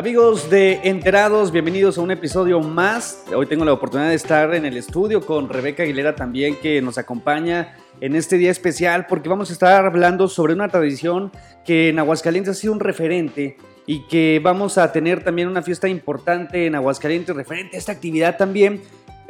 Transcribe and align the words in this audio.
Amigos 0.00 0.48
de 0.48 0.80
Enterados, 0.84 1.52
bienvenidos 1.52 1.98
a 1.98 2.00
un 2.00 2.10
episodio 2.10 2.58
más. 2.60 3.22
Hoy 3.36 3.44
tengo 3.44 3.66
la 3.66 3.74
oportunidad 3.74 4.08
de 4.08 4.14
estar 4.14 4.54
en 4.54 4.64
el 4.64 4.78
estudio 4.78 5.20
con 5.20 5.50
Rebeca 5.50 5.82
Aguilera 5.82 6.16
también 6.16 6.56
que 6.56 6.80
nos 6.80 6.96
acompaña 6.96 7.76
en 8.00 8.16
este 8.16 8.38
día 8.38 8.50
especial 8.50 9.04
porque 9.06 9.28
vamos 9.28 9.50
a 9.50 9.52
estar 9.52 9.84
hablando 9.84 10.26
sobre 10.26 10.54
una 10.54 10.68
tradición 10.68 11.30
que 11.66 11.90
en 11.90 11.98
Aguascalientes 11.98 12.56
ha 12.56 12.58
sido 12.58 12.72
un 12.72 12.80
referente 12.80 13.58
y 13.84 14.06
que 14.06 14.40
vamos 14.42 14.78
a 14.78 14.90
tener 14.90 15.22
también 15.22 15.48
una 15.48 15.60
fiesta 15.60 15.86
importante 15.86 16.64
en 16.64 16.76
Aguascalientes 16.76 17.36
referente 17.36 17.76
a 17.76 17.78
esta 17.78 17.92
actividad 17.92 18.38
también 18.38 18.80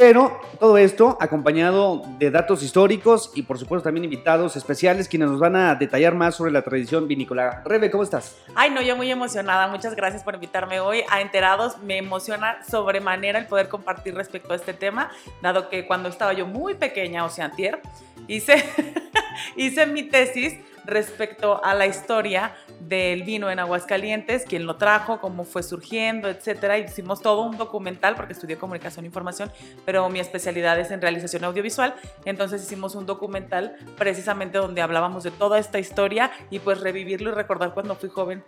pero 0.00 0.40
todo 0.58 0.78
esto 0.78 1.18
acompañado 1.20 2.02
de 2.18 2.30
datos 2.30 2.62
históricos 2.62 3.32
y 3.34 3.42
por 3.42 3.58
supuesto 3.58 3.84
también 3.84 4.04
invitados 4.04 4.56
especiales 4.56 5.08
quienes 5.08 5.28
nos 5.28 5.38
van 5.38 5.56
a 5.56 5.74
detallar 5.74 6.14
más 6.14 6.36
sobre 6.36 6.52
la 6.52 6.62
tradición 6.62 7.06
vinícola. 7.06 7.62
Rebe, 7.66 7.90
¿cómo 7.90 8.02
estás? 8.02 8.38
Ay, 8.54 8.70
no, 8.70 8.80
yo 8.80 8.96
muy 8.96 9.10
emocionada. 9.10 9.68
Muchas 9.68 9.94
gracias 9.94 10.22
por 10.22 10.36
invitarme 10.36 10.80
hoy 10.80 11.02
a 11.10 11.20
Enterados. 11.20 11.76
Me 11.82 11.98
emociona 11.98 12.64
sobremanera 12.64 13.38
el 13.38 13.46
poder 13.46 13.68
compartir 13.68 14.14
respecto 14.14 14.54
a 14.54 14.56
este 14.56 14.72
tema, 14.72 15.10
dado 15.42 15.68
que 15.68 15.86
cuando 15.86 16.08
estaba 16.08 16.32
yo 16.32 16.46
muy 16.46 16.76
pequeña, 16.76 17.26
o 17.26 17.28
sea, 17.28 17.44
antier, 17.44 17.82
hice, 18.26 18.64
hice 19.54 19.84
mi 19.84 20.04
tesis 20.04 20.54
respecto 20.90 21.64
a 21.64 21.74
la 21.74 21.86
historia 21.86 22.54
del 22.80 23.22
vino 23.22 23.50
en 23.50 23.58
Aguascalientes, 23.58 24.44
quién 24.48 24.66
lo 24.66 24.76
trajo, 24.76 25.20
cómo 25.20 25.44
fue 25.44 25.62
surgiendo, 25.62 26.28
etcétera. 26.28 26.78
Hicimos 26.78 27.22
todo 27.22 27.42
un 27.42 27.56
documental 27.56 28.16
porque 28.16 28.32
estudié 28.32 28.56
comunicación 28.56 29.04
e 29.04 29.08
información, 29.08 29.50
pero 29.84 30.08
mi 30.08 30.20
especialidad 30.20 30.78
es 30.78 30.90
en 30.90 31.00
realización 31.00 31.44
audiovisual. 31.44 31.94
Entonces 32.24 32.62
hicimos 32.62 32.94
un 32.94 33.06
documental 33.06 33.76
precisamente 33.96 34.58
donde 34.58 34.82
hablábamos 34.82 35.24
de 35.24 35.30
toda 35.30 35.58
esta 35.58 35.78
historia 35.78 36.30
y 36.50 36.58
pues 36.58 36.80
revivirlo 36.80 37.30
y 37.30 37.34
recordar 37.34 37.72
cuando 37.72 37.94
fui 37.94 38.08
joven. 38.08 38.44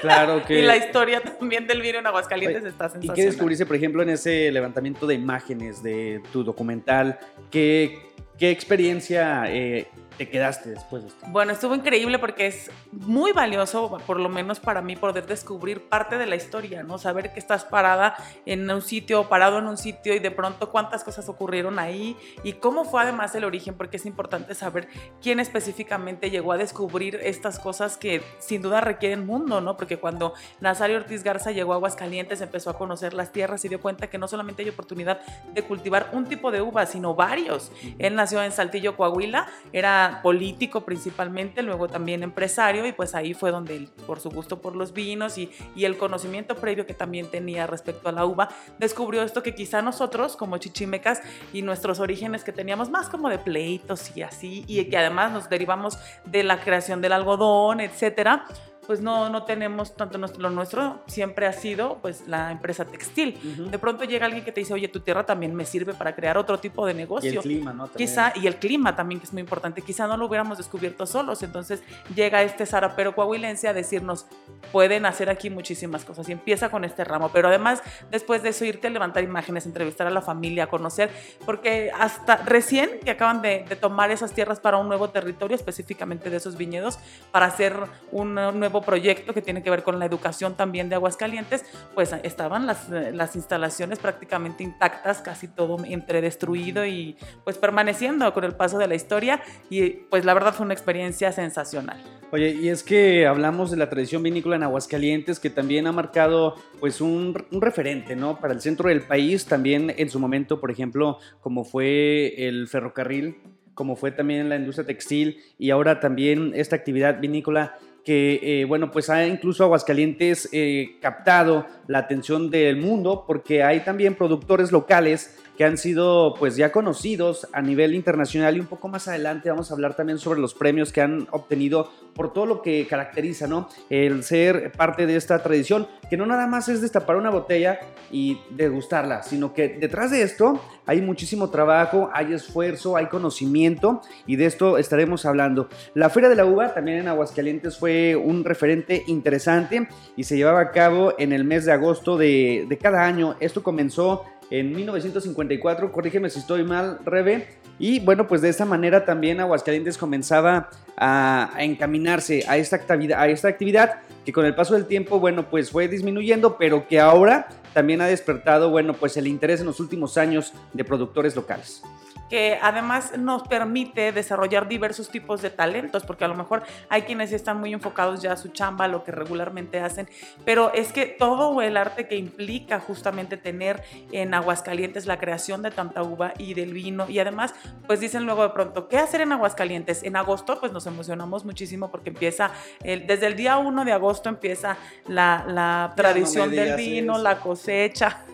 Claro 0.00 0.44
que. 0.46 0.60
y 0.60 0.62
la 0.62 0.76
historia 0.76 1.20
también 1.20 1.66
del 1.66 1.80
vino 1.80 1.98
en 1.98 2.06
Aguascalientes 2.06 2.64
está 2.64 2.88
sensacional. 2.88 3.18
¿Y 3.18 3.20
qué 3.20 3.26
descubriste, 3.26 3.66
por 3.66 3.76
ejemplo, 3.76 4.02
en 4.02 4.10
ese 4.10 4.50
levantamiento 4.52 5.06
de 5.06 5.14
imágenes 5.14 5.82
de 5.82 6.22
tu 6.32 6.44
documental? 6.44 7.18
¿Qué, 7.50 7.98
qué 8.38 8.50
experiencia 8.50 9.44
eh, 9.48 9.88
te 10.16 10.28
quedaste 10.28 10.70
después 10.70 11.02
de 11.02 11.08
esto? 11.08 11.26
Bueno, 11.28 11.52
estuvo 11.52 11.74
increíble 11.74 12.18
porque 12.18 12.46
es 12.46 12.70
muy 12.92 13.32
valioso, 13.32 13.98
por 14.06 14.20
lo 14.20 14.28
menos 14.28 14.60
para 14.60 14.82
mí, 14.82 14.96
poder 14.96 15.26
descubrir 15.26 15.88
parte 15.88 16.18
de 16.18 16.26
la 16.26 16.36
historia, 16.36 16.82
¿no? 16.82 16.98
Saber 16.98 17.32
que 17.32 17.38
estás 17.38 17.64
parada 17.64 18.16
en 18.44 18.70
un 18.70 18.82
sitio, 18.82 19.28
parado 19.28 19.58
en 19.58 19.66
un 19.66 19.76
sitio 19.76 20.14
y 20.14 20.18
de 20.18 20.30
pronto 20.30 20.70
cuántas 20.70 21.04
cosas 21.04 21.28
ocurrieron 21.28 21.78
ahí 21.78 22.16
y 22.42 22.54
cómo 22.54 22.84
fue 22.84 23.02
además 23.02 23.34
el 23.34 23.44
origen, 23.44 23.74
porque 23.74 23.96
es 23.96 24.06
importante 24.06 24.54
saber 24.54 24.88
quién 25.20 25.40
específicamente 25.40 26.30
llegó 26.30 26.52
a 26.52 26.56
descubrir 26.56 27.16
estas 27.22 27.58
cosas 27.58 27.96
que 27.96 28.22
sin 28.38 28.62
duda 28.62 28.80
requieren 28.80 29.26
mundo, 29.26 29.60
¿no? 29.60 29.76
Porque 29.76 29.98
cuando 29.98 30.34
Nazario 30.60 30.96
Ortiz 30.96 31.22
Garza 31.22 31.50
llegó 31.50 31.72
a 31.72 31.76
Aguascalientes, 31.76 32.40
empezó 32.40 32.70
a 32.70 32.78
conocer 32.78 33.14
las 33.14 33.32
tierras 33.32 33.64
y 33.64 33.68
dio 33.68 33.80
cuenta 33.80 34.08
que 34.08 34.18
no 34.18 34.28
solamente 34.28 34.62
hay 34.62 34.68
oportunidad 34.68 35.20
de 35.52 35.62
cultivar 35.62 36.10
un 36.12 36.26
tipo 36.26 36.50
de 36.50 36.60
uva, 36.60 36.86
sino 36.86 37.14
varios. 37.14 37.70
Él 37.98 38.14
nació 38.14 38.42
en 38.42 38.52
Saltillo, 38.52 38.96
Coahuila, 38.96 39.48
era 39.72 40.05
político 40.22 40.84
principalmente, 40.84 41.62
luego 41.62 41.88
también 41.88 42.22
empresario 42.22 42.86
y 42.86 42.92
pues 42.92 43.14
ahí 43.14 43.34
fue 43.34 43.50
donde 43.50 43.76
él, 43.76 43.88
por 44.06 44.20
su 44.20 44.30
gusto 44.30 44.60
por 44.60 44.76
los 44.76 44.92
vinos 44.92 45.38
y, 45.38 45.50
y 45.74 45.84
el 45.84 45.96
conocimiento 45.96 46.56
previo 46.56 46.86
que 46.86 46.94
también 46.94 47.30
tenía 47.30 47.66
respecto 47.66 48.08
a 48.08 48.12
la 48.12 48.24
uva, 48.24 48.48
descubrió 48.78 49.22
esto 49.22 49.42
que 49.42 49.54
quizá 49.54 49.82
nosotros 49.82 50.36
como 50.36 50.58
chichimecas 50.58 51.20
y 51.52 51.62
nuestros 51.62 52.00
orígenes 52.00 52.44
que 52.44 52.52
teníamos 52.52 52.90
más 52.90 53.08
como 53.08 53.28
de 53.28 53.38
pleitos 53.38 54.16
y 54.16 54.22
así, 54.22 54.64
y 54.66 54.84
que 54.86 54.96
además 54.96 55.32
nos 55.32 55.48
derivamos 55.48 55.98
de 56.24 56.42
la 56.42 56.60
creación 56.60 57.00
del 57.00 57.12
algodón, 57.12 57.80
etcétera, 57.80 58.44
pues 58.86 59.00
no, 59.00 59.28
no 59.30 59.42
tenemos 59.44 59.96
tanto 59.96 60.18
nuestro, 60.18 60.40
lo 60.42 60.50
nuestro 60.50 61.00
siempre 61.06 61.46
ha 61.46 61.52
sido 61.52 61.98
pues 62.00 62.26
la 62.28 62.52
empresa 62.52 62.84
textil. 62.84 63.38
De 63.70 63.78
pronto 63.78 64.04
llega 64.04 64.26
alguien 64.26 64.44
que 64.44 64.52
te 64.52 64.60
dice, 64.60 64.74
oye, 64.74 64.88
tu 64.88 65.00
tierra 65.00 65.26
también 65.26 65.54
me 65.54 65.64
sirve 65.64 65.94
para 65.94 66.14
crear 66.14 66.38
otro 66.38 66.58
tipo 66.58 66.86
de 66.86 66.94
negocio. 66.94 67.32
Y 67.32 67.36
el 67.36 67.42
clima, 67.42 67.72
¿no? 67.72 67.90
Quizá, 67.90 68.32
y 68.36 68.46
el 68.46 68.56
clima 68.56 68.94
también, 68.94 69.20
que 69.20 69.26
es 69.26 69.32
muy 69.32 69.40
importante. 69.40 69.82
Quizá 69.82 70.06
no 70.06 70.16
lo 70.16 70.26
hubiéramos 70.26 70.58
descubierto 70.58 71.06
solos. 71.06 71.42
Entonces 71.42 71.82
llega 72.14 72.42
este 72.42 72.66
zarapero 72.66 73.14
coahuilense 73.14 73.68
a 73.68 73.72
decirnos, 73.72 74.26
pueden 74.72 75.06
hacer 75.06 75.30
aquí 75.30 75.50
muchísimas 75.50 76.04
cosas. 76.04 76.28
Y 76.28 76.32
empieza 76.32 76.70
con 76.70 76.84
este 76.84 77.04
ramo. 77.04 77.30
Pero 77.32 77.48
además, 77.48 77.82
después 78.10 78.42
de 78.42 78.50
eso, 78.50 78.64
irte 78.64 78.86
a 78.86 78.90
levantar 78.90 79.24
imágenes, 79.24 79.66
entrevistar 79.66 80.06
a 80.06 80.10
la 80.10 80.22
familia, 80.22 80.68
conocer, 80.68 81.10
porque 81.44 81.90
hasta 81.98 82.36
recién 82.36 83.00
que 83.04 83.10
acaban 83.10 83.42
de, 83.42 83.64
de 83.68 83.76
tomar 83.76 84.10
esas 84.10 84.32
tierras 84.32 84.60
para 84.60 84.76
un 84.76 84.88
nuevo 84.88 85.10
territorio, 85.10 85.56
específicamente 85.56 86.30
de 86.30 86.36
esos 86.36 86.56
viñedos, 86.56 86.98
para 87.32 87.46
hacer 87.46 87.76
un 88.12 88.34
nuevo 88.34 88.75
proyecto 88.82 89.34
que 89.34 89.42
tiene 89.42 89.62
que 89.62 89.70
ver 89.70 89.82
con 89.82 89.98
la 89.98 90.06
educación 90.06 90.56
también 90.56 90.88
de 90.88 90.94
Aguascalientes, 90.94 91.64
pues 91.94 92.14
estaban 92.22 92.66
las, 92.66 92.88
las 92.88 93.36
instalaciones 93.36 93.98
prácticamente 93.98 94.62
intactas, 94.62 95.20
casi 95.20 95.48
todo 95.48 95.78
entre 95.84 96.20
destruido 96.20 96.86
y 96.86 97.16
pues 97.44 97.58
permaneciendo 97.58 98.32
con 98.32 98.44
el 98.44 98.54
paso 98.54 98.78
de 98.78 98.88
la 98.88 98.94
historia 98.94 99.40
y 99.70 99.90
pues 99.90 100.24
la 100.24 100.34
verdad 100.34 100.54
fue 100.54 100.64
una 100.64 100.74
experiencia 100.74 101.32
sensacional. 101.32 102.02
Oye, 102.32 102.50
y 102.60 102.68
es 102.68 102.82
que 102.82 103.26
hablamos 103.26 103.70
de 103.70 103.76
la 103.76 103.88
tradición 103.88 104.22
vinícola 104.22 104.56
en 104.56 104.64
Aguascalientes, 104.64 105.38
que 105.38 105.48
también 105.48 105.86
ha 105.86 105.92
marcado 105.92 106.56
pues 106.80 107.00
un, 107.00 107.46
un, 107.52 107.60
referente, 107.60 108.16
¿no? 108.16 108.40
Para 108.40 108.52
el 108.52 108.60
centro 108.60 108.88
del 108.88 109.02
país, 109.02 109.46
también 109.46 109.94
en 109.96 110.10
su 110.10 110.18
momento, 110.18 110.60
por 110.60 110.70
ejemplo, 110.70 111.18
como 111.40 111.64
fue 111.64 112.34
el 112.48 112.66
ferrocarril, 112.66 113.36
como 113.76 113.94
fue 113.94 114.10
también 114.10 114.48
la 114.48 114.56
industria 114.56 114.86
textil 114.86 115.38
y 115.58 115.70
ahora 115.70 116.00
también 116.00 116.52
esta 116.56 116.74
actividad 116.74 117.20
vinícola 117.20 117.78
que, 118.06 118.38
eh, 118.60 118.64
bueno, 118.66 118.92
pues 118.92 119.10
ha 119.10 119.26
incluso 119.26 119.64
Aguascalientes 119.64 120.48
eh, 120.52 120.96
captado 121.02 121.66
la 121.88 121.98
atención 121.98 122.50
del 122.50 122.76
mundo 122.76 123.24
porque 123.26 123.64
hay 123.64 123.80
también 123.80 124.14
productores 124.14 124.70
locales 124.70 125.36
que 125.56 125.64
han 125.64 125.78
sido 125.78 126.34
pues 126.38 126.56
ya 126.56 126.72
conocidos 126.72 127.48
a 127.52 127.62
nivel 127.62 127.94
internacional 127.94 128.56
y 128.56 128.60
un 128.60 128.66
poco 128.66 128.88
más 128.88 129.08
adelante 129.08 129.50
vamos 129.50 129.70
a 129.70 129.74
hablar 129.74 129.96
también 129.96 130.18
sobre 130.18 130.40
los 130.40 130.54
premios 130.54 130.92
que 130.92 131.00
han 131.00 131.26
obtenido 131.30 131.90
por 132.14 132.32
todo 132.32 132.46
lo 132.46 132.62
que 132.62 132.86
caracteriza, 132.86 133.46
¿no? 133.46 133.68
El 133.90 134.24
ser 134.24 134.72
parte 134.72 135.06
de 135.06 135.16
esta 135.16 135.42
tradición, 135.42 135.86
que 136.08 136.16
no 136.16 136.24
nada 136.26 136.46
más 136.46 136.68
es 136.68 136.80
destapar 136.80 137.16
una 137.16 137.30
botella 137.30 137.78
y 138.10 138.40
degustarla, 138.50 139.22
sino 139.22 139.52
que 139.52 139.68
detrás 139.68 140.10
de 140.10 140.22
esto 140.22 140.60
hay 140.86 141.02
muchísimo 141.02 141.50
trabajo, 141.50 142.08
hay 142.12 142.32
esfuerzo, 142.32 142.96
hay 142.96 143.06
conocimiento 143.06 144.00
y 144.26 144.36
de 144.36 144.46
esto 144.46 144.78
estaremos 144.78 145.26
hablando. 145.26 145.68
La 145.94 146.08
Feria 146.10 146.28
de 146.28 146.36
la 146.36 146.46
Uva 146.46 146.72
también 146.72 146.98
en 146.98 147.08
Aguascalientes 147.08 147.76
fue 147.76 148.16
un 148.16 148.44
referente 148.44 149.04
interesante 149.06 149.88
y 150.16 150.24
se 150.24 150.36
llevaba 150.36 150.60
a 150.60 150.70
cabo 150.70 151.14
en 151.18 151.32
el 151.32 151.44
mes 151.44 151.64
de 151.64 151.72
agosto 151.72 152.16
de, 152.16 152.66
de 152.68 152.78
cada 152.78 153.04
año. 153.04 153.36
Esto 153.40 153.62
comenzó 153.62 154.24
en 154.50 154.72
1954, 154.72 155.90
corrígeme 155.92 156.30
si 156.30 156.38
estoy 156.38 156.64
mal, 156.64 157.00
Rebe. 157.04 157.48
Y 157.78 158.00
bueno, 158.00 158.26
pues 158.26 158.40
de 158.40 158.48
esta 158.48 158.64
manera 158.64 159.04
también 159.04 159.40
Aguascalientes 159.40 159.98
comenzaba 159.98 160.70
a, 160.96 161.50
encaminarse 161.58 162.44
a 162.48 162.56
esta, 162.56 162.76
actividad, 162.76 163.20
a 163.20 163.28
esta 163.28 163.48
actividad 163.48 164.00
que 164.24 164.32
con 164.32 164.46
el 164.46 164.54
paso 164.54 164.74
del 164.74 164.86
tiempo, 164.86 165.20
bueno, 165.20 165.50
pues 165.50 165.70
fue 165.70 165.88
disminuyendo, 165.88 166.56
pero 166.58 166.88
que 166.88 167.00
ahora 167.00 167.48
también 167.74 168.00
ha 168.00 168.06
despertado, 168.06 168.70
bueno, 168.70 168.94
pues 168.94 169.16
el 169.16 169.26
interés 169.26 169.60
en 169.60 169.66
los 169.66 169.80
últimos 169.80 170.16
años 170.16 170.52
de 170.72 170.84
productores 170.84 171.36
locales 171.36 171.82
que 172.28 172.58
además 172.60 173.16
nos 173.18 173.46
permite 173.46 174.12
desarrollar 174.12 174.68
diversos 174.68 175.08
tipos 175.08 175.42
de 175.42 175.50
talentos, 175.50 176.04
porque 176.04 176.24
a 176.24 176.28
lo 176.28 176.34
mejor 176.34 176.62
hay 176.88 177.02
quienes 177.02 177.32
están 177.32 177.60
muy 177.60 177.72
enfocados 177.72 178.22
ya 178.22 178.32
a 178.32 178.36
su 178.36 178.48
chamba, 178.48 178.88
lo 178.88 179.04
que 179.04 179.12
regularmente 179.12 179.80
hacen, 179.80 180.08
pero 180.44 180.72
es 180.72 180.92
que 180.92 181.06
todo 181.06 181.60
el 181.62 181.76
arte 181.76 182.08
que 182.08 182.16
implica 182.16 182.80
justamente 182.80 183.36
tener 183.36 183.82
en 184.12 184.34
Aguascalientes 184.34 185.06
la 185.06 185.18
creación 185.18 185.62
de 185.62 185.70
tanta 185.70 186.02
uva 186.02 186.34
y 186.38 186.54
del 186.54 186.72
vino, 186.72 187.08
y 187.08 187.18
además, 187.18 187.54
pues 187.86 188.00
dicen 188.00 188.24
luego 188.26 188.42
de 188.42 188.50
pronto, 188.50 188.88
¿qué 188.88 188.98
hacer 188.98 189.20
en 189.20 189.32
Aguascalientes? 189.32 190.02
En 190.02 190.16
agosto, 190.16 190.58
pues 190.60 190.72
nos 190.72 190.86
emocionamos 190.86 191.44
muchísimo 191.44 191.90
porque 191.90 192.10
empieza, 192.10 192.50
el, 192.82 193.06
desde 193.06 193.26
el 193.26 193.36
día 193.36 193.58
1 193.58 193.84
de 193.84 193.92
agosto 193.92 194.28
empieza 194.28 194.76
la, 195.06 195.44
la 195.46 195.92
tradición 195.96 196.50
no 196.50 196.56
del 196.56 196.76
vino, 196.76 197.18
la 197.18 197.38
cosecha. 197.38 198.24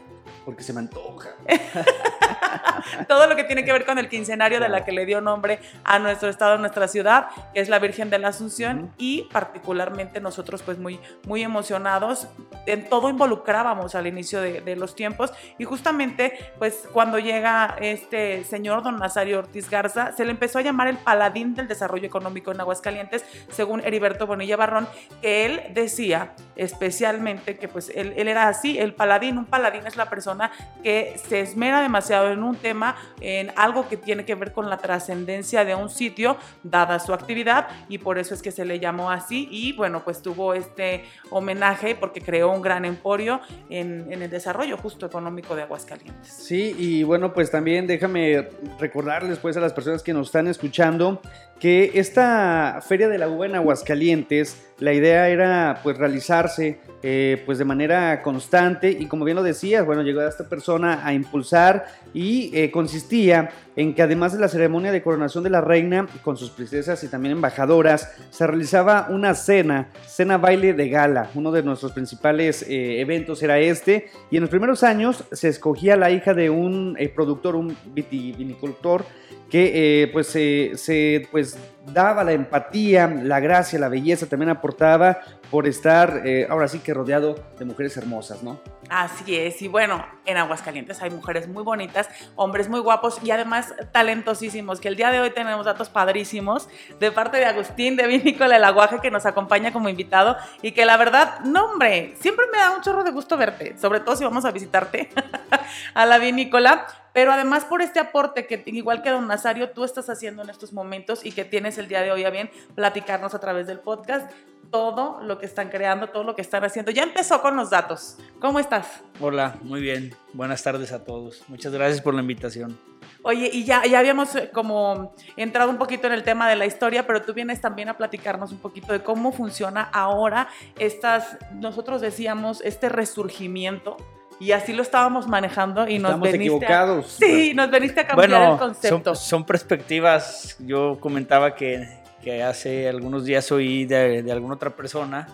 Porque 0.44 0.62
se 0.62 0.73
me 0.73 0.81
antoja. 0.81 1.31
todo 3.09 3.27
lo 3.27 3.37
que 3.37 3.44
tiene 3.44 3.65
que 3.65 3.73
ver 3.73 3.85
con 3.85 3.99
el 3.99 4.09
quincenario 4.09 4.61
de 4.61 4.69
la 4.69 4.85
que 4.85 4.93
le 4.93 5.06
dio 5.06 5.21
nombre 5.21 5.59
a 5.85 5.99
nuestro 5.99 6.29
estado, 6.29 6.55
a 6.55 6.59
nuestra 6.59 6.89
ciudad, 6.89 7.29
que 7.55 7.61
es 7.61 7.69
la 7.69 7.79
Virgen 7.79 8.11
de 8.11 8.19
la 8.19 8.29
Asunción, 8.29 8.79
uh 8.79 8.83
-huh. 8.83 8.93
y 8.99 9.23
particularmente 9.33 10.21
nosotros 10.21 10.62
pues 10.62 10.79
muy, 10.79 11.00
muy 11.25 11.43
emocionados, 11.43 12.29
en 12.67 12.89
todo 12.89 13.09
involucrábamos 13.09 13.94
al 13.94 14.06
inicio 14.06 14.41
de, 14.41 14.61
de, 14.61 14.77
los 14.77 14.94
tiempos, 14.94 15.33
y 15.59 15.65
justamente 15.65 16.39
pues 16.59 16.89
cuando 16.93 17.19
llega 17.19 17.77
este 17.81 18.44
señor 18.44 18.83
don 18.83 18.99
Nazario 18.99 19.39
Ortiz 19.39 19.69
Garza, 19.71 20.12
se 20.12 20.25
le 20.25 20.31
empezó 20.31 20.59
a 20.59 20.62
llamar 20.62 20.89
el 20.89 20.97
paladín 20.97 21.55
del 21.55 21.69
desarrollo 21.69 22.06
económico 22.06 22.53
en 22.53 22.61
Aguascalientes, 22.61 23.25
según 23.50 23.81
Heriberto 23.81 24.27
Bonilla 24.27 24.56
Barrón, 24.56 24.89
que 25.21 25.47
él 25.47 25.62
decía 25.75 26.33
especialmente 26.56 27.56
que 27.56 27.69
pues 27.69 27.90
él, 27.94 28.12
él 28.16 28.28
era 28.28 28.49
así, 28.49 28.78
el 28.78 28.94
paladín, 28.94 29.38
un 29.38 29.46
paladín 29.46 29.87
es 29.87 29.96
la 29.96 30.08
persona 30.08 30.50
que 30.82 31.14
se 31.28 31.40
esmera 31.40 31.81
demasiado 31.81 32.31
en 32.31 32.43
un 32.43 32.56
tema, 32.56 32.96
en 33.20 33.52
algo 33.56 33.88
que 33.88 33.96
tiene 33.96 34.25
que 34.25 34.34
ver 34.34 34.52
con 34.52 34.69
la 34.69 34.78
trascendencia 34.78 35.64
de 35.64 35.75
un 35.75 35.88
sitio, 35.88 36.37
dada 36.62 36.99
su 36.99 37.12
actividad, 37.12 37.69
y 37.88 37.99
por 37.99 38.19
eso 38.19 38.34
es 38.34 38.43
que 38.43 38.50
se 38.50 38.64
le 38.64 38.78
llamó 38.78 39.10
así. 39.10 39.49
Y 39.50 39.72
bueno, 39.72 40.02
pues 40.04 40.22
tuvo 40.22 40.54
este 40.54 41.04
homenaje 41.31 41.94
porque 41.94 42.20
creó 42.20 42.50
un 42.50 42.62
gran 42.62 42.84
emporio 42.84 43.40
en, 43.70 44.12
en 44.12 44.22
el 44.22 44.31
desarrollo 44.31 44.76
justo 44.76 45.06
económico 45.06 45.56
de 45.56 45.62
Aguascalientes. 45.62 46.32
Sí, 46.32 46.75
y 46.78 47.02
bueno, 47.02 47.32
pues 47.32 47.50
también 47.50 47.87
déjame 47.87 48.48
recordarles 48.78 49.38
pues 49.38 49.56
a 49.56 49.60
las 49.60 49.72
personas 49.72 50.02
que 50.02 50.12
nos 50.12 50.28
están 50.28 50.48
escuchando 50.48 51.20
que 51.62 51.93
esta 51.94 52.81
Feria 52.85 53.09
de 53.09 53.19
la 53.19 53.29
Uva 53.29 53.47
en 53.47 53.55
Aguascalientes, 53.55 54.67
la 54.81 54.94
idea 54.94 55.29
era 55.29 55.79
pues 55.85 55.97
realizarse 55.97 56.81
eh, 57.05 57.41
pues 57.47 57.56
de 57.59 57.64
manera 57.64 58.20
constante 58.20 58.91
y 58.91 59.06
como 59.06 59.25
bien 59.25 59.37
lo 59.37 59.44
decías, 59.44 59.87
bueno, 59.87 60.03
llegó 60.03 60.23
esta 60.23 60.49
persona 60.49 61.06
a 61.06 61.14
impulsar 61.14 61.87
y 62.12 62.50
eh, 62.53 62.73
consistía 62.73 63.50
en 63.76 63.94
que 63.94 64.03
además 64.03 64.32
de 64.32 64.41
la 64.41 64.49
ceremonia 64.49 64.91
de 64.91 65.05
coronación 65.05 65.44
de 65.44 65.50
la 65.50 65.61
reina 65.61 66.09
con 66.25 66.37
sus 66.37 66.50
princesas 66.50 67.05
y 67.05 67.09
también 67.09 67.37
embajadoras, 67.37 68.12
se 68.31 68.44
realizaba 68.44 69.06
una 69.11 69.35
cena, 69.35 69.91
cena 70.05 70.38
baile 70.38 70.75
de 70.75 70.88
gala. 70.88 71.31
Uno 71.37 71.53
de 71.53 71.62
nuestros 71.62 71.93
principales 71.93 72.65
eh, 72.69 73.00
eventos 73.00 73.41
era 73.41 73.61
este 73.61 74.11
y 74.32 74.37
en 74.37 74.41
los 74.41 74.50
primeros 74.50 74.82
años 74.82 75.23
se 75.31 75.47
escogía 75.47 75.94
la 75.94 76.11
hija 76.11 76.35
de 76.35 76.50
un 76.50 76.99
productor, 77.15 77.55
un 77.55 77.76
vitivinicultor, 77.94 79.05
que 79.52 80.08
pues, 80.14 80.28
se 80.28 81.28
pues, 81.31 81.58
daba 81.84 82.25
la 82.25 82.32
empatía, 82.32 83.06
la 83.06 83.38
gracia, 83.38 83.78
la 83.78 83.90
belleza, 83.90 84.26
también 84.26 84.49
aportaba 84.49 85.20
por 85.50 85.66
estar 85.66 86.22
eh, 86.25 86.46
ahora 86.49 86.69
sí 86.69 86.78
que 86.78 86.94
rodeado 86.94 87.34
de 87.58 87.66
mujeres 87.66 87.94
hermosas, 87.99 88.43
¿no? 88.43 88.58
Así 88.88 89.37
es, 89.37 89.60
y 89.60 89.69
bueno, 89.69 90.06
en 90.25 90.38
Aguascalientes 90.38 91.02
hay 91.02 91.10
mujeres 91.10 91.49
muy 91.49 91.62
bonitas, 91.62 92.08
hombres 92.34 92.70
muy 92.70 92.81
guapos 92.81 93.22
y 93.22 93.31
además 93.31 93.75
talentosísimos, 93.93 94.81
que 94.81 94.88
el 94.88 94.96
día 94.96 95.10
de 95.10 95.20
hoy 95.20 95.31
tenemos 95.32 95.66
datos 95.66 95.90
padrísimos 95.90 96.70
de 96.98 97.12
parte 97.12 97.37
de 97.37 97.44
Agustín 97.44 97.96
de 97.96 98.06
Vinícola 98.06 98.56
El 98.56 98.64
Aguaje 98.64 99.00
que 99.02 99.10
nos 99.10 99.26
acompaña 99.26 99.70
como 99.70 99.90
invitado 99.90 100.38
y 100.62 100.72
que 100.72 100.87
la 100.87 100.96
verdad, 100.96 101.40
no 101.40 101.66
hombre, 101.66 102.14
siempre 102.19 102.46
me 102.50 102.56
da 102.56 102.70
un 102.70 102.81
chorro 102.81 103.05
de 103.05 103.10
gusto 103.10 103.37
verte, 103.37 103.76
sobre 103.76 104.00
todo 104.00 104.16
si 104.16 104.25
vamos 104.25 104.46
a 104.46 104.50
visitarte 104.50 105.10
a 105.94 106.06
la 106.06 106.16
vinícola, 106.16 106.87
pero 107.12 107.32
además 107.32 107.64
por 107.64 107.82
este 107.82 108.00
aporte 108.00 108.47
que 108.47 108.62
igual 108.67 109.03
que 109.03 109.11
don 109.11 109.26
Nazario 109.26 109.70
tú 109.70 109.85
estás 109.85 110.09
haciendo 110.09 110.43
en 110.43 110.50
estos 110.50 110.73
momentos 110.73 111.25
y 111.25 111.32
que 111.32 111.44
tienes 111.44 111.79
el 111.79 111.88
día 111.88 112.03
de 112.03 112.12
hoy 112.12 112.25
a 112.25 112.31
bien 112.31 112.50
platicarnos 112.75 113.35
a 113.35 113.38
través 113.38 113.67
del 113.67 113.79
podcast 113.79 114.31
todo 114.70 115.20
lo 115.23 115.38
que 115.38 115.47
están 115.47 115.69
creando, 115.69 116.09
todo 116.09 116.25
lo 116.25 116.35
que 116.35 116.41
están 116.41 116.64
haciendo. 116.64 116.91
Ya 116.91 117.03
empezó 117.03 117.43
con 117.43 117.56
los 117.56 117.69
datos. 117.69 118.17
¿Cómo 118.41 118.59
estás? 118.59 119.03
Hola, 119.20 119.56
muy 119.62 119.82
bien. 119.82 120.17
Buenas 120.32 120.62
tardes 120.62 120.93
a 120.93 121.05
todos. 121.05 121.44
Muchas 121.49 121.73
gracias 121.73 122.00
por 122.00 122.14
la 122.14 122.23
invitación. 122.23 122.79
Oye, 123.23 123.50
y 123.53 123.65
ya, 123.65 123.85
ya 123.85 123.99
habíamos 123.99 124.35
eh, 124.35 124.50
como 124.53 125.15
entrado 125.37 125.70
un 125.70 125.76
poquito 125.76 126.06
en 126.06 126.15
el 126.15 126.25
tema 126.25 126.49
de 126.49 126.56
la 126.56 126.67
historia, 126.67 127.06
pero 127.06 127.23
tú 127.23 127.35
vienes 127.35 127.61
también 127.61 127.88
a 127.88 127.97
platicarnos 127.97 128.50
un 128.50 128.58
poquito 128.58 128.93
de 128.93 129.03
cómo 129.03 129.31
funciona 129.31 129.82
ahora 129.82 130.49
estas, 130.79 131.37
nosotros 131.53 132.00
decíamos, 132.00 132.62
este 132.62 132.88
resurgimiento 132.88 133.97
y 134.43 134.50
así 134.50 134.73
lo 134.73 134.83
estábamos 134.83 135.29
manejando 135.29 135.87
y 135.87 136.00
nos 136.00 136.21
veniste 136.21 136.37
equivocados. 136.37 137.17
sí, 137.21 137.53
nos 137.55 137.71
veniste 137.71 138.00
a 138.00 138.06
cambiar 138.09 138.53
el 138.53 138.59
concepto. 138.59 139.15
Son, 139.15 139.25
son, 139.25 139.44
perspectivas. 139.44 140.56
Yo 140.59 140.99
comentaba 140.99 141.55
que, 141.55 141.89
que, 142.25 142.43
hace 142.43 142.89
algunos 142.89 143.25
días 143.25 143.53
oí 143.53 143.85
de, 143.85 144.25
de, 144.25 144.33
alguna 144.33 144.56
otra 144.56 144.71
persona 144.71 145.29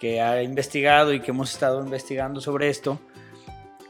que 0.00 0.20
ha 0.20 0.42
investigado 0.42 1.12
y 1.12 1.20
que 1.20 1.30
hemos 1.30 1.52
estado 1.52 1.84
investigando 1.84 2.40
sobre 2.40 2.68
esto, 2.68 2.98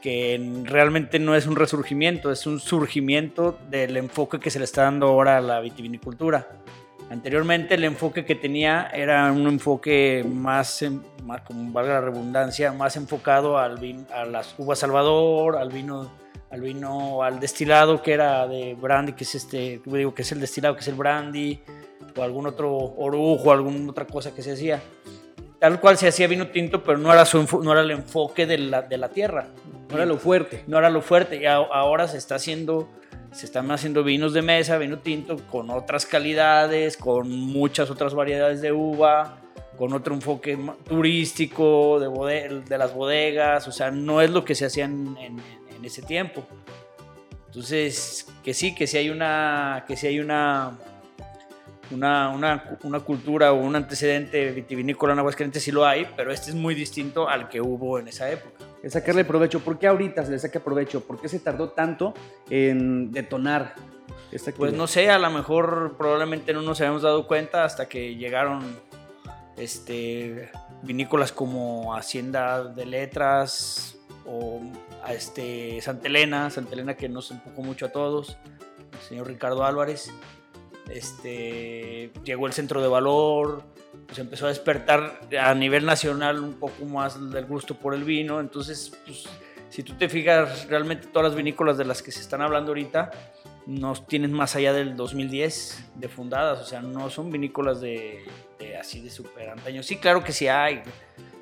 que 0.02 0.38
realmente 0.64 1.18
no 1.18 1.34
es 1.34 1.46
un 1.46 1.56
resurgimiento, 1.56 2.30
es 2.30 2.46
un 2.46 2.60
surgimiento 2.60 3.58
del 3.70 3.96
enfoque 3.96 4.38
que 4.38 4.50
se 4.50 4.58
le 4.58 4.66
está 4.66 4.82
dando 4.82 5.06
ahora 5.06 5.38
a 5.38 5.40
la 5.40 5.60
vitivinicultura. 5.60 6.46
Anteriormente 7.12 7.74
el 7.74 7.84
enfoque 7.84 8.24
que 8.24 8.34
tenía 8.34 8.88
era 8.90 9.30
un 9.30 9.46
enfoque 9.46 10.24
más, 10.26 10.82
más 11.24 11.42
como 11.42 11.70
valga 11.70 11.92
la 11.92 12.00
redundancia, 12.00 12.72
más 12.72 12.96
enfocado 12.96 13.58
al 13.58 14.06
a 14.10 14.24
las 14.24 14.54
uvas 14.56 14.78
Salvador, 14.78 15.58
al 15.58 15.68
vino, 15.68 16.10
al 16.50 16.62
vino, 16.62 17.22
al 17.22 17.38
destilado 17.38 18.02
que 18.02 18.14
era 18.14 18.48
de 18.48 18.74
brandy, 18.80 19.12
que 19.12 19.24
es 19.24 19.34
este, 19.34 19.82
digo 19.84 20.14
que 20.14 20.22
es 20.22 20.32
el 20.32 20.40
destilado, 20.40 20.74
que 20.74 20.80
es 20.80 20.88
el 20.88 20.94
brandy, 20.94 21.60
o 22.16 22.22
algún 22.22 22.46
otro 22.46 22.74
orujo, 22.74 23.52
alguna 23.52 23.90
otra 23.90 24.06
cosa 24.06 24.34
que 24.34 24.40
se 24.40 24.52
hacía. 24.52 24.80
Tal 25.58 25.80
cual 25.80 25.98
se 25.98 26.08
hacía 26.08 26.26
vino 26.28 26.46
tinto, 26.46 26.82
pero 26.82 26.96
no 26.96 27.12
era, 27.12 27.26
su, 27.26 27.46
no 27.62 27.72
era 27.72 27.82
el 27.82 27.90
enfoque 27.90 28.46
de 28.46 28.56
la, 28.56 28.80
de 28.80 28.96
la 28.96 29.10
tierra. 29.10 29.48
No 29.90 29.96
era 29.96 30.06
lo 30.06 30.16
fuerte. 30.16 30.64
No 30.66 30.78
era 30.78 30.88
lo 30.88 31.02
fuerte. 31.02 31.36
Y 31.36 31.44
ahora 31.44 32.08
se 32.08 32.16
está 32.16 32.36
haciendo 32.36 32.88
se 33.32 33.46
están 33.46 33.70
haciendo 33.70 34.04
vinos 34.04 34.32
de 34.34 34.42
mesa, 34.42 34.78
vino 34.78 34.98
tinto, 34.98 35.36
con 35.50 35.70
otras 35.70 36.06
calidades, 36.06 36.96
con 36.96 37.30
muchas 37.30 37.90
otras 37.90 38.14
variedades 38.14 38.60
de 38.60 38.72
uva, 38.72 39.38
con 39.76 39.92
otro 39.94 40.14
enfoque 40.14 40.58
turístico 40.86 41.98
de, 41.98 42.62
de 42.68 42.78
las 42.78 42.94
bodegas, 42.94 43.66
o 43.66 43.72
sea, 43.72 43.90
no 43.90 44.20
es 44.20 44.30
lo 44.30 44.44
que 44.44 44.54
se 44.54 44.66
hacía 44.66 44.84
en, 44.84 45.16
en, 45.18 45.40
ese 45.84 46.02
tiempo. 46.02 46.44
Entonces, 47.46 48.28
que 48.44 48.54
sí, 48.54 48.72
que 48.72 48.86
sí 48.86 48.98
hay 48.98 49.10
una, 49.10 49.84
que 49.88 49.96
sí 49.96 50.06
hay 50.06 50.20
una, 50.20 50.78
una, 51.92 52.30
una, 52.30 52.78
una, 52.82 53.00
cultura 53.00 53.52
o 53.52 53.56
un 53.56 53.76
antecedente 53.76 54.50
vitivinícola 54.52 55.12
en 55.12 55.18
Aguascalientes, 55.20 55.62
sí 55.62 55.72
lo 55.72 55.86
hay, 55.86 56.06
pero 56.16 56.32
este 56.32 56.50
es 56.50 56.56
muy 56.56 56.74
distinto 56.74 57.28
al 57.28 57.48
que 57.48 57.60
hubo 57.60 57.98
en 57.98 58.08
esa 58.08 58.30
época 58.30 58.64
es 58.82 58.92
sacarle 58.92 59.24
provecho. 59.24 59.60
¿Por 59.60 59.78
qué 59.78 59.86
ahorita 59.86 60.24
se 60.24 60.32
le 60.32 60.38
saca 60.38 60.60
provecho? 60.60 61.02
¿Por 61.06 61.20
qué 61.20 61.28
se 61.28 61.38
tardó 61.38 61.70
tanto 61.70 62.14
en 62.50 63.12
detonar 63.12 63.74
esta 64.32 64.52
Pues 64.52 64.72
no 64.72 64.86
sé, 64.86 65.10
a 65.10 65.18
lo 65.18 65.30
mejor 65.30 65.94
probablemente 65.96 66.52
no 66.52 66.62
nos 66.62 66.80
habíamos 66.80 67.02
dado 67.02 67.26
cuenta 67.26 67.64
hasta 67.64 67.88
que 67.88 68.16
llegaron 68.16 68.62
este, 69.56 70.50
vinícolas 70.82 71.32
como 71.32 71.94
Hacienda 71.94 72.64
de 72.64 72.86
Letras 72.86 73.98
o 74.26 74.60
a 75.04 75.12
este, 75.12 75.80
Santa 75.80 76.08
Elena, 76.08 76.50
Santa 76.50 76.74
Elena 76.74 76.94
que 76.94 77.08
nos 77.08 77.30
empujó 77.30 77.62
mucho 77.62 77.86
a 77.86 77.88
todos, 77.90 78.38
el 78.92 79.08
señor 79.08 79.28
Ricardo 79.28 79.64
Álvarez. 79.64 80.12
Este, 80.92 82.10
llegó 82.24 82.46
el 82.46 82.52
centro 82.52 82.82
de 82.82 82.88
valor, 82.88 83.62
pues 84.06 84.18
empezó 84.18 84.46
a 84.46 84.50
despertar 84.50 85.20
a 85.40 85.54
nivel 85.54 85.86
nacional 85.86 86.40
un 86.40 86.54
poco 86.54 86.84
más 86.84 87.30
del 87.30 87.46
gusto 87.46 87.74
por 87.74 87.94
el 87.94 88.04
vino. 88.04 88.40
Entonces, 88.40 88.92
pues, 89.06 89.24
si 89.70 89.82
tú 89.82 89.94
te 89.94 90.08
fijas, 90.08 90.68
realmente 90.68 91.08
todas 91.08 91.30
las 91.30 91.36
vinícolas 91.36 91.78
de 91.78 91.86
las 91.86 92.02
que 92.02 92.12
se 92.12 92.20
están 92.20 92.42
hablando 92.42 92.70
ahorita 92.72 93.10
no 93.66 93.94
tienen 93.94 94.32
más 94.32 94.56
allá 94.56 94.72
del 94.72 94.96
2010 94.96 95.92
de 95.94 96.08
fundadas, 96.08 96.60
o 96.60 96.64
sea, 96.64 96.80
no 96.82 97.08
son 97.10 97.30
vinícolas 97.30 97.80
de, 97.80 98.24
así 98.78 99.00
de 99.00 99.10
súper 99.10 99.50
antaño. 99.50 99.82
Sí, 99.82 99.96
claro 99.96 100.22
que 100.22 100.32
sí 100.32 100.48
hay, 100.48 100.82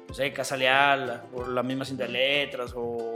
no 0.06 0.14
sé, 0.14 0.32
Casa 0.32 0.56
Leal, 0.56 1.22
o 1.32 1.46
la 1.46 1.62
misma 1.62 1.84
cinta 1.84 2.04
de 2.04 2.10
letras, 2.10 2.72
o 2.76 3.09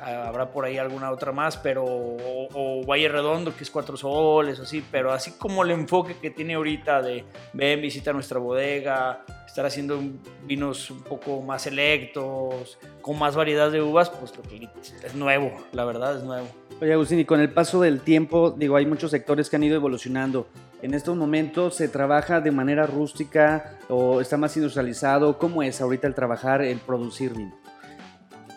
habrá 0.00 0.50
por 0.50 0.64
ahí 0.64 0.78
alguna 0.78 1.10
otra 1.10 1.32
más, 1.32 1.56
pero 1.56 1.84
o, 1.84 2.84
Valle 2.86 3.08
Redondo, 3.08 3.54
que 3.54 3.64
es 3.64 3.70
Cuatro 3.70 3.96
Soles, 3.96 4.58
así, 4.60 4.84
pero 4.90 5.12
así 5.12 5.32
como 5.32 5.62
el 5.62 5.70
enfoque 5.70 6.16
que 6.20 6.30
tiene 6.30 6.54
ahorita 6.54 7.02
de 7.02 7.24
ven, 7.52 7.80
visita 7.80 8.12
nuestra 8.12 8.38
bodega, 8.38 9.24
estar 9.46 9.66
haciendo 9.66 10.00
vinos 10.44 10.90
un 10.90 11.02
poco 11.02 11.42
más 11.42 11.62
selectos, 11.62 12.78
con 13.02 13.18
más 13.18 13.36
variedad 13.36 13.70
de 13.70 13.82
uvas, 13.82 14.10
pues 14.10 14.36
lo 14.36 14.42
que 14.42 14.68
es 15.04 15.14
nuevo, 15.14 15.52
la 15.72 15.84
verdad 15.84 16.16
es 16.16 16.22
nuevo. 16.22 16.46
Oye 16.80 16.92
Agustín, 16.94 17.18
y 17.18 17.24
con 17.26 17.40
el 17.40 17.52
paso 17.52 17.80
del 17.82 18.00
tiempo, 18.00 18.52
digo, 18.52 18.76
hay 18.76 18.86
muchos 18.86 19.10
sectores 19.10 19.50
que 19.50 19.56
han 19.56 19.64
ido 19.64 19.76
evolucionando. 19.76 20.46
En 20.82 20.94
estos 20.94 21.14
momentos 21.14 21.74
se 21.74 21.88
trabaja 21.88 22.40
de 22.40 22.50
manera 22.52 22.86
rústica 22.86 23.76
o 23.90 24.22
está 24.22 24.38
más 24.38 24.56
industrializado. 24.56 25.36
¿Cómo 25.36 25.62
es 25.62 25.82
ahorita 25.82 26.06
el 26.06 26.14
trabajar, 26.14 26.62
el 26.62 26.78
producir 26.78 27.34
vino? 27.34 27.59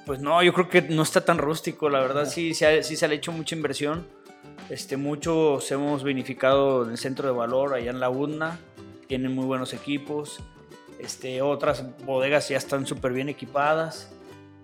Pues 0.05 0.19
no, 0.19 0.43
yo 0.43 0.53
creo 0.53 0.69
que 0.69 0.81
no 0.81 1.01
está 1.01 1.23
tan 1.23 1.37
rústico, 1.37 1.89
la 1.89 2.01
verdad 2.01 2.25
sí, 2.25 2.53
sí, 2.53 2.65
sí 2.81 2.97
se 2.97 3.05
ha 3.05 3.11
hecho 3.13 3.31
mucha 3.31 3.55
inversión. 3.55 4.05
Este, 4.69 4.97
muchos 4.97 5.69
hemos 5.71 6.03
vinificado 6.03 6.83
en 6.83 6.91
el 6.91 6.97
centro 6.97 7.27
de 7.27 7.33
valor, 7.33 7.73
allá 7.73 7.91
en 7.91 7.99
la 7.99 8.09
UNA, 8.09 8.59
tienen 9.07 9.33
muy 9.33 9.45
buenos 9.45 9.73
equipos. 9.73 10.39
Este, 10.99 11.41
otras 11.41 11.85
bodegas 12.05 12.49
ya 12.49 12.57
están 12.57 12.85
súper 12.85 13.13
bien 13.13 13.29
equipadas. 13.29 14.13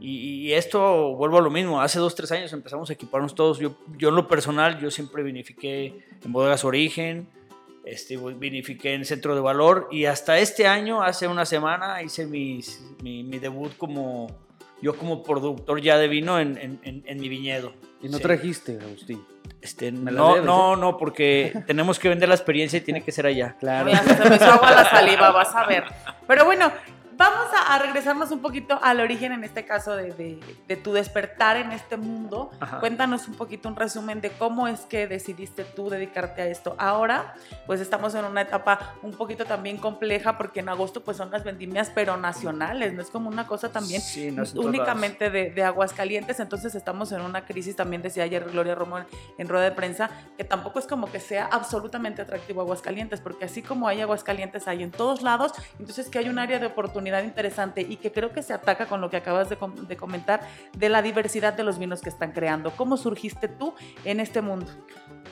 Y, 0.01 0.53
esto, 0.53 1.13
vuelvo 1.15 1.39
a 1.39 1.41
lo 1.41 1.49
mismo, 1.49 1.81
hace 1.81 1.99
dos, 1.99 2.15
tres 2.15 2.31
años 2.31 2.53
empezamos 2.53 2.89
a 2.89 2.93
equiparnos 2.93 3.35
todos. 3.35 3.59
Yo, 3.59 3.75
yo 3.97 4.09
en 4.09 4.15
lo 4.15 4.29
personal, 4.29 4.79
yo 4.79 4.89
siempre 4.91 5.23
vinifiqué 5.23 6.05
en 6.23 6.31
bodegas 6.31 6.63
origen, 6.63 7.27
este, 7.83 8.15
vinifiqué 8.15 8.93
en 8.93 9.03
centro 9.03 9.35
de 9.35 9.41
valor 9.41 9.89
y 9.91 10.05
hasta 10.05 10.39
este 10.39 10.67
año, 10.67 11.01
hace 11.01 11.27
una 11.27 11.45
semana, 11.45 12.01
hice 12.01 12.25
mi, 12.25 12.61
mi 13.03 13.39
debut 13.39 13.75
como 13.75 14.27
yo 14.81 14.97
como 14.97 15.23
productor 15.23 15.81
ya 15.81 15.97
de 15.97 16.07
vino 16.07 16.39
en, 16.39 16.79
en, 16.83 17.19
mi 17.19 17.29
viñedo. 17.29 17.73
¿Y 18.01 18.09
no 18.09 18.19
trajiste, 18.19 18.79
Agustín? 18.81 19.25
Este, 19.61 19.91
no, 19.91 20.41
no, 20.41 20.73
¿eh? 20.73 20.77
no, 20.77 20.97
porque 20.97 21.53
tenemos 21.67 21.99
que 21.99 22.09
vender 22.09 22.29
la 22.29 22.35
experiencia 22.35 22.77
y 22.77 22.81
tiene 22.81 23.03
que 23.03 23.11
ser 23.11 23.25
allá. 23.25 23.55
Claro. 23.59 23.91
se 23.91 24.29
me 24.29 24.35
hizo 24.35 24.45
agua 24.45 24.71
la 24.71 24.89
saliva, 24.89 25.31
vas 25.31 25.53
a 25.55 25.65
ver. 25.65 25.83
Pero 26.27 26.45
bueno, 26.45 26.71
Vamos 27.19 27.47
a, 27.67 27.77
regresarnos 27.79 28.31
un 28.31 28.39
poquito 28.39 28.79
al 28.81 29.01
origen, 29.01 29.33
en 29.33 29.43
este 29.43 29.65
caso, 29.65 29.93
de, 29.93 30.39
tu 30.81 30.93
despertar 30.93 31.57
en 31.57 31.73
este 31.73 31.97
mundo. 31.97 32.49
Cuéntanos 32.79 33.27
un 33.27 33.33
poquito 33.33 33.67
un 33.67 33.75
resumen 33.75 34.21
de 34.21 34.29
cómo 34.29 34.69
es 34.69 34.79
que 34.85 35.05
decidiste 35.05 35.65
tú 35.65 35.89
dedicarte 35.89 36.43
a 36.43 36.47
esto. 36.47 36.75
Ahora, 36.77 37.33
pues 37.67 37.81
estamos 37.81 38.15
en 38.15 38.23
una 38.23 38.43
etapa 38.43 38.93
un 39.01 39.11
poquito 39.11 39.43
también 39.43 39.75
compleja 39.75 40.37
porque 40.37 40.61
en 40.61 40.69
agosto 40.69 41.03
pues 41.03 41.17
son 41.17 41.29
las 41.29 41.43
vendimias, 41.43 41.91
pero 41.93 42.15
nacionales, 42.15 42.93
no 42.93 43.01
es 43.01 43.09
como 43.09 43.27
una 43.27 43.45
cosa 43.45 43.69
también 43.69 44.01
únicamente 44.55 45.29
de, 45.29 45.49
de 45.49 45.63
Aguascalientes. 45.63 46.39
Entonces 46.39 46.73
estamos 46.73 47.11
en 47.11 47.19
una 47.19 47.43
crisis, 47.43 47.75
también 47.75 48.01
decía 48.01 48.23
ayer 48.23 48.45
Gloria 48.45 48.75
Romón 48.75 49.05
en 49.37 49.49
rueda 49.49 49.65
de 49.65 49.71
prensa, 49.71 50.09
que 50.37 50.45
tampoco 50.45 50.79
es 50.79 50.87
como 50.87 51.11
que 51.11 51.19
sea 51.19 51.49
absolutamente 51.51 52.21
atractivo 52.21 52.61
Aguascalientes, 52.61 53.19
porque 53.19 53.43
así 53.43 53.61
como 53.61 53.89
hay 53.89 53.99
Aguascalientes, 53.99 54.69
hay 54.69 54.83
en 54.83 54.91
todos 54.91 55.21
lados, 55.21 55.51
entonces 55.79 56.07
que 56.07 56.19
hay 56.19 56.29
un 56.29 56.39
área 56.39 56.59
de 56.59 56.67
oportunidad 56.67 57.08
interesante 57.23 57.81
y 57.81 57.97
que 57.97 58.11
creo 58.11 58.31
que 58.31 58.43
se 58.43 58.53
ataca 58.53 58.85
con 58.85 59.01
lo 59.01 59.09
que 59.09 59.17
acabas 59.17 59.49
de, 59.49 59.57
de 59.87 59.97
comentar 59.97 60.41
de 60.73 60.89
la 60.89 61.01
diversidad 61.01 61.53
de 61.53 61.63
los 61.63 61.79
vinos 61.79 62.01
que 62.01 62.09
están 62.09 62.31
creando. 62.31 62.71
¿Cómo 62.71 62.97
surgiste 62.97 63.47
tú 63.47 63.73
en 64.05 64.19
este 64.19 64.41
mundo? 64.41 64.67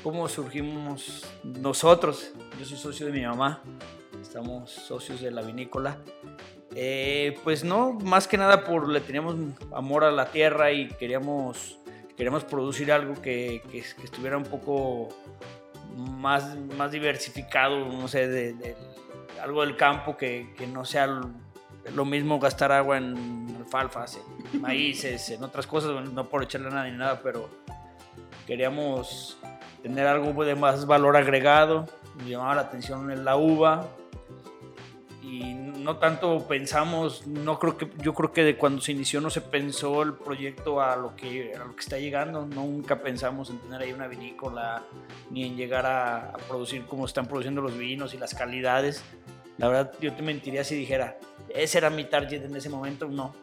¿Cómo 0.04 0.28
surgimos 0.28 1.26
nosotros? 1.44 2.34
Yo 2.60 2.66
soy 2.66 2.78
socio 2.78 3.06
de 3.08 3.12
mi 3.12 3.26
mamá, 3.26 3.62
estamos 4.22 4.72
socios 4.72 5.22
de 5.22 5.32
la 5.32 5.42
vinícola. 5.42 5.98
Eh, 6.76 7.40
pues 7.44 7.64
no, 7.64 7.94
más 7.94 8.28
que 8.28 8.38
nada 8.38 8.64
por 8.64 8.88
le 8.88 9.02
teníamos 9.02 9.36
amor 9.74 10.04
a 10.04 10.12
la 10.12 10.28
tierra 10.28 10.72
y 10.72 10.90
queríamos, 10.90 11.80
queríamos 12.16 12.44
producir 12.44 12.92
algo 12.92 13.20
que, 13.22 13.64
que, 13.72 13.80
estuviera 13.80 14.38
un 14.38 14.44
poco 14.44 15.10
más, 15.96 16.56
más 16.78 16.92
diversificado, 16.92 17.86
no 17.88 18.08
sé, 18.08 18.28
de, 18.28 18.76
algo 19.42 19.62
del 19.62 19.76
campo 19.76 20.18
que, 20.18 20.54
que 20.58 20.68
no 20.68 20.86
sea 20.86 21.22
lo 21.94 22.06
mismo 22.06 22.40
gastar 22.40 22.72
agua 22.72 22.98
en 22.98 23.56
alfalfas, 23.60 24.20
en 24.54 24.62
maíces, 24.62 25.30
en 25.30 25.44
otras 25.44 25.68
cosas, 25.68 25.92
no 26.12 26.26
por 26.26 26.44
echarle 26.44 26.70
nada 26.70 26.90
ni 26.90 26.98
nada, 26.98 27.22
pero 27.22 27.50
queríamos 28.46 29.38
tener 29.82 30.08
algo 30.08 30.44
de 30.44 30.56
más 30.56 30.86
valor 30.86 31.18
agregado. 31.18 31.86
Me 32.18 32.30
llamaba 32.30 32.56
la 32.56 32.62
atención 32.62 33.12
en 33.12 33.24
la 33.24 33.36
uva 33.36 33.88
y 35.22 35.54
no 35.88 35.98
tanto 35.98 36.48
pensamos, 36.48 37.28
no 37.28 37.60
creo 37.60 37.78
que 37.78 37.90
yo 38.02 38.14
creo 38.14 38.32
que 38.32 38.44
de 38.44 38.58
cuando 38.58 38.82
se 38.82 38.94
inició 38.94 39.22
no 39.22 39.30
se 39.30 39.42
pensó 39.42 40.02
el 40.02 40.14
proyecto 40.14 40.82
a 40.82 40.96
lo 40.96 41.16
que 41.16 41.54
a 41.56 41.66
lo 41.66 41.76
que 41.76 41.82
está 41.82 41.98
llegando, 42.00 42.46
nunca 42.46 43.02
pensamos 43.02 43.50
en 43.50 43.60
tener 43.60 43.82
ahí 43.82 43.94
una 43.94 44.08
vinícola 44.08 44.84
ni 45.30 45.44
en 45.46 45.56
llegar 45.56 45.86
a, 45.86 46.30
a 46.30 46.38
producir 46.48 46.86
como 46.86 47.06
están 47.06 47.28
produciendo 47.28 47.62
los 47.62 47.78
vinos 47.78 48.14
y 48.14 48.18
las 48.18 48.34
calidades. 48.34 49.04
La 49.58 49.68
verdad 49.68 49.94
yo 50.00 50.14
te 50.14 50.22
mentiría 50.22 50.64
si 50.64 50.76
dijera, 50.76 51.18
ese 51.50 51.80
era 51.80 51.90
mi 51.90 52.06
target 52.06 52.46
en 52.46 52.56
ese 52.56 52.70
momento, 52.70 53.08
no. 53.08 53.36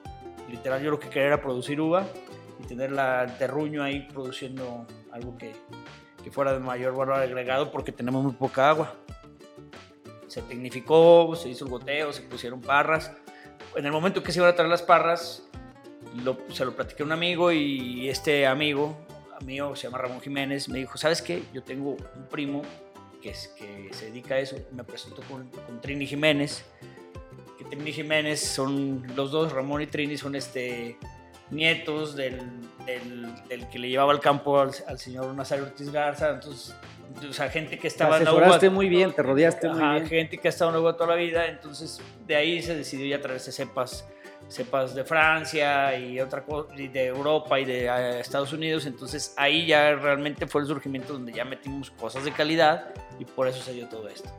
Literal, 0.49 0.83
yo 0.83 0.91
lo 0.91 1.01
que 1.01 1.09
quería 1.09 1.29
era 1.29 1.41
producir 1.41 1.81
uva 1.81 2.07
y 2.63 2.67
tener 2.67 2.93
la, 2.93 3.25
el 3.25 3.37
terruño 3.37 3.83
ahí 3.83 4.07
produciendo 4.13 4.87
algo 5.11 5.37
que, 5.37 5.53
que 6.23 6.31
fuera 6.31 6.53
de 6.53 6.61
mayor 6.61 6.95
valor 6.95 7.17
agregado 7.17 7.73
porque 7.73 7.91
tenemos 7.91 8.23
muy 8.23 8.35
poca 8.35 8.69
agua. 8.69 8.95
Se 10.29 10.43
tecnificó, 10.43 11.35
se 11.37 11.49
hizo 11.49 11.65
el 11.65 11.71
goteo, 11.71 12.13
se 12.13 12.23
pusieron 12.23 12.61
parras. 12.61 13.13
En 13.75 13.87
el 13.87 13.93
momento 13.93 14.23
que 14.23 14.31
se 14.31 14.39
iban 14.39 14.51
a 14.51 14.55
traer 14.55 14.71
las 14.71 14.83
parras, 14.83 15.49
se 16.51 16.65
lo 16.65 16.77
platiqué 16.77 17.03
a 17.03 17.07
un 17.07 17.13
amigo 17.13 17.51
y 17.51 18.09
este 18.09 18.47
amigo, 18.47 18.97
mío, 19.45 19.75
se 19.77 19.89
llama 19.89 19.99
Ramón 19.99 20.21
Jiménez, 20.21 20.69
me 20.69 20.79
dijo, 20.79 20.97
¿sabes 20.97 21.23
qué? 21.23 21.43
Yo 21.53 21.63
tengo 21.63 21.91
un 21.91 22.29
primo 22.31 22.63
que, 23.25 23.33
que 23.57 23.89
se 23.93 24.07
dedica 24.07 24.35
a 24.35 24.39
eso, 24.39 24.57
me 24.73 24.85
presentó 24.85 25.23
con, 25.23 25.49
con 25.49 25.81
Trini 25.81 26.07
Jiménez, 26.07 26.65
Trini 27.71 27.93
Jiménez 27.93 28.41
son 28.41 29.05
los 29.17 29.31
dos, 29.31 29.53
Ramón 29.53 29.81
y 29.83 29.87
Trini 29.87 30.17
son 30.17 30.35
este, 30.35 30.99
nietos 31.51 32.15
del, 32.15 32.41
del, 32.87 33.69
que 33.71 33.79
le 33.79 33.89
llevaba 33.89 34.13
al 34.13 34.21
campo 34.21 34.61
al, 34.61 34.99
señor 34.99 35.35
Nazario 35.35 35.65
Ortiz 35.65 35.91
Garza, 35.91 36.31
entonces, 36.31 36.75
o 37.29 37.33
sea, 37.33 37.49
gente 37.49 37.79
que 37.79 37.89
estaba 37.89 38.19
en 38.19 38.25
la 38.25 38.35
UBA. 38.35 38.71
muy 38.71 38.89
bien, 38.89 39.13
te 39.13 39.23
rodeaste 39.23 39.69
muy 39.69 39.81
bien. 39.81 40.07
gente 40.07 40.39
que 40.39 40.49
ha 40.49 40.51
estado 40.51 40.71
en 40.71 40.77
la 40.77 40.81
UBA 40.83 40.97
toda 40.97 41.11
la 41.11 41.17
vida, 41.17 41.47
entonces 41.47 42.01
de 42.27 42.37
ahí 42.37 42.63
se 42.63 42.77
decidió 42.77 43.07
ya 43.07 43.21
traerse 43.21 43.51
cepas 43.51 44.07
cepas 44.49 44.95
de 44.95 45.05
Francia 45.05 45.99
y 45.99 46.21
otra 46.21 46.45
cosa, 46.45 46.75
de 46.75 47.07
Europa 47.07 47.59
y 47.59 47.65
de 47.65 47.87
eh, 47.87 48.21
Estados 48.21 48.53
Unidos. 48.53 48.87
Entonces 48.87 49.35
ahí 49.37 49.67
ya 49.67 49.95
realmente 49.95 50.47
fue 50.47 50.63
el 50.63 50.67
surgimiento 50.67 51.13
donde 51.13 51.33
ya 51.33 51.45
metimos 51.45 51.91
cosas 51.91 52.25
de 52.25 52.33
calidad 52.33 52.95
y 53.19 53.25
por 53.25 53.49
eso 53.49 53.63
se 53.63 53.73
dio 53.73 53.89
todo 53.89 54.09
esto. 54.09 54.31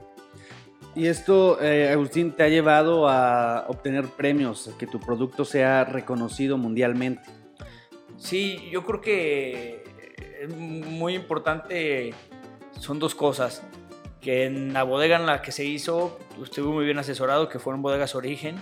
Y 0.95 1.07
esto, 1.07 1.61
eh, 1.61 1.89
Agustín, 1.89 2.31
te 2.31 2.43
ha 2.43 2.47
llevado 2.47 3.09
a 3.09 3.65
obtener 3.67 4.05
premios, 4.05 4.71
que 4.79 4.87
tu 4.87 5.01
producto 5.01 5.43
sea 5.43 5.83
reconocido 5.83 6.57
mundialmente. 6.57 7.29
Sí, 8.17 8.69
yo 8.71 8.85
creo 8.85 9.01
que 9.01 9.83
es 10.41 10.49
muy 10.55 11.15
importante, 11.15 12.13
son 12.79 12.99
dos 12.99 13.13
cosas. 13.13 13.61
Que 14.21 14.45
en 14.45 14.73
la 14.73 14.83
bodega 14.83 15.17
en 15.17 15.25
la 15.25 15.41
que 15.41 15.51
se 15.51 15.65
hizo, 15.65 16.17
estuve 16.41 16.73
muy 16.73 16.85
bien 16.85 16.97
asesorado, 16.97 17.49
que 17.49 17.59
fueron 17.59 17.81
bodegas 17.81 18.15
origen. 18.15 18.55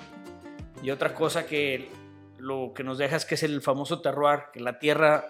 Y 0.83 0.91
otra 0.91 1.15
cosa 1.15 1.45
que 1.45 1.89
lo 2.37 2.73
que 2.75 2.83
nos 2.83 2.97
deja 2.97 3.15
es 3.15 3.23
que 3.23 3.35
es 3.35 3.43
el 3.43 3.61
famoso 3.61 4.01
terroir, 4.01 4.41
que 4.51 4.59
la 4.59 4.79
tierra 4.79 5.29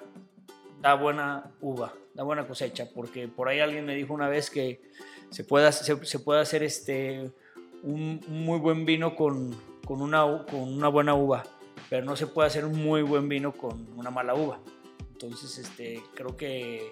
da 0.81 0.95
buena 0.95 1.51
uva, 1.61 1.93
da 2.15 2.23
buena 2.23 2.47
cosecha. 2.47 2.87
Porque 2.93 3.27
por 3.27 3.47
ahí 3.47 3.59
alguien 3.59 3.85
me 3.85 3.93
dijo 3.93 4.15
una 4.15 4.27
vez 4.27 4.49
que 4.49 4.81
se 5.29 5.43
puede, 5.43 5.71
se, 5.71 6.19
puede 6.19 6.41
hacer 6.41 6.63
este, 6.63 7.31
un, 7.83 8.19
muy 8.27 8.57
buen 8.57 8.83
vino 8.83 9.15
con, 9.15 9.55
con, 9.85 10.01
una, 10.01 10.23
con 10.49 10.61
una 10.73 10.87
buena 10.87 11.13
uva, 11.13 11.43
pero 11.87 12.03
no 12.03 12.15
se 12.15 12.25
puede 12.25 12.47
hacer 12.47 12.65
un 12.65 12.83
muy 12.83 13.03
buen 13.03 13.29
vino 13.29 13.51
con 13.51 13.87
una 13.95 14.09
mala 14.09 14.33
uva. 14.33 14.59
Entonces, 15.11 15.59
este, 15.59 16.01
creo 16.15 16.35
que 16.35 16.89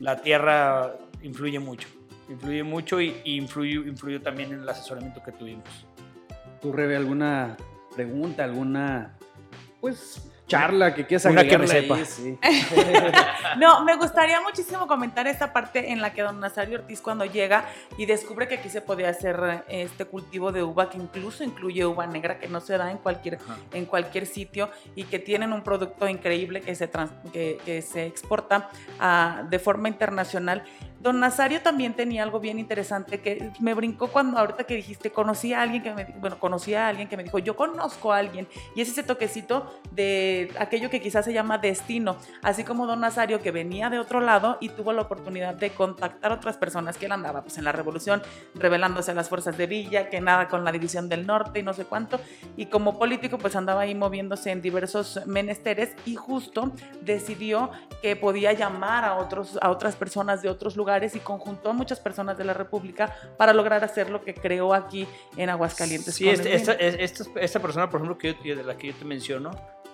la 0.00 0.20
tierra 0.20 0.98
influye 1.22 1.58
mucho, 1.58 1.88
influye 2.28 2.62
mucho 2.62 3.00
y, 3.00 3.22
influye, 3.24 3.76
influyó 3.88 4.20
también 4.20 4.52
en 4.52 4.60
el 4.60 4.68
asesoramiento 4.68 5.22
que 5.22 5.32
tuvimos. 5.32 5.86
¿Tú, 6.60 6.72
Rebe, 6.72 6.94
alguna 6.94 7.56
pregunta, 8.00 8.44
alguna, 8.44 9.12
pues, 9.78 10.22
charla 10.46 10.94
que 10.94 11.06
quieras 11.06 11.26
Una 11.26 11.44
que 11.44 11.58
me 11.58 11.66
sepa. 11.68 11.96
no, 13.58 13.84
me 13.84 13.94
gustaría 13.96 14.40
muchísimo 14.40 14.86
comentar 14.86 15.26
esta 15.26 15.52
parte 15.52 15.92
en 15.92 16.00
la 16.00 16.12
que 16.12 16.22
don 16.22 16.40
Nazario 16.40 16.78
Ortiz 16.78 17.00
cuando 17.00 17.24
llega 17.24 17.66
y 17.98 18.06
descubre 18.06 18.48
que 18.48 18.56
aquí 18.56 18.68
se 18.70 18.80
podía 18.80 19.10
hacer 19.10 19.64
este 19.68 20.06
cultivo 20.06 20.50
de 20.50 20.62
uva 20.62 20.90
que 20.90 20.96
incluso 20.96 21.44
incluye 21.44 21.84
uva 21.84 22.06
negra 22.06 22.38
que 22.38 22.48
no 22.48 22.60
se 22.60 22.76
da 22.78 22.90
en 22.90 22.98
cualquier, 22.98 23.38
en 23.72 23.84
cualquier 23.84 24.26
sitio 24.26 24.70
y 24.96 25.04
que 25.04 25.18
tienen 25.18 25.52
un 25.52 25.62
producto 25.62 26.08
increíble 26.08 26.62
que 26.62 26.74
se, 26.74 26.90
que, 27.32 27.82
se 27.82 28.06
exporta 28.06 28.70
ah, 28.98 29.44
de 29.48 29.58
forma 29.58 29.88
internacional 29.88 30.64
Don 31.00 31.18
Nazario 31.18 31.62
también 31.62 31.94
tenía 31.94 32.22
algo 32.22 32.40
bien 32.40 32.58
interesante 32.58 33.20
que 33.20 33.50
me 33.58 33.72
brincó 33.72 34.08
cuando 34.08 34.38
ahorita 34.38 34.64
que 34.64 34.76
dijiste, 34.76 35.10
conocí 35.10 35.54
a 35.54 35.62
alguien 35.62 35.82
que 35.82 35.94
me, 35.94 36.04
bueno, 36.20 36.38
conocí 36.38 36.74
a 36.74 36.88
alguien 36.88 37.08
que 37.08 37.16
me 37.16 37.24
dijo, 37.24 37.38
yo 37.38 37.56
conozco 37.56 38.12
a 38.12 38.18
alguien, 38.18 38.46
y 38.76 38.82
es 38.82 38.90
ese 38.90 39.02
toquecito 39.02 39.80
de 39.92 40.52
aquello 40.58 40.90
que 40.90 41.00
quizás 41.00 41.24
se 41.24 41.32
llama 41.32 41.56
destino, 41.56 42.18
así 42.42 42.64
como 42.64 42.86
Don 42.86 43.00
Nazario 43.00 43.40
que 43.40 43.50
venía 43.50 43.88
de 43.88 43.98
otro 43.98 44.20
lado 44.20 44.58
y 44.60 44.68
tuvo 44.68 44.92
la 44.92 45.00
oportunidad 45.00 45.54
de 45.54 45.70
contactar 45.70 46.32
a 46.32 46.34
otras 46.34 46.58
personas 46.58 46.98
que 46.98 47.06
él 47.06 47.12
andaba 47.12 47.40
pues 47.40 47.56
en 47.56 47.64
la 47.64 47.72
revolución, 47.72 48.22
revelándose 48.54 49.12
a 49.12 49.14
las 49.14 49.30
fuerzas 49.30 49.56
de 49.56 49.66
Villa, 49.66 50.10
que 50.10 50.20
nada 50.20 50.48
con 50.48 50.64
la 50.64 50.72
división 50.72 51.08
del 51.08 51.26
norte 51.26 51.60
y 51.60 51.62
no 51.62 51.72
sé 51.72 51.86
cuánto, 51.86 52.20
y 52.58 52.66
como 52.66 52.98
político 52.98 53.38
pues 53.38 53.56
andaba 53.56 53.82
ahí 53.82 53.94
moviéndose 53.94 54.50
en 54.50 54.60
diversos 54.60 55.20
menesteres 55.24 55.96
y 56.04 56.16
justo 56.16 56.72
decidió 57.00 57.70
que 58.02 58.16
podía 58.16 58.52
llamar 58.52 59.06
a, 59.06 59.14
otros, 59.14 59.58
a 59.62 59.70
otras 59.70 59.96
personas 59.96 60.42
de 60.42 60.50
otros 60.50 60.76
lugares 60.76 60.89
y 60.98 61.20
conjuntó 61.20 61.70
a 61.70 61.72
muchas 61.72 62.00
personas 62.00 62.36
de 62.36 62.44
la 62.44 62.54
República 62.54 63.14
para 63.36 63.52
lograr 63.52 63.84
hacer 63.84 64.10
lo 64.10 64.22
que 64.22 64.34
creó 64.34 64.74
aquí 64.74 65.06
en 65.36 65.50
Aguascalientes. 65.50 66.14
Sí, 66.14 66.28
este, 66.28 66.54
esta, 66.54 66.72
esta, 67.40 67.60
persona, 67.60 67.88
por 67.88 68.00
ejemplo, 68.00 68.18
que 68.18 68.34
de 68.34 68.64
la 68.64 68.76
que 68.76 68.88
yo 68.88 68.94
te 68.94 69.04
menciono, 69.04 69.50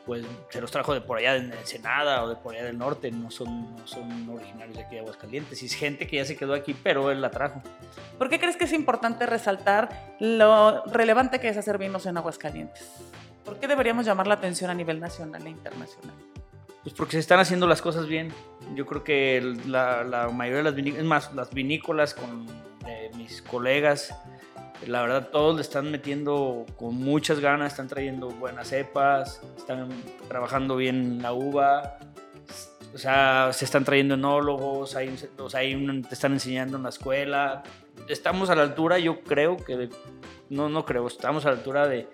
pues 0.07 0.25
se 0.51 0.61
los 0.61 0.71
trajo 0.71 0.95
de 0.95 1.01
por 1.01 1.19
allá 1.19 1.35
de 1.35 1.41
Ensenada 1.41 2.23
o 2.23 2.29
de 2.29 2.37
por 2.37 2.55
allá 2.55 2.65
del 2.65 2.79
norte, 2.79 3.11
no 3.11 3.31
son, 3.31 3.77
no 3.77 3.87
son 3.87 4.29
originarios 4.31 4.77
de 4.77 4.85
aquí 4.85 4.95
de 4.95 5.01
Aguascalientes. 5.01 5.63
Y 5.63 5.67
es 5.67 5.75
gente 5.75 6.07
que 6.07 6.17
ya 6.17 6.25
se 6.25 6.37
quedó 6.37 6.55
aquí, 6.55 6.75
pero 6.75 7.11
él 7.11 7.21
la 7.21 7.31
trajo. 7.31 7.61
¿Por 8.17 8.29
qué 8.31 8.39
crees 8.39 8.57
que 8.57 8.65
es 8.65 8.73
importante 8.73 9.27
resaltar 9.27 10.15
lo 10.21 10.85
relevante 10.87 11.41
que 11.41 11.49
es 11.49 11.57
hacer 11.57 11.77
vinos 11.77 12.07
en 12.07 12.17
Aguascalientes? 12.17 12.89
¿Por 13.45 13.59
qué 13.59 13.69
deberíamos 13.69 14.07
llamar 14.07 14.27
la 14.27 14.35
atención 14.35 14.71
a 14.71 14.75
nivel 14.75 15.01
nacional 15.01 15.47
e 15.47 15.51
internacional? 15.51 16.15
Pues 16.87 16.95
porque 16.95 17.15
se 17.15 17.19
están 17.19 17.41
haciendo 17.41 17.67
las 17.67 17.83
cosas 17.83 18.07
bien. 18.07 18.33
Yo 18.77 18.87
creo 18.87 19.03
que 19.03 19.43
la, 19.67 20.31
mayoría 20.33 20.59
de 20.59 20.63
las 20.63 20.77
vinícolas, 20.77 21.03
es 21.03 21.09
más, 21.09 21.35
las 21.35 21.51
vinícolas 21.53 22.15
con 22.15 22.47
mis 23.17 23.43
colegas, 23.43 24.15
la 24.87 25.03
verdad 25.03 25.31
todos 25.33 25.57
le 25.57 25.63
están 25.63 25.91
metiendo 25.91 26.65
con 26.77 26.95
muchas 26.95 27.41
ganas, 27.41 27.73
están 27.73 27.89
trayendo 27.89 28.29
buenas 28.29 28.69
cepas, 28.69 29.43
están 29.57 29.89
trabajando 30.29 30.77
bien 30.77 31.21
la 31.21 31.33
uva, 31.33 31.99
o 32.95 32.99
sea, 32.99 33.51
se 33.53 33.65
están 33.65 33.85
trayendo 33.85 34.15
enólogos, 34.15 34.95
hay, 34.95 35.09
o 35.39 35.51
sea, 35.51 35.61
te 35.61 36.15
están 36.15 36.35
enseñando 36.35 36.77
en 36.77 36.85
la 36.85 36.91
escuela. 36.91 37.65
Estamos 38.09 38.49
a 38.49 38.55
la 38.55 38.63
altura, 38.63 39.01
yo 39.01 39.23
creo 39.25 39.57
que, 39.57 39.91
no, 40.51 40.69
no 40.69 40.85
creo, 40.85 41.09
estamos 41.09 41.47
a 41.47 41.51
la 41.51 41.57
altura 41.57 41.89
de, 41.89 42.09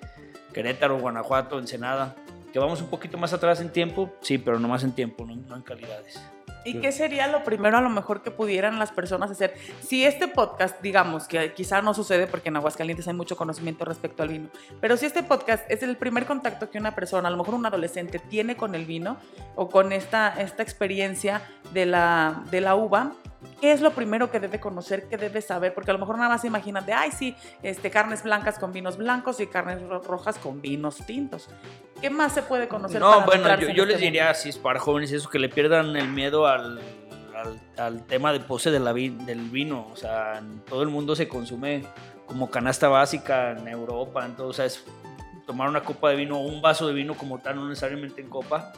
Querétaro, 0.53 0.99
Guanajuato, 0.99 1.59
Ensenada. 1.59 2.15
Que 2.53 2.59
vamos 2.59 2.81
un 2.81 2.89
poquito 2.89 3.17
más 3.17 3.33
atrás 3.33 3.61
en 3.61 3.71
tiempo, 3.71 4.13
sí, 4.21 4.39
pero 4.39 4.59
no 4.59 4.69
más 4.69 4.85
en 4.85 4.93
tiempo, 4.93 5.25
no, 5.25 5.35
no 5.35 5.57
en 5.57 5.63
calidades. 5.63 6.21
¿Y 6.65 6.75
qué 6.75 6.93
sería 6.93 7.27
lo 7.27 7.43
primero 7.45 7.79
a 7.79 7.81
lo 7.81 7.91
mejor 7.91 8.23
que 8.23 8.31
pudieran 8.31 8.79
las 8.79 8.93
personas 8.93 9.31
hacer? 9.31 9.55
Si 9.81 10.05
este 10.05 10.29
podcast, 10.29 10.81
digamos, 10.81 11.27
que 11.27 11.53
quizá 11.55 11.83
no 11.83 11.93
sucede 11.95 12.27
porque 12.27 12.51
en 12.51 12.57
Aguascalientes 12.57 13.09
hay 13.09 13.15
mucho 13.15 13.37
conocimiento 13.37 13.85
respecto 13.85 14.23
al 14.23 14.29
vino, 14.29 14.49
pero 14.81 14.97
si 14.97 15.07
este 15.07 15.23
podcast 15.23 15.69
es 15.71 15.83
el 15.83 15.97
primer 15.97 16.25
contacto 16.25 16.71
que 16.71 16.79
una 16.79 16.95
persona, 16.95 17.29
a 17.29 17.31
lo 17.31 17.37
mejor 17.37 17.55
un 17.55 17.67
adolescente, 17.67 18.19
tiene 18.19 18.57
con 18.57 18.75
el 18.75 18.85
vino 18.85 19.17
o 19.57 19.69
con 19.69 19.93
esta, 19.93 20.41
esta 20.41 20.63
experiencia 20.63 21.43
de 21.73 21.87
la, 21.87 22.45
de 22.51 22.61
la 22.61 22.77
uva, 22.77 23.13
¿qué 23.61 23.73
es 23.73 23.81
lo 23.81 23.93
primero 23.93 24.31
que 24.31 24.41
debe 24.41 24.61
conocer, 24.61 25.09
qué 25.09 25.17
debe 25.17 25.41
saber? 25.41 25.75
Porque 25.75 25.91
a 25.91 25.95
lo 25.95 26.01
mejor 26.01 26.17
nada 26.17 26.29
más 26.29 26.41
se 26.41 26.47
imaginan 26.47 26.85
de, 26.85 26.93
ay, 26.93 27.13
sí, 27.13 27.37
este, 27.63 27.91
carnes 27.91 28.23
blancas 28.23 28.59
con 28.59 28.73
vinos 28.73 28.97
blancos 28.97 29.41
y 29.41 29.47
carnes 29.47 29.81
rojas 30.05 30.39
con 30.39 30.61
vinos 30.61 30.99
tintos. 31.07 31.49
¿Qué 32.01 32.11
más 32.11 32.33
se 32.33 32.43
puede 32.43 32.69
conocer? 32.69 33.01
No, 33.01 33.25
bueno, 33.25 33.49
yo, 33.61 33.69
yo 33.69 33.85
les 33.85 33.95
este 33.95 34.07
diría 34.07 34.31
así, 34.31 34.53
para 34.53 34.81
jóvenes, 34.81 35.13
eso, 35.13 35.29
que 35.29 35.39
le 35.39 35.49
pierdan 35.49 35.95
el 35.97 36.09
miedo 36.09 36.47
al, 36.47 36.81
al, 37.37 37.61
al 37.77 38.07
tema 38.07 38.33
de 38.33 38.41
pose 38.41 38.71
de 38.71 38.81
la 38.81 38.93
del 38.93 39.51
vino. 39.51 39.89
O 39.93 39.97
sea, 39.97 40.39
en 40.39 40.61
todo 40.61 40.83
el 40.83 40.89
mundo 40.89 41.15
se 41.15 41.29
consume 41.29 41.85
como 42.27 42.51
canasta 42.51 42.89
básica 42.89 43.53
en 43.53 43.69
Europa, 43.69 44.25
entonces, 44.25 44.51
o 44.51 44.53
sea, 44.55 44.65
es 44.65 44.85
tomar 45.47 45.69
una 45.69 45.83
copa 45.83 46.11
de 46.11 46.17
vino 46.17 46.39
o 46.39 46.47
un 46.47 46.63
vaso 46.63 46.87
de 46.87 46.95
vino 46.95 47.15
como 47.15 47.39
tal, 47.39 47.57
no 47.57 47.69
necesariamente 47.69 48.21
en 48.23 48.29
copa, 48.29 48.73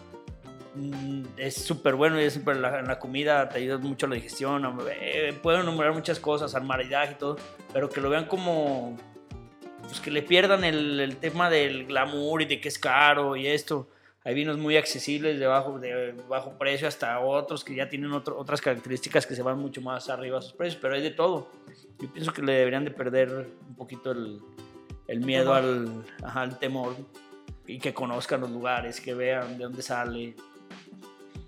es 1.36 1.54
súper 1.54 1.94
bueno 1.94 2.20
y 2.20 2.24
es 2.24 2.34
súper 2.34 2.56
la, 2.56 2.82
la, 2.82 2.98
comida 2.98 3.48
te 3.48 3.58
ayuda 3.58 3.78
mucho 3.78 4.06
a 4.06 4.08
la 4.08 4.16
digestión. 4.16 4.78
Eh, 4.90 5.32
pueden 5.42 5.64
nombrar 5.64 5.92
muchas 5.92 6.18
cosas, 6.18 6.54
al 6.54 6.64
maridaje 6.64 7.12
y 7.12 7.16
todo, 7.16 7.36
pero 7.72 7.88
que 7.88 8.00
lo 8.00 8.10
vean 8.10 8.26
como 8.26 8.96
pues 9.82 10.00
que 10.00 10.10
le 10.10 10.22
pierdan 10.22 10.64
el, 10.64 10.98
el, 10.98 11.16
tema 11.16 11.50
del 11.50 11.86
glamour 11.86 12.42
y 12.42 12.46
de 12.46 12.60
que 12.60 12.68
es 12.68 12.78
caro 12.78 13.36
y 13.36 13.46
esto. 13.46 13.88
Hay 14.26 14.34
vinos 14.34 14.56
muy 14.56 14.78
accesibles 14.78 15.38
de 15.38 15.46
bajo, 15.46 15.78
de 15.78 16.14
bajo 16.28 16.56
precio 16.58 16.88
hasta 16.88 17.20
otros 17.20 17.62
que 17.62 17.74
ya 17.74 17.90
tienen 17.90 18.10
otro, 18.12 18.38
otras 18.38 18.62
características 18.62 19.26
que 19.26 19.34
se 19.34 19.42
van 19.42 19.58
mucho 19.58 19.82
más 19.82 20.08
arriba 20.08 20.38
a 20.38 20.42
sus 20.42 20.54
precios, 20.54 20.80
pero 20.80 20.94
hay 20.94 21.02
de 21.02 21.10
todo. 21.10 21.50
Yo 22.00 22.10
pienso 22.10 22.32
que 22.32 22.40
le 22.40 22.54
deberían 22.54 22.86
de 22.86 22.90
perder 22.90 23.46
un 23.68 23.74
poquito 23.76 24.12
el, 24.12 24.40
el 25.08 25.20
miedo 25.20 25.52
al, 25.52 26.04
ajá, 26.22 26.40
al 26.40 26.58
temor 26.58 26.96
y 27.66 27.78
que 27.78 27.92
conozcan 27.92 28.40
los 28.40 28.50
lugares, 28.50 28.98
que 29.00 29.12
vean 29.12 29.58
de 29.58 29.64
dónde 29.64 29.82
sale, 29.82 30.34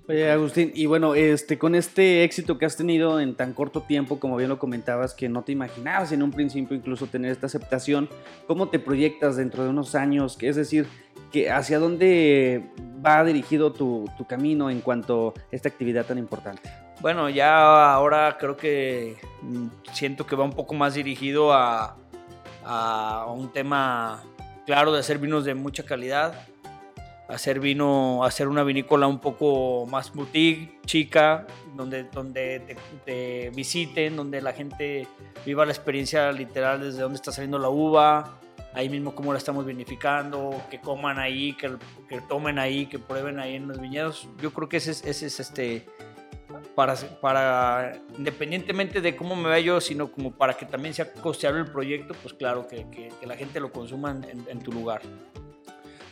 Oye, 0.09 0.31
Agustín, 0.31 0.71
y 0.73 0.87
bueno, 0.87 1.17
este, 1.17 1.59
con 1.59 1.75
este 1.75 2.23
éxito 2.23 2.59
que 2.59 2.65
has 2.65 2.77
tenido 2.77 3.19
en 3.19 3.35
tan 3.35 3.53
corto 3.53 3.83
tiempo, 3.83 4.21
como 4.21 4.37
bien 4.37 4.49
lo 4.49 4.57
comentabas, 4.57 5.15
que 5.15 5.29
no 5.29 5.43
te 5.43 5.51
imaginabas 5.51 6.13
en 6.13 6.23
un 6.23 6.31
principio 6.31 6.77
incluso 6.77 7.09
tener 7.09 7.33
esta 7.33 7.47
aceptación, 7.47 8.09
¿cómo 8.47 8.69
te 8.69 8.79
proyectas 8.79 9.35
dentro 9.35 9.65
de 9.65 9.71
unos 9.71 9.97
años? 9.97 10.39
Es 10.41 10.55
decir, 10.55 10.87
que 11.33 11.51
¿hacia 11.51 11.81
dónde 11.81 12.63
va 13.05 13.25
dirigido 13.25 13.73
tu, 13.73 14.09
camino 14.29 14.71
en 14.71 14.81
cuanto 14.81 15.35
a 15.37 15.41
esta 15.51 15.69
actividad 15.69 16.07
tan 16.07 16.19
importante? 16.19 16.71
Bueno, 17.01 17.29
ya 17.29 17.93
ahora 17.93 18.37
creo 18.39 18.57
que 18.57 19.17
siento 19.93 20.25
que 20.25 20.37
va 20.37 20.45
un 20.45 20.53
poco 20.53 20.75
más 20.75 20.95
dirigido 20.95 21.53
a 21.53 21.97
un 23.35 23.53
tema 23.53 24.23
claro 24.67 24.93
de 24.93 25.01
hacer 25.01 25.19
vinos 25.19 25.45
de 25.45 25.55
mucha 25.55 25.85
calidad, 25.85 26.47
hacer 27.29 27.61
vino, 27.61 28.25
hacer 28.25 28.49
una 28.49 28.63
vinícola 28.63 29.07
un 29.07 29.19
poco 29.19 29.87
más 29.87 30.13
boutique, 30.13 30.81
chica, 30.87 31.47
donde, 31.75 32.05
donde 32.05 32.61
te, 32.61 32.77
te, 33.05 33.51
visiten, 33.51 34.17
donde 34.17 34.41
la 34.41 34.53
gente 34.53 35.09
viva 35.45 35.65
la 35.65 35.73
experiencia 35.73 36.31
literal 36.33 36.81
desde 36.81 37.03
donde 37.03 37.17
está 37.17 37.33
saliendo 37.33 37.59
la 37.59 37.69
uva, 37.69 38.39
ahí 38.75 38.89
mismo 38.89 39.15
cómo 39.15 39.33
la 39.33 39.39
estamos 39.39 39.67
vinificando, 39.67 40.63
que 40.71 40.81
coman 40.81 41.19
ahí, 41.19 41.55
que, 41.55 41.73
que 42.09 42.21
tomen 42.21 42.59
ahí, 42.59 42.87
que 42.87 42.99
prueben 42.99 43.41
ahí 43.41 43.57
en 43.57 43.69
los 43.69 43.81
viñedos. 43.81 44.29
Yo 44.41 44.53
creo 44.53 44.69
que 44.69 44.77
ese 44.77 44.91
es, 44.91 45.23
este, 45.41 45.85
para, 46.77 46.95
para, 47.21 47.99
independientemente 48.17 49.01
de 49.01 49.17
cómo 49.17 49.35
me 49.35 49.49
vea 49.49 49.61
yo, 49.61 49.81
sino 49.81 50.13
como 50.13 50.31
para 50.31 50.55
que 50.55 50.65
también 50.65 50.95
sea 50.95 51.13
costeable 51.13 51.61
el 51.61 51.73
proyecto, 51.73 52.15
pues 52.23 52.35
claro, 52.35 52.69
que, 52.69 52.89
que, 52.91 53.09
que 53.19 53.27
la 53.27 53.37
gente 53.37 53.59
lo 53.59 53.73
consuma 53.73 54.17
en 54.49 54.59
tu 54.61 54.71
lugar. 54.73 55.03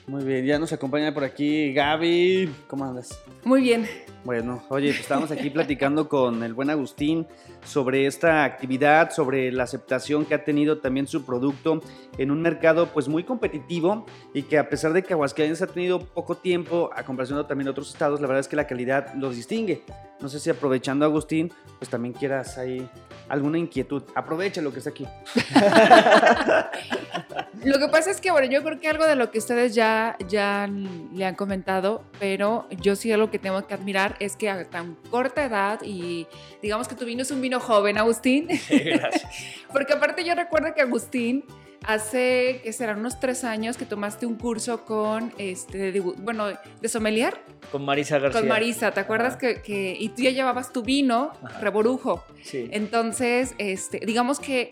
Muy 0.07 0.23
bien, 0.23 0.45
ya 0.45 0.59
nos 0.59 0.73
acompaña 0.73 1.15
por 1.15 1.25
aquí 1.25 1.73
Gaby. 1.73 2.53
¿Cómo 2.67 2.85
andas? 2.85 3.23
Muy 3.43 3.63
bien. 3.63 3.89
Bueno, 4.23 4.63
oye, 4.69 4.89
pues 4.89 5.01
estamos 5.01 5.31
aquí 5.31 5.49
platicando 5.51 6.09
con 6.09 6.43
el 6.43 6.53
buen 6.53 6.69
Agustín 6.69 7.27
sobre 7.65 8.07
esta 8.07 8.45
actividad, 8.45 9.13
sobre 9.13 9.51
la 9.51 9.65
aceptación 9.65 10.27
que 10.27 10.35
ha 10.35 10.45
tenido 10.45 10.79
también 10.79 11.07
su 11.07 11.25
producto 11.25 11.81
en 12.19 12.31
un 12.31 12.43
mercado 12.43 12.89
pues 12.93 13.09
muy 13.09 13.25
competitivo 13.25 14.05
y 14.35 14.43
que 14.43 14.59
a 14.59 14.69
pesar 14.69 14.93
de 14.93 15.03
que 15.03 15.15
Aguascalientes 15.15 15.63
ha 15.63 15.67
tenido 15.67 16.01
poco 16.01 16.37
tiempo 16.37 16.91
a 16.95 17.03
comparación 17.03 17.39
de 17.39 17.45
también 17.45 17.69
otros 17.69 17.91
estados, 17.91 18.21
la 18.21 18.27
verdad 18.27 18.41
es 18.41 18.49
que 18.49 18.57
la 18.57 18.67
calidad 18.67 19.15
los 19.15 19.37
distingue. 19.37 19.83
No 20.21 20.29
sé 20.29 20.39
si 20.39 20.51
aprovechando 20.51 21.07
Agustín, 21.07 21.51
pues 21.79 21.91
también 21.91 22.13
quieras 22.13 22.59
ahí 22.59 22.89
alguna 23.29 23.59
inquietud. 23.59 24.03
Aprovecha 24.15 24.61
lo 24.61 24.73
que 24.73 24.79
está 24.79 24.91
aquí. 24.91 25.07
Lo 27.65 27.79
que 27.79 27.89
pasa 27.89 28.11
es 28.11 28.21
que, 28.21 28.31
bueno, 28.31 28.47
yo 28.51 28.63
creo 28.63 28.79
que 28.79 28.89
algo 28.89 29.07
de 29.07 29.17
lo 29.17 29.31
que 29.31 29.39
ustedes 29.39 29.75
ya, 29.75 30.17
ya 30.29 30.69
le 31.15 31.25
han 31.25 31.35
comentado, 31.35 32.05
pero 32.21 32.69
yo 32.83 32.95
sí 32.95 33.11
algo 33.11 33.31
que 33.31 33.39
tengo 33.39 33.67
que 33.67 33.73
admirar 33.73 34.17
es 34.21 34.37
que 34.37 34.51
a 34.51 34.69
tan 34.69 34.97
corta 35.11 35.45
edad 35.45 35.81
y 35.83 36.27
digamos 36.61 36.89
que 36.89 36.95
tu 36.95 37.07
vino 37.07 37.23
es 37.23 37.31
un 37.31 37.41
vino 37.41 37.61
joven, 37.61 37.97
Agustín. 37.97 38.49
Sí, 38.51 38.81
gracias. 38.81 39.25
Porque 39.73 39.95
aparte 39.95 40.25
yo 40.25 40.35
recuerdo 40.35 40.75
que 40.75 40.83
Agustín 40.83 41.45
hace, 41.87 42.61
que 42.63 42.73
serán 42.73 43.01
unos 43.01 43.21
tres 43.21 43.45
años 43.45 43.77
que 43.77 43.85
tomaste 43.87 44.27
un 44.27 44.37
curso 44.37 44.85
con, 44.85 45.33
este, 45.39 45.93
de, 45.93 46.01
bueno, 46.01 46.47
de 46.81 46.89
sommelier. 46.89 47.39
Con 47.71 47.85
Marisa 47.85 48.19
García. 48.19 48.41
Con 48.41 48.49
Marisa, 48.49 48.91
¿te 48.93 49.01
acuerdas 49.01 49.37
que, 49.37 49.63
que, 49.63 49.97
y 49.99 50.09
tú 50.11 50.23
ya 50.23 50.31
llevabas 50.31 50.73
tu 50.73 50.83
vino, 50.83 51.33
Ajá. 51.43 51.61
Reborujo? 51.61 52.25
Sí. 52.43 52.69
Entonces, 52.73 53.55
este, 53.59 54.01
digamos 54.05 54.41
que, 54.41 54.71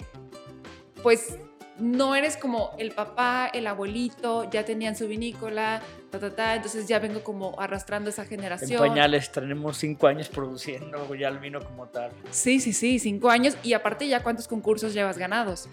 pues 1.03 1.39
no 1.79 2.15
eres 2.15 2.37
como 2.37 2.71
el 2.79 2.93
papá, 2.93 3.51
el 3.53 3.67
abuelito, 3.67 4.49
ya 4.51 4.65
tenían 4.65 4.95
su 4.95 5.09
vinícola, 5.09 5.83
ta, 6.11 6.19
ta, 6.19 6.35
ta, 6.35 6.55
entonces 6.55 6.87
ya 6.87 6.99
vengo 6.99 7.23
como 7.23 7.59
arrastrando 7.61 8.11
esa 8.11 8.25
generación. 8.25 8.83
En 8.85 8.91
pañales, 8.91 9.33
tenemos 9.33 9.79
cinco 9.79 10.07
años 10.07 10.29
produciendo 10.29 11.13
ya 11.15 11.29
el 11.29 11.39
vino 11.39 11.61
como 11.61 11.89
tal. 11.89 12.13
Sí, 12.31 12.61
sí, 12.61 12.73
sí, 12.73 12.99
cinco 12.99 13.31
años 13.31 13.57
y 13.63 13.73
aparte 13.73 14.07
ya 14.07 14.23
cuántos 14.23 14.47
concursos 14.49 14.95
llevas 14.95 15.19
ganados. 15.19 15.69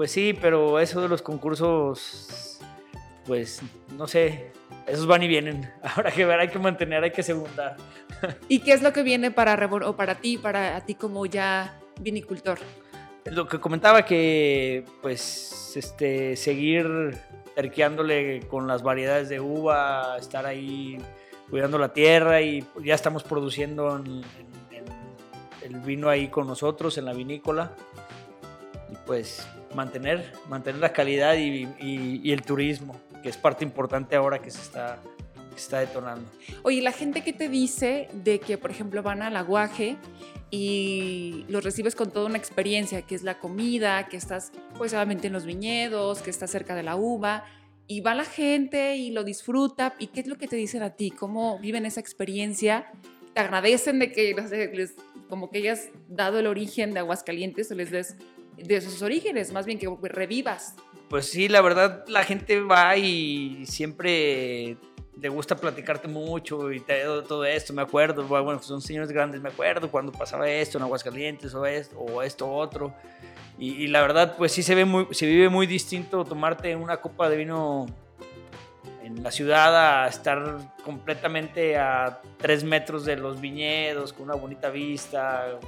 Pues 0.00 0.12
sí, 0.12 0.32
pero 0.32 0.80
eso 0.80 1.02
de 1.02 1.08
los 1.08 1.20
concursos, 1.20 2.58
pues 3.26 3.60
no 3.98 4.08
sé, 4.08 4.50
esos 4.86 5.06
van 5.06 5.22
y 5.22 5.28
vienen. 5.28 5.70
Habrá 5.82 6.10
que 6.10 6.24
ver, 6.24 6.40
hay 6.40 6.48
que 6.48 6.58
mantener, 6.58 7.04
hay 7.04 7.10
que 7.10 7.22
segundar. 7.22 7.76
¿Y 8.48 8.60
qué 8.60 8.72
es 8.72 8.80
lo 8.80 8.94
que 8.94 9.02
viene 9.02 9.30
para, 9.30 9.62
o 9.66 9.96
para 9.96 10.14
ti, 10.14 10.38
para 10.38 10.80
ti 10.86 10.94
como 10.94 11.26
ya 11.26 11.78
vinicultor? 12.00 12.58
lo 13.26 13.46
que 13.46 13.60
comentaba 13.60 14.06
que 14.06 14.86
pues 15.02 15.74
este 15.76 16.34
seguir 16.34 17.18
terqueándole 17.54 18.40
con 18.48 18.66
las 18.66 18.82
variedades 18.82 19.28
de 19.28 19.38
uva, 19.38 20.16
estar 20.18 20.46
ahí 20.46 20.96
cuidando 21.50 21.78
la 21.78 21.92
tierra 21.92 22.40
y 22.40 22.66
ya 22.82 22.94
estamos 22.94 23.22
produciendo 23.22 23.98
en, 23.98 24.06
en, 24.06 24.84
en 25.60 25.74
el 25.74 25.80
vino 25.82 26.08
ahí 26.08 26.28
con 26.28 26.46
nosotros 26.46 26.96
en 26.96 27.04
la 27.04 27.12
vinícola 27.12 27.72
y 28.90 28.96
pues 29.04 29.46
mantener 29.74 30.32
mantener 30.48 30.80
la 30.80 30.92
calidad 30.92 31.36
y, 31.36 31.68
y, 31.78 32.20
y 32.22 32.32
el 32.32 32.42
turismo 32.42 33.00
que 33.22 33.28
es 33.28 33.36
parte 33.36 33.64
importante 33.64 34.16
ahora 34.16 34.40
que 34.40 34.50
se 34.50 34.60
está 34.60 34.98
está 35.56 35.80
detonando. 35.80 36.28
Oye, 36.62 36.80
la 36.82 36.92
gente 36.92 37.22
que 37.22 37.32
te 37.32 37.48
dice 37.48 38.08
de 38.12 38.40
que 38.40 38.58
por 38.58 38.70
ejemplo 38.70 39.02
van 39.02 39.22
al 39.22 39.36
aguaje 39.36 39.96
y 40.50 41.44
los 41.48 41.62
recibes 41.62 41.94
con 41.94 42.10
toda 42.10 42.26
una 42.26 42.38
experiencia, 42.38 43.02
que 43.02 43.14
es 43.14 43.22
la 43.22 43.38
comida, 43.38 44.08
que 44.08 44.16
estás 44.16 44.52
pues 44.76 44.92
obviamente 44.94 45.28
en 45.28 45.32
los 45.32 45.44
viñedos, 45.44 46.22
que 46.22 46.30
estás 46.30 46.50
cerca 46.50 46.74
de 46.74 46.82
la 46.82 46.96
uva, 46.96 47.44
y 47.86 48.00
va 48.00 48.14
la 48.14 48.24
gente 48.24 48.96
y 48.96 49.10
lo 49.10 49.24
disfruta, 49.24 49.94
¿y 49.98 50.08
qué 50.08 50.20
es 50.20 50.26
lo 50.26 50.36
que 50.36 50.48
te 50.48 50.56
dicen 50.56 50.82
a 50.82 50.90
ti? 50.90 51.10
¿Cómo 51.10 51.58
viven 51.58 51.86
esa 51.86 52.00
experiencia? 52.00 52.90
¿Te 53.34 53.40
agradecen 53.40 53.98
de 53.98 54.12
que 54.12 54.34
no 54.34 54.48
sé, 54.48 54.70
les, 54.74 54.94
como 55.28 55.50
que 55.50 55.58
hayas 55.58 55.88
dado 56.08 56.38
el 56.38 56.46
origen 56.46 56.94
de 56.94 57.00
Aguascalientes 57.00 57.70
o 57.70 57.74
les 57.74 57.90
des 57.90 58.16
de 58.64 58.80
sus 58.80 59.02
orígenes, 59.02 59.52
más 59.52 59.66
bien 59.66 59.78
que 59.78 59.88
revivas? 60.02 60.74
Pues 61.08 61.26
sí, 61.26 61.48
la 61.48 61.60
verdad 61.60 62.04
la 62.08 62.24
gente 62.24 62.60
va 62.60 62.96
y 62.96 63.64
siempre 63.66 64.76
le 65.20 65.28
gusta 65.28 65.56
platicarte 65.56 66.08
mucho 66.08 66.72
y 66.72 66.80
te, 66.80 67.02
todo 67.02 67.44
esto, 67.44 67.72
me 67.72 67.82
acuerdo, 67.82 68.24
bueno, 68.24 68.62
son 68.62 68.80
señores 68.80 69.10
grandes, 69.10 69.40
me 69.40 69.50
acuerdo 69.50 69.90
cuando 69.90 70.12
pasaba 70.12 70.48
esto 70.48 70.78
en 70.78 70.84
Aguascalientes 70.84 71.54
o 71.54 71.66
esto, 71.66 71.98
o 71.98 72.22
esto 72.22 72.50
otro. 72.50 72.94
Y, 73.58 73.72
y, 73.84 73.86
la 73.88 74.00
verdad, 74.00 74.36
pues 74.38 74.52
sí 74.52 74.62
se, 74.62 74.74
ve 74.74 74.86
muy, 74.86 75.06
se 75.10 75.26
vive 75.26 75.50
muy 75.50 75.66
distinto 75.66 76.24
tomarte 76.24 76.74
una 76.76 76.96
copa 76.96 77.28
de 77.28 77.36
vino 77.36 77.86
en 79.02 79.22
la 79.22 79.30
ciudad 79.30 80.04
a 80.04 80.08
estar 80.08 80.58
completamente 80.84 81.76
a 81.76 82.20
tres 82.38 82.64
metros 82.64 83.04
de 83.04 83.16
los 83.16 83.40
viñedos, 83.40 84.12
con 84.12 84.24
una 84.24 84.34
bonita 84.34 84.70
vista, 84.70 85.58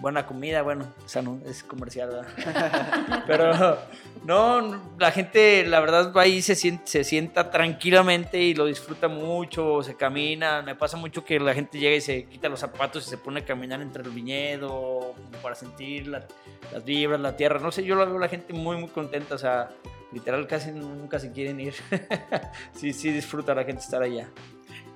buena 0.00 0.26
comida, 0.26 0.62
bueno, 0.62 0.86
o 1.04 1.08
sea, 1.08 1.22
no, 1.22 1.40
es 1.44 1.62
comercial, 1.62 2.08
¿verdad? 2.08 3.24
Pero 3.26 3.78
no, 4.24 4.80
la 4.98 5.10
gente, 5.10 5.66
la 5.66 5.80
verdad, 5.80 6.12
va 6.16 6.22
ahí, 6.22 6.42
se 6.42 6.54
sienta, 6.54 6.86
se 6.86 7.04
sienta 7.04 7.50
tranquilamente 7.50 8.38
y 8.40 8.54
lo 8.54 8.66
disfruta 8.66 9.08
mucho, 9.08 9.82
se 9.82 9.96
camina. 9.96 10.62
Me 10.62 10.74
pasa 10.74 10.96
mucho 10.96 11.24
que 11.24 11.40
la 11.40 11.54
gente 11.54 11.78
llega 11.78 11.96
y 11.96 12.00
se 12.00 12.24
quita 12.24 12.48
los 12.48 12.60
zapatos 12.60 13.06
y 13.06 13.10
se 13.10 13.18
pone 13.18 13.40
a 13.40 13.44
caminar 13.44 13.80
entre 13.80 14.02
el 14.02 14.10
viñedo 14.10 15.14
para 15.42 15.54
sentir 15.54 16.06
las 16.08 16.26
vibras, 16.84 17.20
la 17.20 17.36
tierra. 17.36 17.58
No 17.60 17.72
sé, 17.72 17.84
yo 17.84 17.94
lo 17.94 18.06
veo 18.06 18.18
la 18.18 18.28
gente 18.28 18.52
muy, 18.52 18.76
muy 18.76 18.88
contenta, 18.88 19.34
o 19.34 19.38
sea, 19.38 19.70
literal 20.12 20.46
casi 20.46 20.72
nunca 20.72 21.18
se 21.18 21.32
quieren 21.32 21.60
ir. 21.60 21.74
sí, 22.72 22.92
sí 22.92 23.10
disfruta 23.10 23.54
la 23.54 23.64
gente 23.64 23.82
estar 23.82 24.02
allá. 24.02 24.28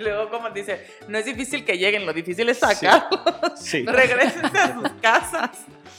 Luego, 0.04 0.30
como 0.30 0.50
dice, 0.50 0.86
no 1.08 1.18
es 1.18 1.24
difícil 1.24 1.64
que 1.64 1.78
lleguen, 1.78 2.04
lo 2.06 2.12
difícil 2.12 2.48
es 2.48 2.58
sacarlos. 2.58 3.20
Sí. 3.56 3.84
Regresen 3.86 4.44
a 4.46 4.74
sus 4.74 4.92
casas. 5.00 5.50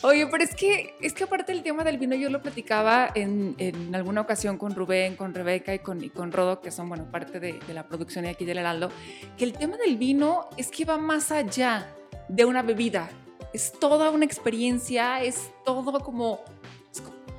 Oye, 0.02 0.28
pero 0.28 0.44
es 0.44 0.54
que, 0.54 0.96
es 1.02 1.14
que 1.14 1.24
aparte 1.24 1.54
del 1.54 1.64
tema 1.64 1.84
del 1.84 1.98
vino, 1.98 2.16
yo 2.16 2.30
lo 2.30 2.42
platicaba 2.42 3.10
en, 3.16 3.56
en 3.58 3.96
alguna 3.96 4.22
ocasión 4.22 4.58
con 4.58 4.76
Rubén, 4.76 5.16
con 5.16 5.34
Rebeca 5.34 5.74
y 5.74 5.80
con, 5.80 6.04
y 6.04 6.10
con 6.10 6.32
Rodo, 6.32 6.60
que 6.60 6.72
son, 6.72 6.90
bueno, 6.90 7.10
parte 7.10 7.40
de, 7.40 7.54
de 7.54 7.74
la 7.74 7.88
producción 7.88 8.26
de 8.26 8.32
aquí 8.32 8.44
del 8.44 8.58
Heraldo, 8.58 8.92
que 9.38 9.46
el 9.46 9.54
tema 9.54 9.78
del 9.78 9.96
vino 9.96 10.50
es 10.58 10.70
que 10.72 10.84
va 10.84 10.98
más 10.98 11.32
allá 11.32 11.88
de 12.28 12.44
una 12.44 12.62
bebida. 12.62 13.10
Es 13.54 13.72
toda 13.72 14.10
una 14.12 14.26
experiencia, 14.26 15.24
es 15.24 15.52
todo 15.64 16.00
como... 16.00 16.44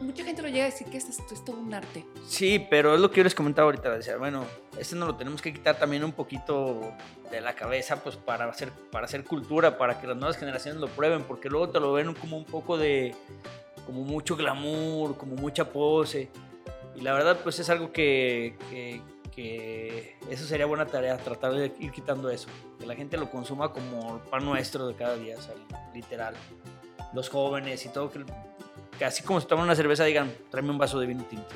mucha 0.04 0.24
gente 0.24 0.42
lo 0.42 0.48
llega 0.48 0.64
a 0.64 0.70
decir 0.70 0.86
que 0.88 0.98
esto 0.98 1.10
es, 1.34 1.44
todo 1.44 1.56
un 1.56 1.72
arte. 1.74 2.04
Sí, 2.26 2.64
pero 2.70 2.94
es 2.94 3.00
lo 3.00 3.10
que 3.10 3.18
yo 3.18 3.24
les 3.24 3.34
comentaba 3.34 3.66
ahorita. 3.66 3.90
Decía, 3.90 4.16
bueno, 4.16 4.44
esto 4.78 4.96
no 4.96 5.06
lo 5.06 5.16
tenemos 5.16 5.42
que 5.42 5.52
quitar 5.52 5.78
también 5.78 6.04
un 6.04 6.12
poquito 6.12 6.92
de 7.30 7.40
la 7.40 7.54
cabeza, 7.54 8.02
pues 8.02 8.16
para 8.16 8.44
hacer, 8.46 8.70
para 8.90 9.06
hacer 9.06 9.24
cultura, 9.24 9.78
para 9.78 10.00
que 10.00 10.06
las 10.06 10.16
nuevas 10.16 10.36
generaciones 10.36 10.80
lo 10.80 10.88
prueben, 10.88 11.22
porque 11.24 11.48
luego 11.48 11.70
te 11.70 11.80
lo 11.80 11.92
ven 11.92 12.14
como 12.14 12.36
un 12.36 12.44
poco 12.44 12.76
de, 12.76 13.14
como 13.86 14.02
mucho 14.04 14.36
glamour, 14.36 15.16
como 15.16 15.36
mucha 15.36 15.64
pose. 15.64 16.28
Y 16.94 17.00
la 17.00 17.12
verdad, 17.12 17.40
pues 17.42 17.58
es 17.58 17.68
algo 17.70 17.92
que, 17.92 18.56
que, 18.70 19.00
que 19.34 20.16
eso 20.30 20.44
sería 20.44 20.66
buena 20.66 20.86
tarea, 20.86 21.16
tratar 21.16 21.52
de 21.52 21.72
ir 21.78 21.90
quitando 21.90 22.30
eso. 22.30 22.48
Que 22.78 22.86
la 22.86 22.94
gente 22.94 23.16
lo 23.16 23.30
consuma 23.30 23.72
como 23.72 24.18
pan 24.30 24.44
nuestro 24.44 24.86
de 24.86 24.94
cada 24.94 25.16
día, 25.16 25.36
o 25.36 25.42
sea, 25.42 25.54
literal. 25.92 26.34
Los 27.12 27.28
jóvenes 27.28 27.84
y 27.84 27.88
todo, 27.88 28.10
que, 28.10 28.24
que 28.98 29.04
así 29.04 29.22
como 29.22 29.40
se 29.40 29.46
toman 29.46 29.64
una 29.64 29.74
cerveza 29.74 30.04
digan, 30.04 30.32
tráeme 30.50 30.70
un 30.70 30.78
vaso 30.78 30.98
de 31.00 31.06
vino 31.06 31.24
tinto. 31.24 31.48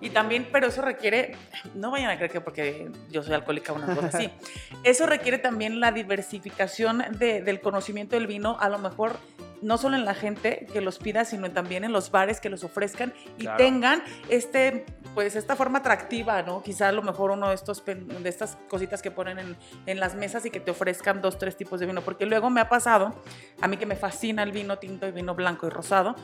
Y 0.00 0.10
también, 0.10 0.48
pero 0.52 0.68
eso 0.68 0.80
requiere, 0.80 1.34
no 1.74 1.90
vayan 1.90 2.10
a 2.10 2.16
creer 2.16 2.30
que 2.30 2.40
porque 2.40 2.88
yo 3.10 3.22
soy 3.24 3.34
alcohólica 3.34 3.72
o 3.72 3.76
una 3.76 3.94
cosa 3.94 4.08
así, 4.16 4.30
eso 4.84 5.06
requiere 5.06 5.38
también 5.38 5.80
la 5.80 5.90
diversificación 5.90 7.04
de- 7.18 7.42
del 7.42 7.60
conocimiento 7.60 8.14
del 8.14 8.28
vino, 8.28 8.56
a 8.60 8.68
lo 8.68 8.78
mejor 8.78 9.16
no 9.62 9.78
solo 9.78 9.96
en 9.96 10.04
la 10.04 10.14
gente 10.14 10.66
que 10.72 10.80
los 10.80 10.98
pida, 10.98 11.24
sino 11.24 11.50
también 11.50 11.84
en 11.84 11.92
los 11.92 12.10
bares 12.10 12.40
que 12.40 12.48
los 12.48 12.64
ofrezcan 12.64 13.12
y 13.38 13.42
Claro. 13.42 13.56
tengan 13.58 14.02
este, 14.28 14.86
pues 15.14 15.34
esta 15.36 15.56
forma 15.56 15.78
atractiva, 15.80 16.42
¿no? 16.42 16.62
Quizá 16.62 16.88
a 16.88 16.92
lo 16.92 17.02
mejor 17.02 17.30
uno 17.30 17.48
de 17.48 17.54
estos 17.54 17.84
de 17.84 18.28
estas 18.28 18.56
cositas 18.68 19.02
que 19.02 19.10
ponen 19.10 19.38
en, 19.38 19.56
en 19.86 20.00
las 20.00 20.14
mesas 20.14 20.44
y 20.46 20.50
que 20.50 20.60
te 20.60 20.70
ofrezcan 20.70 21.20
dos, 21.20 21.38
tres 21.38 21.56
tipos 21.56 21.80
de 21.80 21.86
vino, 21.86 22.02
porque 22.02 22.26
luego 22.26 22.50
me 22.50 22.60
ha 22.60 22.68
pasado, 22.68 23.14
a 23.60 23.68
mí 23.68 23.76
que 23.76 23.86
me 23.86 23.96
fascina 23.96 24.42
el 24.42 24.52
vino 24.52 24.78
tinto 24.78 25.06
y 25.06 25.12
vino 25.12 25.34
blanco 25.34 25.66
y 25.66 25.70
rosado, 25.70 26.14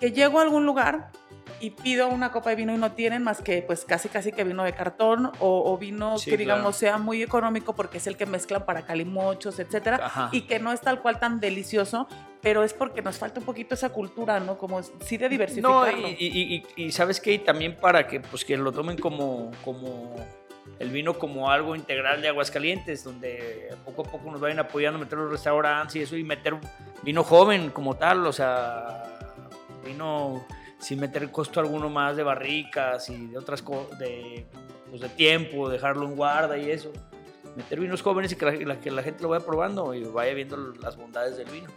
que 0.00 0.12
llego 0.12 0.38
a 0.40 0.42
algún 0.42 0.66
lugar 0.66 1.10
y 1.62 1.70
pido 1.70 2.08
una 2.08 2.32
copa 2.32 2.50
de 2.50 2.56
vino 2.56 2.74
y 2.74 2.76
no 2.76 2.90
tienen 2.92 3.22
más 3.22 3.40
que 3.40 3.62
pues 3.62 3.84
casi 3.84 4.08
casi 4.08 4.32
que 4.32 4.42
vino 4.42 4.64
de 4.64 4.72
cartón 4.72 5.26
o, 5.38 5.72
o 5.72 5.78
vino 5.78 6.18
Sí, 6.18 6.28
que 6.30 6.36
digamos 6.36 6.76
claro. 6.76 6.96
sea 6.96 6.98
muy 6.98 7.22
económico 7.22 7.72
porque 7.74 7.98
es 7.98 8.06
el 8.08 8.16
que 8.16 8.26
mezclan 8.26 8.66
para 8.66 8.82
calimochos, 8.84 9.58
etcétera, 9.60 10.00
Ajá. 10.04 10.28
y 10.32 10.42
que 10.42 10.58
no 10.58 10.72
es 10.72 10.80
tal 10.80 11.00
cual 11.00 11.20
tan 11.20 11.38
delicioso, 11.38 12.08
pero 12.42 12.64
es 12.64 12.74
porque 12.74 13.00
nos 13.00 13.16
falta 13.16 13.38
un 13.38 13.46
poquito 13.46 13.74
esa 13.76 13.90
cultura, 13.90 14.40
¿no? 14.40 14.58
Como 14.58 14.82
sí 14.82 15.16
de 15.16 15.26
No, 15.26 15.30
diversificarlo. 15.30 16.08
y, 16.08 16.16
y- 16.18 16.54
y- 16.76 16.86
y 16.86 16.90
sabes 16.92 17.20
qué, 17.20 17.34
y 17.34 17.38
también 17.38 17.76
para 17.76 18.08
que, 18.08 18.18
pues, 18.18 18.44
que 18.44 18.56
lo 18.56 18.72
tomen 18.72 18.98
como, 18.98 19.52
como 19.64 20.16
el 20.80 20.90
vino 20.90 21.14
como 21.16 21.48
algo 21.48 21.76
integral 21.76 22.20
de 22.22 22.28
Aguascalientes, 22.28 23.04
donde 23.04 23.68
poco 23.84 24.02
a 24.02 24.04
poco 24.10 24.32
nos 24.32 24.40
vayan 24.40 24.58
apoyando, 24.58 24.98
meter 24.98 25.16
los 25.16 25.30
restaurantes 25.30 25.94
y 25.94 26.00
eso, 26.02 26.16
y 26.16 26.24
meter 26.24 26.56
vino 27.04 27.22
joven 27.22 27.70
como 27.70 27.94
tal, 27.94 28.26
o 28.26 28.32
sea, 28.32 29.04
vino 29.84 30.44
sin 30.82 31.00
meter 31.00 31.30
costo 31.30 31.60
alguno 31.60 31.88
más 31.88 32.16
de 32.16 32.22
barricas 32.22 33.08
y 33.08 33.28
de 33.28 33.38
otras 33.38 33.62
cosas, 33.62 33.98
de, 33.98 34.44
pues, 34.90 35.00
de 35.00 35.08
tiempo, 35.08 35.70
dejarlo 35.70 36.04
en 36.06 36.16
guarda 36.16 36.58
y 36.58 36.70
eso. 36.70 36.92
Meter 37.56 37.80
vinos 37.80 38.02
jóvenes 38.02 38.32
y 38.32 38.36
que 38.36 38.64
la, 38.64 38.80
que 38.80 38.90
la 38.90 39.02
gente 39.02 39.22
lo 39.22 39.28
vaya 39.28 39.44
probando 39.44 39.94
y 39.94 40.02
vaya 40.04 40.34
viendo 40.34 40.56
las 40.80 40.96
bondades 40.96 41.36
del 41.36 41.48
vino. 41.50 41.68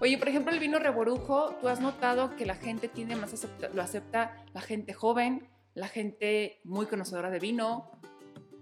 Oye, 0.00 0.16
por 0.18 0.28
ejemplo, 0.28 0.52
el 0.52 0.58
vino 0.58 0.78
reborujo, 0.78 1.54
¿tú 1.60 1.68
has 1.68 1.80
notado 1.80 2.34
que 2.36 2.46
la 2.46 2.54
gente 2.56 2.88
tiene 2.88 3.14
más 3.16 3.32
acepta- 3.32 3.68
lo 3.72 3.80
acepta 3.82 4.36
la 4.54 4.60
gente 4.60 4.92
joven, 4.92 5.48
la 5.74 5.86
gente 5.88 6.60
muy 6.64 6.86
conocedora 6.86 7.30
de 7.30 7.38
vino 7.38 7.90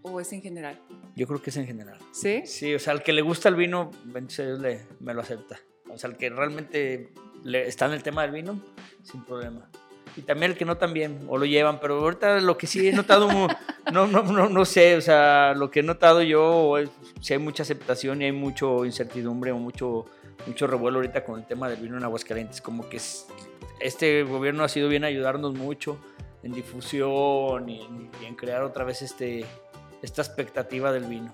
o 0.03 0.21
es 0.21 0.33
en 0.33 0.43
general? 0.43 0.79
Yo 1.15 1.27
creo 1.27 1.41
que 1.41 1.51
es 1.51 1.57
en 1.57 1.67
general. 1.67 1.99
¿Sí? 2.13 2.43
Sí, 2.47 2.75
o 2.75 2.79
sea, 2.79 2.93
al 2.93 3.03
que 3.03 3.13
le 3.13 3.23
gusta 3.23 3.49
el 3.49 3.55
vino, 3.55 3.91
Dios, 4.05 4.59
le, 4.59 4.87
me 5.01 5.15
lo 5.15 5.21
acepta. 5.23 5.59
O 5.89 5.97
sea, 5.97 6.11
el 6.11 6.17
que 6.17 6.29
realmente 6.31 7.13
le, 7.45 7.67
está 7.69 7.87
en 7.87 7.93
el 7.93 8.03
tema 8.03 8.23
del 8.23 8.33
vino, 8.33 8.61
sin 9.03 9.25
problema. 9.25 9.71
Y 10.17 10.23
también 10.23 10.53
el 10.53 10.59
que 10.59 10.65
no 10.65 10.77
también, 10.79 11.27
o 11.29 11.37
lo 11.37 11.45
llevan, 11.45 11.79
pero 11.79 11.99
ahorita 12.01 12.41
lo 12.41 12.57
que 12.57 12.67
sí 12.67 12.89
he 12.89 12.93
notado, 12.93 13.29
no, 13.93 14.07
no, 14.07 14.23
no, 14.23 14.49
no 14.49 14.65
sé, 14.65 14.97
o 14.97 15.01
sea, 15.03 15.53
lo 15.55 15.71
que 15.71 15.81
he 15.81 15.83
notado 15.83 16.23
yo 16.23 16.79
es 16.79 16.89
si 17.21 17.35
hay 17.35 17.39
mucha 17.39 17.63
aceptación 17.65 18.23
y 18.23 18.27
hay 18.27 18.33
mucho 18.33 18.85
incertidumbre 18.87 19.53
o 19.53 19.59
mucho, 19.59 20.07
mucho 20.47 20.67
revuelo 20.67 20.99
ahorita 20.99 21.23
con 21.23 21.39
el 21.41 21.47
tema 21.47 21.69
del 21.69 21.81
vino 21.83 21.99
en 21.99 22.05
Aguascalientes, 22.05 22.63
como 22.63 22.89
que 22.89 22.97
es- 22.97 23.27
este 23.79 24.23
gobierno 24.23 24.65
ha 24.65 24.69
sido 24.69 24.89
bien 24.89 25.05
ayudarnos 25.05 25.53
mucho 25.55 25.99
en 26.43 26.53
difusión 26.53 27.69
y 27.69 27.83
en, 27.83 28.11
y 28.23 28.25
en 28.25 28.35
crear 28.37 28.63
otra 28.63 28.85
vez 28.85 29.03
este, 29.03 29.45
esta 30.03 30.23
expectativa 30.23 30.93
del 30.93 31.05
vino. 31.05 31.33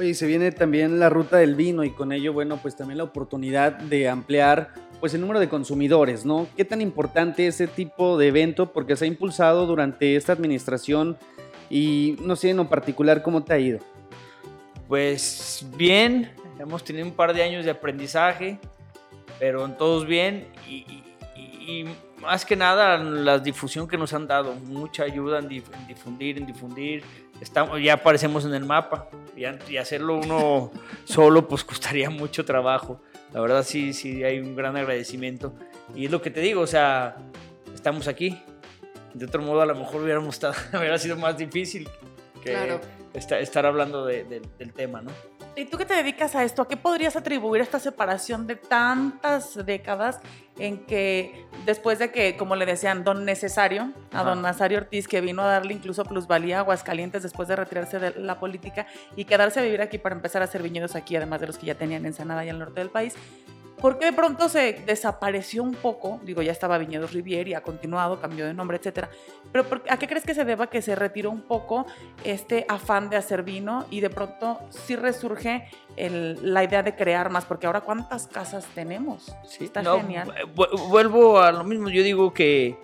Oye, 0.00 0.14
se 0.14 0.26
viene 0.26 0.52
también 0.52 0.98
la 1.00 1.10
ruta 1.10 1.36
del 1.38 1.56
vino 1.56 1.82
y 1.84 1.90
con 1.90 2.12
ello, 2.12 2.32
bueno, 2.32 2.58
pues 2.62 2.76
también 2.76 2.98
la 2.98 3.04
oportunidad 3.04 3.72
de 3.72 4.08
ampliar 4.08 4.72
pues 5.00 5.14
el 5.14 5.20
número 5.20 5.38
de 5.40 5.48
consumidores, 5.48 6.24
¿no? 6.24 6.46
¿Qué 6.56 6.64
tan 6.64 6.80
importante 6.80 7.46
es 7.46 7.60
ese 7.60 7.66
tipo 7.72 8.18
de 8.18 8.28
evento? 8.28 8.72
Porque 8.72 8.96
se 8.96 9.04
ha 9.04 9.08
impulsado 9.08 9.66
durante 9.66 10.16
esta 10.16 10.32
administración 10.32 11.16
y 11.70 12.16
no 12.22 12.34
sé 12.36 12.50
en 12.50 12.56
lo 12.56 12.68
particular 12.68 13.22
cómo 13.22 13.44
te 13.44 13.52
ha 13.52 13.58
ido. 13.58 13.78
Pues 14.88 15.66
bien, 15.76 16.30
hemos 16.58 16.82
tenido 16.82 17.06
un 17.06 17.12
par 17.12 17.34
de 17.34 17.42
años 17.42 17.64
de 17.64 17.70
aprendizaje, 17.70 18.58
pero 19.38 19.64
en 19.64 19.76
todos 19.76 20.06
bien 20.06 20.48
y, 20.68 20.84
más 22.22 22.44
que 22.46 22.56
nada 22.56 22.96
la 22.98 23.38
difusión 23.38 23.86
que 23.86 23.96
nos 23.98 24.12
han 24.14 24.26
dado, 24.26 24.54
mucha 24.54 25.02
ayuda 25.04 25.38
en, 25.38 25.48
dif- 25.50 25.72
en 25.78 25.86
difundir, 25.86 26.38
en 26.38 26.46
difundir. 26.46 27.04
Estamos, 27.40 27.80
ya 27.80 27.92
aparecemos 27.92 28.44
en 28.46 28.54
el 28.54 28.64
mapa 28.64 29.08
y, 29.36 29.44
y 29.72 29.76
hacerlo 29.76 30.16
uno 30.16 30.72
solo 31.04 31.46
pues 31.46 31.62
costaría 31.62 32.08
mucho 32.10 32.44
trabajo. 32.44 33.00
La 33.32 33.40
verdad 33.40 33.62
sí, 33.62 33.92
sí 33.92 34.24
hay 34.24 34.38
un 34.40 34.56
gran 34.56 34.76
agradecimiento 34.76 35.54
y 35.94 36.06
es 36.06 36.10
lo 36.10 36.20
que 36.22 36.30
te 36.30 36.40
digo, 36.40 36.60
o 36.62 36.66
sea, 36.66 37.16
estamos 37.74 38.08
aquí. 38.08 38.40
De 39.14 39.24
otro 39.26 39.42
modo 39.42 39.60
a 39.62 39.66
lo 39.66 39.74
mejor 39.74 40.02
hubiéramos 40.02 40.34
estado, 40.36 40.54
hubiera 40.78 40.98
sido 40.98 41.16
más 41.16 41.36
difícil 41.36 41.88
que 42.42 42.50
Claro. 42.52 42.80
esta- 43.14 43.38
estar 43.40 43.66
hablando 43.66 44.04
de- 44.06 44.24
de- 44.24 44.42
del 44.58 44.72
tema, 44.72 45.02
¿no? 45.02 45.10
¿Y 45.58 45.64
tú 45.64 45.76
que 45.76 45.84
te 45.84 45.94
dedicas 45.94 46.36
a 46.36 46.44
esto? 46.44 46.62
¿A 46.62 46.68
qué 46.68 46.76
podrías 46.76 47.16
atribuir 47.16 47.60
esta 47.60 47.80
separación 47.80 48.46
de 48.46 48.54
tantas 48.54 49.66
décadas 49.66 50.20
en 50.56 50.86
que 50.86 51.46
después 51.66 51.98
de 51.98 52.12
que, 52.12 52.36
como 52.36 52.54
le 52.54 52.64
decían, 52.64 53.02
don 53.02 53.24
Necesario, 53.24 53.92
a 54.12 54.20
Ajá. 54.20 54.30
don 54.30 54.40
Nazario 54.40 54.78
Ortiz, 54.78 55.08
que 55.08 55.20
vino 55.20 55.42
a 55.42 55.46
darle 55.46 55.74
incluso 55.74 56.04
plusvalía 56.04 56.58
a 56.58 56.60
Aguascalientes 56.60 57.24
después 57.24 57.48
de 57.48 57.56
retirarse 57.56 57.98
de 57.98 58.20
la 58.20 58.38
política 58.38 58.86
y 59.16 59.24
quedarse 59.24 59.58
a 59.58 59.64
vivir 59.64 59.82
aquí 59.82 59.98
para 59.98 60.14
empezar 60.14 60.42
a 60.42 60.44
hacer 60.44 60.62
viñedos 60.62 60.94
aquí, 60.94 61.16
además 61.16 61.40
de 61.40 61.48
los 61.48 61.58
que 61.58 61.66
ya 61.66 61.74
tenían 61.74 62.02
en 62.02 62.06
Ensenada 62.06 62.44
y 62.44 62.50
al 62.50 62.58
norte 62.60 62.78
del 62.78 62.90
país, 62.90 63.16
¿por 63.78 63.98
qué 63.98 64.06
de 64.06 64.12
pronto 64.12 64.48
se 64.48 64.74
desapareció 64.86 65.62
un 65.62 65.74
poco? 65.74 66.20
Digo, 66.24 66.42
ya 66.42 66.52
estaba 66.52 66.78
Viñedos 66.78 67.12
Rivier 67.12 67.48
y 67.48 67.54
ha 67.54 67.62
continuado, 67.62 68.20
cambió 68.20 68.46
de 68.46 68.54
nombre, 68.54 68.76
etcétera. 68.76 69.08
Pero 69.52 69.64
¿por- 69.64 69.82
¿a 69.88 69.96
qué 69.98 70.06
crees 70.06 70.24
que 70.24 70.34
se 70.34 70.44
deba 70.44 70.68
que 70.68 70.82
se 70.82 70.94
retiró 70.94 71.30
un 71.30 71.42
poco 71.42 71.86
este 72.24 72.66
afán 72.68 73.08
de 73.10 73.16
hacer 73.16 73.42
vino 73.42 73.86
y 73.90 74.00
de 74.00 74.10
pronto 74.10 74.60
sí 74.70 74.94
resurge 74.96 75.68
el- 75.96 76.38
la 76.52 76.64
idea 76.64 76.82
de 76.82 76.94
crear 76.94 77.30
más? 77.30 77.44
Porque 77.46 77.66
ahora 77.66 77.80
cuántas 77.80 78.26
casas 78.26 78.66
tenemos. 78.74 79.34
Sí, 79.46 79.64
Está 79.64 79.82
no, 79.82 79.96
genial. 79.98 80.32
vu- 80.54 80.88
Vuelvo 80.88 81.40
a 81.40 81.50
lo 81.52 81.64
mismo. 81.64 81.88
Yo 81.88 82.02
digo 82.02 82.32
que 82.34 82.76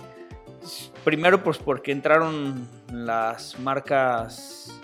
primero, 1.05 1.43
pues 1.45 1.59
porque 1.59 1.93
entraron 1.93 2.67
las 2.91 3.59
marcas, 3.59 4.81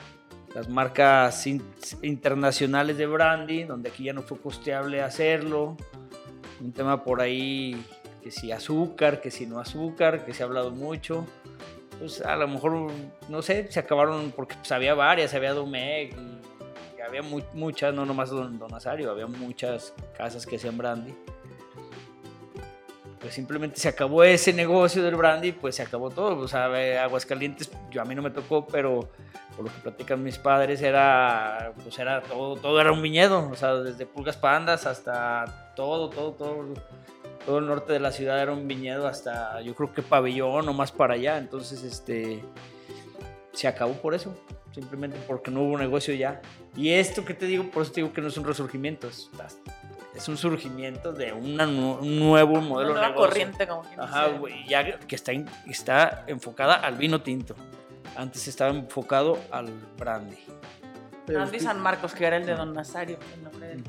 las 0.54 0.68
marcas 0.68 1.46
in- 1.46 1.62
internacionales 2.02 2.96
de 2.98 3.06
brandy, 3.06 3.64
donde 3.64 3.90
aquí 3.90 4.04
ya 4.04 4.12
no 4.12 4.22
fue 4.22 4.38
costeable 4.38 5.02
hacerlo. 5.02 5.76
Un 6.60 6.72
tema 6.72 7.02
por 7.04 7.20
ahí 7.20 7.82
que 8.22 8.30
si 8.30 8.52
azúcar, 8.52 9.20
que 9.20 9.30
si 9.30 9.46
no 9.46 9.60
azúcar, 9.60 10.24
que 10.24 10.34
se 10.34 10.42
ha 10.42 10.46
hablado 10.46 10.70
mucho. 10.70 11.26
Pues 11.98 12.20
a 12.22 12.34
lo 12.36 12.48
mejor, 12.48 12.90
no 13.28 13.42
sé, 13.42 13.70
se 13.70 13.80
acabaron 13.80 14.32
porque 14.34 14.54
pues, 14.56 14.72
había 14.72 14.94
varias, 14.94 15.34
había 15.34 15.52
Domecq 15.54 16.14
y 16.98 17.00
había 17.00 17.22
mu- 17.22 17.42
muchas, 17.54 17.94
no 17.94 18.04
nomás 18.04 18.30
Don, 18.30 18.58
Don 18.58 18.70
había 18.74 19.26
muchas 19.26 19.94
casas 20.16 20.46
que 20.46 20.56
hacían 20.56 20.76
brandy. 20.76 21.14
Pues 23.20 23.34
simplemente 23.34 23.78
se 23.78 23.88
acabó 23.88 24.24
ese 24.24 24.52
negocio 24.52 25.02
del 25.02 25.14
brandy, 25.14 25.52
pues 25.52 25.76
se 25.76 25.82
acabó 25.82 26.10
todo. 26.10 26.38
O 26.38 26.48
sea, 26.48 26.68
eh, 26.80 26.98
Aguascalientes, 26.98 27.70
yo 27.90 28.00
a 28.00 28.04
mí 28.06 28.14
no 28.14 28.22
me 28.22 28.30
tocó, 28.30 28.66
pero 28.66 29.10
por 29.54 29.66
lo 29.66 29.70
que 29.74 29.80
platican 29.82 30.22
mis 30.22 30.38
padres, 30.38 30.80
era, 30.80 31.74
pues 31.82 31.98
era 31.98 32.22
todo, 32.22 32.56
todo 32.56 32.80
era 32.80 32.92
un 32.92 33.02
viñedo. 33.02 33.50
O 33.50 33.56
sea, 33.56 33.74
desde 33.74 34.06
Pulgas 34.06 34.38
Pandas 34.38 34.86
hasta 34.86 35.74
todo, 35.76 36.08
todo, 36.08 36.32
todo, 36.32 36.64
todo 37.44 37.58
el 37.58 37.66
norte 37.66 37.92
de 37.92 38.00
la 38.00 38.10
ciudad 38.10 38.40
era 38.40 38.52
un 38.52 38.66
viñedo 38.66 39.06
hasta, 39.06 39.60
yo 39.60 39.74
creo 39.74 39.92
que 39.92 40.00
pabellón 40.00 40.66
o 40.66 40.72
más 40.72 40.90
para 40.90 41.14
allá. 41.14 41.36
Entonces, 41.36 41.82
este, 41.82 42.42
se 43.52 43.68
acabó 43.68 43.92
por 43.94 44.14
eso. 44.14 44.34
Simplemente 44.72 45.18
porque 45.26 45.50
no 45.50 45.62
hubo 45.62 45.76
negocio 45.76 46.14
ya. 46.14 46.40
Y 46.76 46.90
esto 46.90 47.24
que 47.24 47.34
te 47.34 47.46
digo, 47.46 47.70
por 47.70 47.82
eso 47.82 47.92
te 47.92 48.00
digo 48.00 48.12
que 48.12 48.20
no 48.20 48.28
es 48.28 48.36
un 48.38 48.44
resurgimiento. 48.44 49.08
Es, 49.08 49.28
es 50.14 50.28
un 50.28 50.36
surgimiento 50.36 51.12
de 51.12 51.32
una 51.32 51.66
nu- 51.66 51.98
un 52.00 52.18
nuevo 52.18 52.60
modelo 52.60 52.92
Una 52.92 53.00
de 53.00 53.06
nueva 53.06 53.08
negocio. 53.08 53.28
corriente, 53.28 53.66
como 53.68 53.82
quien 53.82 54.00
Ajá, 54.00 54.26
güey, 54.28 54.66
ya 54.68 54.98
que 54.98 55.14
está, 55.14 55.32
en- 55.32 55.48
está 55.66 56.24
enfocada 56.26 56.74
al 56.74 56.96
vino 56.96 57.22
tinto. 57.22 57.54
Antes 58.16 58.48
estaba 58.48 58.70
enfocado 58.70 59.38
al 59.50 59.70
brandy. 59.98 60.36
Pero 61.26 61.42
Andy 61.42 61.58
sí, 61.60 61.64
San 61.64 61.78
Marcos, 61.80 62.12
que 62.12 62.26
era 62.26 62.36
el 62.36 62.44
de 62.46 62.54
Don 62.56 62.72
Nazario. 62.74 63.18
el 63.36 63.44
nombre 63.44 63.68
del- 63.68 63.84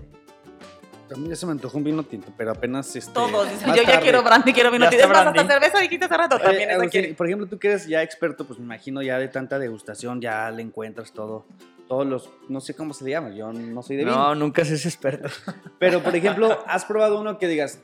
También 1.09 1.31
ya 1.31 1.35
se 1.35 1.45
me 1.45 1.51
antojó 1.53 1.77
un 1.77 1.83
vino 1.83 2.03
tinto, 2.03 2.31
pero 2.37 2.51
apenas 2.51 2.95
este, 2.95 3.11
Todos 3.11 3.49
dicen, 3.51 3.73
yo 3.75 3.83
ya 3.83 3.99
quiero 3.99 4.23
brandy, 4.23 4.53
quiero 4.53 4.71
vino 4.71 4.87
tinto. 4.87 5.03
Es 5.03 5.09
más, 5.09 5.17
hasta 5.17 5.31
brandy. 5.31 5.51
cerveza 5.53 5.79
dijiste 5.79 6.05
hace 6.05 6.15
rato, 6.15 6.39
también 6.39 6.69
Agustín, 6.71 7.15
por 7.15 7.25
ejemplo, 7.27 7.47
tú 7.47 7.57
que 7.59 7.67
eres 7.69 7.85
ya 7.87 8.01
experto, 8.01 8.45
pues 8.45 8.59
me 8.59 8.65
imagino 8.65 9.01
ya 9.01 9.17
de 9.17 9.27
tanta 9.27 9.59
degustación, 9.59 10.21
ya 10.21 10.49
le 10.51 10.61
encuentras 10.61 11.11
todo, 11.11 11.45
todos 11.91 12.07
los, 12.07 12.29
no 12.47 12.61
sé 12.61 12.73
cómo 12.73 12.93
se 12.93 13.03
le 13.03 13.09
llama, 13.09 13.31
yo 13.31 13.51
no 13.51 13.83
soy 13.83 13.97
de 13.97 14.05
vino. 14.05 14.15
No, 14.15 14.33
nunca 14.33 14.63
se 14.63 14.75
es 14.75 14.85
experto. 14.85 15.27
Pero, 15.77 16.01
por 16.01 16.15
ejemplo, 16.15 16.63
¿has 16.65 16.85
probado 16.85 17.19
uno 17.19 17.37
que 17.37 17.49
digas, 17.49 17.81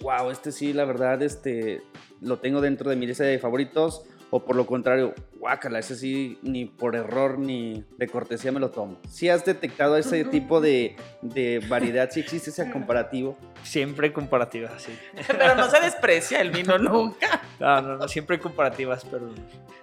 wow, 0.00 0.32
este 0.32 0.50
sí, 0.50 0.72
la 0.72 0.84
verdad, 0.84 1.22
este, 1.22 1.80
lo 2.20 2.40
tengo 2.40 2.60
dentro 2.60 2.90
de 2.90 2.96
mi 2.96 3.06
lista 3.06 3.22
de 3.22 3.38
favoritos? 3.38 4.02
O 4.30 4.44
por 4.44 4.56
lo 4.56 4.66
contrario, 4.66 5.14
guácala, 5.38 5.78
ese 5.78 5.94
sí, 5.94 6.38
ni 6.42 6.64
por 6.64 6.96
error 6.96 7.38
ni 7.38 7.84
de 7.98 8.08
cortesía 8.08 8.50
me 8.50 8.60
lo 8.60 8.70
tomo. 8.70 8.98
¿Sí 9.08 9.28
has 9.28 9.44
detectado 9.44 9.96
ese 9.96 10.24
tipo 10.24 10.60
de, 10.60 10.96
de 11.22 11.64
variedad? 11.68 12.10
¿Sí 12.10 12.20
existe 12.20 12.50
ese 12.50 12.70
comparativo? 12.72 13.36
Siempre 13.62 14.08
hay 14.08 14.12
comparativas, 14.12 14.82
sí. 14.82 14.98
Pero 15.26 15.54
no 15.54 15.70
se 15.70 15.80
desprecia 15.80 16.40
el 16.40 16.50
vino 16.50 16.78
nunca. 16.80 17.42
No, 17.60 17.80
no, 17.80 17.96
no, 17.96 18.08
siempre 18.08 18.36
hay 18.36 18.42
comparativas, 18.42 19.06
pero... 19.08 19.30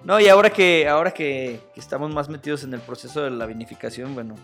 No, 0.03 0.19
y 0.19 0.27
ahora 0.27 0.49
que, 0.49 0.87
ahora 0.87 1.11
que, 1.11 1.61
que 1.73 1.79
estamos 1.79 2.13
más 2.13 2.27
metidos 2.27 2.63
en 2.63 2.73
el 2.73 2.81
proceso 2.81 3.21
de 3.21 3.29
la 3.31 3.45
vinificación, 3.45 4.13
bueno, 4.13 4.35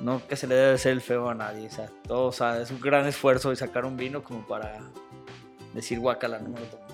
no 0.00 0.26
que 0.26 0.36
se 0.36 0.46
le 0.46 0.54
debe 0.54 0.74
hacer 0.74 0.92
el 0.92 1.00
feo 1.00 1.28
a 1.28 1.34
nadie, 1.34 1.66
o 1.66 1.70
sea, 1.70 1.88
todo, 2.06 2.26
o 2.26 2.32
sea, 2.32 2.60
es 2.60 2.70
un 2.70 2.80
gran 2.80 3.06
esfuerzo 3.06 3.50
de 3.50 3.56
sacar 3.56 3.84
un 3.84 3.96
vino 3.96 4.22
como 4.22 4.46
para 4.46 4.78
decir 5.74 5.98
guacala, 5.98 6.38
no 6.38 6.50
me 6.50 6.60
lo 6.60 6.66
tomo. 6.66 6.84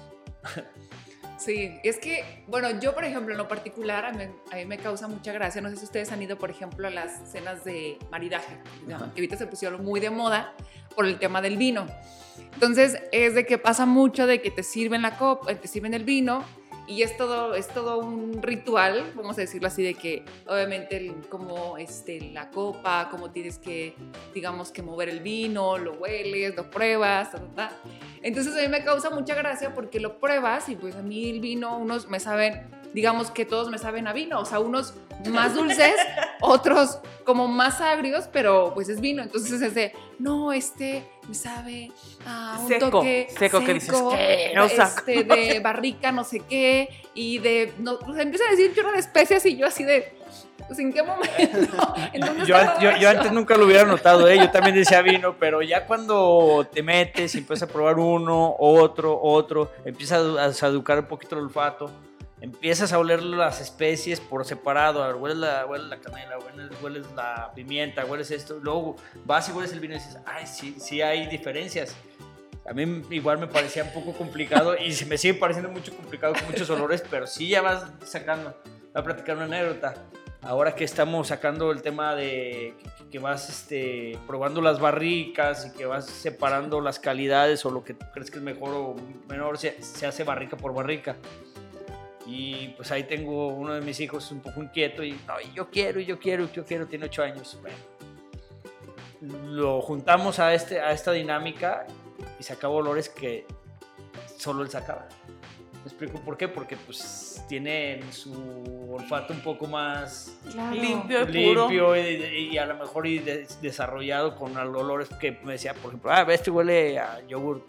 Sí, 1.44 1.78
es 1.82 1.98
que, 1.98 2.24
bueno, 2.46 2.80
yo 2.80 2.94
por 2.94 3.04
ejemplo 3.04 3.32
en 3.32 3.38
lo 3.38 3.48
particular, 3.48 4.06
a 4.06 4.12
mí, 4.12 4.24
a 4.50 4.56
mí 4.56 4.64
me 4.64 4.78
causa 4.78 5.08
mucha 5.08 5.30
gracia, 5.30 5.60
no 5.60 5.68
sé 5.68 5.76
si 5.76 5.84
ustedes 5.84 6.10
han 6.10 6.22
ido 6.22 6.38
por 6.38 6.50
ejemplo 6.50 6.88
a 6.88 6.90
las 6.90 7.30
cenas 7.30 7.64
de 7.64 7.98
maridaje, 8.10 8.56
¿no? 8.86 8.98
Que 9.12 9.20
ahorita 9.20 9.36
se 9.36 9.46
pusieron 9.46 9.84
muy 9.84 10.00
de 10.00 10.08
moda 10.08 10.54
por 10.96 11.04
el 11.04 11.18
tema 11.18 11.42
del 11.42 11.58
vino. 11.58 11.86
Entonces 12.54 12.98
es 13.12 13.34
de 13.34 13.44
que 13.44 13.58
pasa 13.58 13.84
mucho 13.84 14.26
de 14.26 14.40
que 14.40 14.50
te 14.50 14.62
sirven 14.62 15.02
la 15.02 15.18
copa, 15.18 15.54
te 15.54 15.68
sirven 15.68 15.92
el 15.92 16.04
vino 16.04 16.44
y 16.86 17.02
es 17.02 17.16
todo, 17.16 17.54
es 17.54 17.68
todo 17.68 17.98
un 17.98 18.42
ritual, 18.42 19.12
vamos 19.14 19.38
a 19.38 19.40
decirlo 19.40 19.68
así, 19.68 19.82
de 19.82 19.94
que 19.94 20.24
obviamente 20.46 21.14
como 21.28 21.78
este, 21.78 22.20
la 22.32 22.50
copa, 22.50 23.08
cómo 23.10 23.30
tienes 23.30 23.58
que, 23.58 23.94
digamos, 24.34 24.70
que 24.70 24.82
mover 24.82 25.08
el 25.08 25.20
vino, 25.20 25.78
lo 25.78 25.94
hueles, 25.94 26.54
lo 26.54 26.70
pruebas, 26.70 27.32
ta, 27.32 27.38
ta, 27.38 27.54
ta. 27.54 27.72
Entonces 28.22 28.54
a 28.56 28.60
mí 28.60 28.68
me 28.68 28.84
causa 28.84 29.10
mucha 29.10 29.34
gracia 29.34 29.72
porque 29.74 30.00
lo 30.00 30.18
pruebas 30.18 30.68
y 30.68 30.76
pues 30.76 30.94
a 30.94 31.02
mí 31.02 31.30
el 31.30 31.40
vino, 31.40 31.78
unos 31.78 32.08
me 32.08 32.20
saben, 32.20 32.68
digamos 32.94 33.30
que 33.30 33.44
todos 33.44 33.68
me 33.68 33.76
saben 33.78 34.06
a 34.06 34.12
vino, 34.14 34.40
o 34.40 34.44
sea, 34.46 34.60
unos 34.60 34.94
más 35.28 35.54
dulces, 35.54 35.94
otros 36.40 36.98
como 37.24 37.48
más 37.48 37.80
agrios, 37.80 38.28
pero 38.32 38.72
pues 38.74 38.88
es 38.88 39.00
vino. 39.00 39.22
Entonces 39.22 39.60
es 39.60 39.74
de, 39.74 39.92
no, 40.18 40.52
este 40.52 41.04
me 41.28 41.34
sabe 41.34 41.90
a 42.26 42.58
un 42.60 42.68
Seco, 42.68 42.90
toque 42.90 43.26
seco, 43.38 43.60
que 43.64 43.74
dices, 43.74 43.94
¿qué? 44.10 44.52
No 44.54 44.64
este, 44.66 45.24
de 45.24 45.60
barrica, 45.60 46.12
no 46.12 46.22
sé 46.24 46.40
qué, 46.48 46.88
y 47.14 47.38
de, 47.38 47.72
no, 47.78 47.98
pues 47.98 48.18
empiezan 48.20 48.48
a 48.48 48.50
decir 48.52 48.72
chorro 48.74 48.92
de 48.92 48.98
especias 49.00 49.44
y 49.46 49.56
yo 49.56 49.66
así 49.66 49.84
de, 49.84 50.14
pues 50.68 50.78
en 50.78 50.92
qué 50.92 51.02
momento, 51.02 51.32
¿En 52.12 52.20
dónde 52.20 52.44
Yo, 52.46 52.56
yo- 52.80 52.96
yo 52.98 53.08
antes 53.10 53.32
nunca 53.32 53.56
lo 53.56 53.64
hubiera 53.66 53.84
notado, 53.84 54.28
¿eh? 54.28 54.38
yo 54.38 54.50
también 54.50 54.76
decía 54.76 55.00
vino, 55.02 55.34
pero 55.40 55.62
ya 55.62 55.86
cuando 55.86 56.66
te 56.72 56.82
metes 56.82 57.34
y 57.34 57.38
empiezas 57.38 57.68
a 57.68 57.72
probar 57.72 57.98
uno, 57.98 58.54
otro, 58.58 59.18
otro, 59.20 59.70
empiezas 59.84 60.62
a, 60.62 60.66
a 60.66 60.68
educar 60.68 60.98
un 61.00 61.06
poquito 61.06 61.36
el 61.36 61.44
olfato, 61.44 61.90
empiezas 62.44 62.92
a 62.92 62.98
oler 62.98 63.22
las 63.22 63.62
especies 63.62 64.20
por 64.20 64.44
separado, 64.44 65.02
a 65.02 65.06
ver, 65.06 65.16
hueles 65.16 65.38
la, 65.38 65.64
hueles 65.64 65.88
la 65.88 65.98
canela, 65.98 66.38
hueles, 66.38 66.82
hueles 66.82 67.06
la 67.16 67.50
pimienta, 67.54 68.04
hueles 68.04 68.30
esto, 68.30 68.58
luego 68.60 68.96
vas 69.24 69.48
y 69.48 69.52
hueles 69.52 69.72
el 69.72 69.80
vino 69.80 69.94
y 69.94 69.98
dices, 69.98 70.18
ay, 70.26 70.46
sí, 70.46 70.76
sí 70.78 71.00
hay 71.00 71.26
diferencias. 71.26 71.96
A 72.66 72.74
mí 72.74 73.02
igual 73.10 73.38
me 73.38 73.46
parecía 73.46 73.84
un 73.84 73.92
poco 73.92 74.12
complicado 74.12 74.76
y 74.76 74.92
se 74.92 75.06
me 75.06 75.16
sigue 75.16 75.34
pareciendo 75.34 75.70
mucho 75.70 75.94
complicado 75.96 76.34
con 76.34 76.44
muchos 76.46 76.68
olores, 76.68 77.02
pero 77.10 77.26
sí 77.26 77.48
ya 77.48 77.62
vas 77.62 77.86
sacando. 78.04 78.54
Voy 78.64 79.00
a 79.00 79.02
platicar 79.02 79.36
una 79.36 79.46
anécdota. 79.46 79.94
Ahora 80.42 80.74
que 80.74 80.84
estamos 80.84 81.28
sacando 81.28 81.72
el 81.72 81.80
tema 81.80 82.14
de 82.14 82.74
que, 82.78 83.08
que 83.10 83.18
vas 83.18 83.48
este, 83.48 84.18
probando 84.26 84.60
las 84.60 84.78
barricas 84.80 85.66
y 85.66 85.76
que 85.76 85.86
vas 85.86 86.04
separando 86.04 86.82
las 86.82 86.98
calidades 86.98 87.64
o 87.64 87.70
lo 87.70 87.82
que 87.82 87.96
crees 87.96 88.30
que 88.30 88.36
es 88.36 88.42
mejor 88.42 88.74
o 88.74 88.96
menor, 89.28 89.56
se, 89.56 89.82
se 89.82 90.06
hace 90.06 90.24
barrica 90.24 90.58
por 90.58 90.74
barrica. 90.74 91.16
Y 92.26 92.68
pues 92.76 92.90
ahí 92.90 93.04
tengo 93.04 93.48
uno 93.48 93.74
de 93.74 93.80
mis 93.82 94.00
hijos 94.00 94.30
un 94.32 94.40
poco 94.40 94.62
inquieto 94.62 95.02
y 95.04 95.12
"No, 95.26 95.34
y 95.40 95.52
yo 95.54 95.68
quiero, 95.70 96.00
y 96.00 96.06
yo 96.06 96.18
quiero, 96.18 96.44
y 96.44 96.48
yo 96.52 96.64
quiero, 96.64 96.86
tiene 96.86 97.04
ocho 97.06 97.22
años. 97.22 97.58
Bueno, 97.60 97.76
lo 99.46 99.80
juntamos 99.80 100.38
a, 100.38 100.54
este, 100.54 100.80
a 100.80 100.92
esta 100.92 101.12
dinámica 101.12 101.86
y 102.38 102.42
sacaba 102.42 102.74
olores 102.74 103.08
que 103.08 103.46
solo 104.38 104.62
él 104.62 104.70
sacaba. 104.70 105.08
¿Me 105.82 105.90
explico 105.90 106.18
por 106.20 106.36
qué? 106.38 106.48
Porque 106.48 106.76
pues 106.78 107.44
tiene 107.46 108.00
su 108.10 108.88
olfato 108.90 109.34
un 109.34 109.40
poco 109.40 109.66
más 109.66 110.38
Claro. 110.50 110.74
Limpio 110.74 111.26
puro. 111.26 111.32
limpio 111.68 111.96
y, 111.96 112.50
y 112.52 112.58
a 112.58 112.64
lo 112.64 112.74
mejor 112.76 113.06
y 113.06 113.18
de- 113.18 113.46
desarrollado 113.60 114.34
con 114.36 114.56
olores 114.56 115.08
que 115.20 115.32
me 115.44 115.52
decía, 115.52 115.74
por 115.74 115.88
ejemplo, 115.90 116.10
ah, 116.10 116.24
este 116.30 116.50
huele 116.50 116.98
a 116.98 117.20
yogur. 117.26 117.66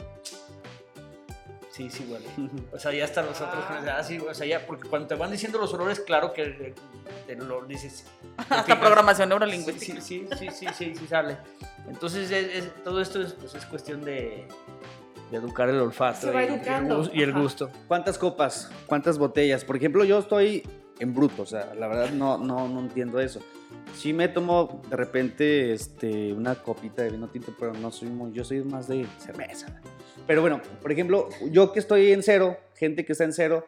Sí, 1.75 1.89
sí 1.89 2.07
huele. 2.09 2.25
O 2.71 2.79
sea, 2.79 2.93
ya 2.93 3.03
hasta 3.03 3.21
nosotros, 3.21 3.63
ah, 3.69 4.01
sí, 4.01 4.17
o 4.19 4.33
sea, 4.33 4.47
ya, 4.47 4.65
porque 4.65 4.87
cuando 4.87 5.07
te 5.09 5.15
van 5.15 5.29
diciendo 5.31 5.57
los 5.57 5.73
olores, 5.73 5.99
claro 5.99 6.31
que 6.31 6.43
eh, 6.43 6.73
te 7.27 7.35
lo 7.35 7.65
dices. 7.65 8.05
Hasta 8.49 8.79
programación 8.79 9.27
Sí, 9.27 9.29
neurolingüística. 9.29 9.99
sí, 10.01 10.25
sí, 10.29 10.37
sí, 10.39 10.47
sí, 10.51 10.67
sí, 10.73 10.95
sí 10.95 11.07
sale. 11.07 11.37
Entonces, 11.89 12.31
es- 12.31 12.63
es- 12.63 12.83
todo 12.83 13.01
esto 13.01 13.21
es, 13.21 13.33
pues, 13.33 13.55
es 13.55 13.65
cuestión 13.65 14.05
de, 14.05 14.47
de 15.31 15.37
educar 15.37 15.67
el 15.67 15.79
olfato 15.81 16.27
y, 16.31 16.37
el 16.37 16.49
educando, 16.53 16.99
gus- 17.03 17.11
y 17.13 17.21
el 17.23 17.31
ajá. 17.31 17.39
gusto. 17.41 17.69
¿Cuántas 17.89 18.17
copas? 18.17 18.71
¿Cuántas 18.85 19.17
botellas? 19.17 19.65
Por 19.65 19.75
ejemplo, 19.75 20.05
yo 20.05 20.19
estoy 20.19 20.63
en 20.99 21.13
bruto, 21.13 21.41
o 21.41 21.45
sea, 21.45 21.73
la 21.75 21.87
verdad 21.87 22.11
no, 22.11 22.37
no, 22.37 22.69
no 22.69 22.79
entiendo 22.79 23.19
eso. 23.19 23.41
Sí 23.93 24.13
me 24.13 24.29
tomo 24.29 24.81
de 24.89 24.95
repente 24.95 25.73
este, 25.73 26.31
una 26.31 26.55
copita 26.55 27.01
de 27.01 27.09
vino 27.11 27.27
tinto, 27.27 27.53
pero 27.59 27.73
no 27.73 27.91
soy 27.91 28.07
muy, 28.09 28.31
yo 28.31 28.45
soy 28.45 28.61
más 28.63 28.87
de 28.87 29.05
cerveza. 29.19 29.81
Pero 30.27 30.41
bueno, 30.41 30.61
por 30.81 30.91
ejemplo, 30.91 31.29
yo 31.51 31.71
que 31.71 31.79
estoy 31.79 32.11
en 32.11 32.23
cero, 32.23 32.59
gente 32.75 33.05
que 33.05 33.11
está 33.11 33.23
en 33.25 33.33
cero, 33.33 33.67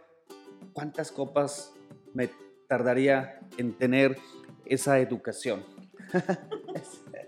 ¿cuántas 0.73 1.11
copas 1.11 1.73
me 2.13 2.29
tardaría 2.67 3.39
en 3.57 3.73
tener 3.73 4.17
esa 4.65 4.99
educación? 4.99 5.63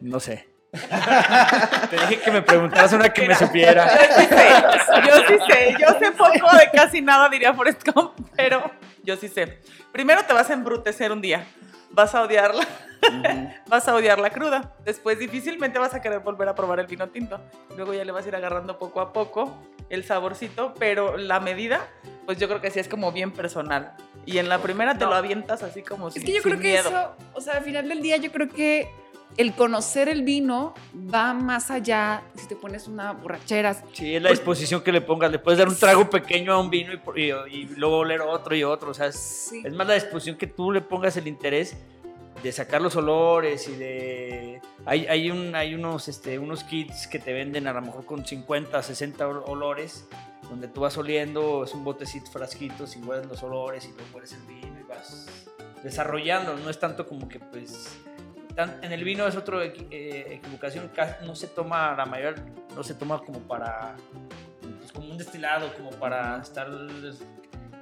No 0.01 0.19
sé. 0.19 0.47
Te 0.71 1.97
dije 1.97 2.21
que 2.23 2.31
me 2.31 2.41
preguntaras 2.41 2.93
una 2.93 3.09
que 3.09 3.27
me 3.27 3.35
supiera. 3.35 3.87
Yo 3.87 4.15
sí 4.15 4.27
sé, 4.27 4.49
yo 5.07 5.15
sí 5.27 5.37
sé, 5.47 5.75
yo 5.79 5.99
sé 5.99 6.11
poco 6.11 6.57
de 6.57 6.69
casi 6.71 7.01
nada, 7.01 7.27
diría 7.29 7.53
Forrest 7.53 7.83
Gump, 7.87 8.13
pero 8.35 8.71
yo 9.03 9.15
sí 9.17 9.27
sé. 9.27 9.59
Primero 9.91 10.23
te 10.25 10.33
vas 10.33 10.49
a 10.49 10.53
embrutecer 10.53 11.11
un 11.11 11.21
día, 11.21 11.45
vas 11.91 12.13
a 12.13 12.21
odiarla, 12.21 12.67
Ujú. 13.09 13.49
vas 13.67 13.87
a 13.87 13.95
odiar 13.95 14.19
la 14.19 14.29
cruda, 14.29 14.73
después 14.85 15.19
difícilmente 15.19 15.79
vas 15.79 15.93
a 15.93 16.01
querer 16.01 16.19
volver 16.19 16.47
a 16.49 16.55
probar 16.55 16.79
el 16.79 16.87
vino 16.87 17.07
tinto, 17.09 17.39
luego 17.75 17.93
ya 17.93 18.03
le 18.05 18.11
vas 18.11 18.25
a 18.25 18.27
ir 18.29 18.35
agarrando 18.35 18.77
poco 18.79 19.01
a 19.01 19.13
poco 19.13 19.57
el 19.89 20.03
saborcito, 20.03 20.73
pero 20.77 21.17
la 21.17 21.39
medida, 21.39 21.87
pues 22.25 22.37
yo 22.37 22.47
creo 22.47 22.61
que 22.61 22.69
sí 22.71 22.79
es 22.79 22.87
como 22.87 23.11
bien 23.11 23.31
personal. 23.31 23.93
Y 24.25 24.37
en 24.37 24.47
la 24.49 24.59
primera 24.59 24.93
te 24.97 25.05
No. 25.05 25.09
lo 25.11 25.15
avientas 25.15 25.63
así 25.63 25.81
como 25.81 26.09
Es 26.09 26.13
sin, 26.15 26.23
que 26.25 26.33
yo 26.33 26.41
creo 26.43 26.57
que 26.59 26.73
miedo. 26.73 26.89
eso, 26.89 27.11
o 27.33 27.41
sea, 27.41 27.55
al 27.57 27.63
final 27.63 27.87
del 27.89 28.01
día 28.01 28.17
yo 28.17 28.31
creo 28.31 28.47
que 28.49 28.87
el 29.37 29.53
conocer 29.53 30.09
el 30.09 30.23
vino 30.23 30.73
va 30.95 31.33
más 31.33 31.71
allá 31.71 32.21
si 32.35 32.47
te 32.47 32.55
pones 32.55 32.87
una 32.87 33.13
borrachera. 33.13 33.75
Sí, 33.93 34.15
es 34.15 34.21
la 34.21 34.29
disposición 34.31 34.81
que 34.81 34.91
le 34.91 35.01
pongas. 35.01 35.31
Le 35.31 35.39
puedes 35.39 35.57
dar 35.57 35.67
un 35.69 35.75
trago 35.77 36.09
pequeño 36.09 36.51
a 36.53 36.59
un 36.59 36.69
vino 36.69 36.91
y, 37.15 37.21
y- 37.21 37.31
y 37.51 37.65
luego 37.77 37.99
oler 37.99 38.21
otro 38.21 38.55
y 38.55 38.63
otro. 38.63 38.91
O 38.91 38.93
sea, 38.93 39.07
es, 39.07 39.15
Sí. 39.49 39.61
es 39.65 39.73
más 39.73 39.87
la 39.87 39.93
disposición 39.93 40.35
que 40.35 40.47
tú 40.47 40.71
le 40.71 40.81
pongas 40.81 41.15
el 41.17 41.27
interés 41.27 41.77
de 42.43 42.51
sacar 42.51 42.81
los 42.81 42.95
olores 42.95 43.67
y 43.67 43.75
de... 43.75 44.61
Hay, 44.85 45.05
hay, 45.07 45.29
un, 45.29 45.55
hay 45.55 45.75
unos, 45.75 46.07
este, 46.07 46.39
unos 46.39 46.63
kits 46.63 47.07
que 47.07 47.19
te 47.19 47.33
venden 47.33 47.67
a 47.67 47.73
lo 47.73 47.81
mejor 47.81 48.05
con 48.05 48.25
50, 48.25 48.81
60 48.81 49.27
olores, 49.27 50.07
donde 50.49 50.67
tú 50.67 50.81
vas 50.81 50.97
oliendo, 50.97 51.63
es 51.63 51.73
un 51.73 51.83
botecito, 51.83 52.31
frasquitos 52.31 52.95
y 52.95 52.99
hueles 52.99 53.27
los 53.27 53.43
olores 53.43 53.85
y 53.85 53.89
luego 53.89 54.15
hueles 54.15 54.33
el 54.33 54.41
vino 54.41 54.79
y 54.79 54.83
vas 54.83 55.27
desarrollando, 55.83 56.55
no 56.55 56.69
es 56.69 56.79
tanto 56.79 57.07
como 57.07 57.27
que 57.27 57.39
pues... 57.39 57.97
en 58.57 58.91
el 58.91 59.03
vino 59.03 59.27
es 59.27 59.35
otra 59.35 59.63
eh, 59.65 60.39
equivocación, 60.41 60.91
no 61.25 61.35
se 61.35 61.47
toma, 61.47 61.95
la 61.95 62.05
mayor 62.05 62.35
no 62.75 62.83
se 62.83 62.95
toma 62.95 63.19
como 63.19 63.39
para, 63.39 63.95
pues, 64.79 64.91
como 64.91 65.09
un 65.09 65.17
destilado, 65.17 65.73
como 65.75 65.91
para 65.91 66.41
estar 66.41 66.69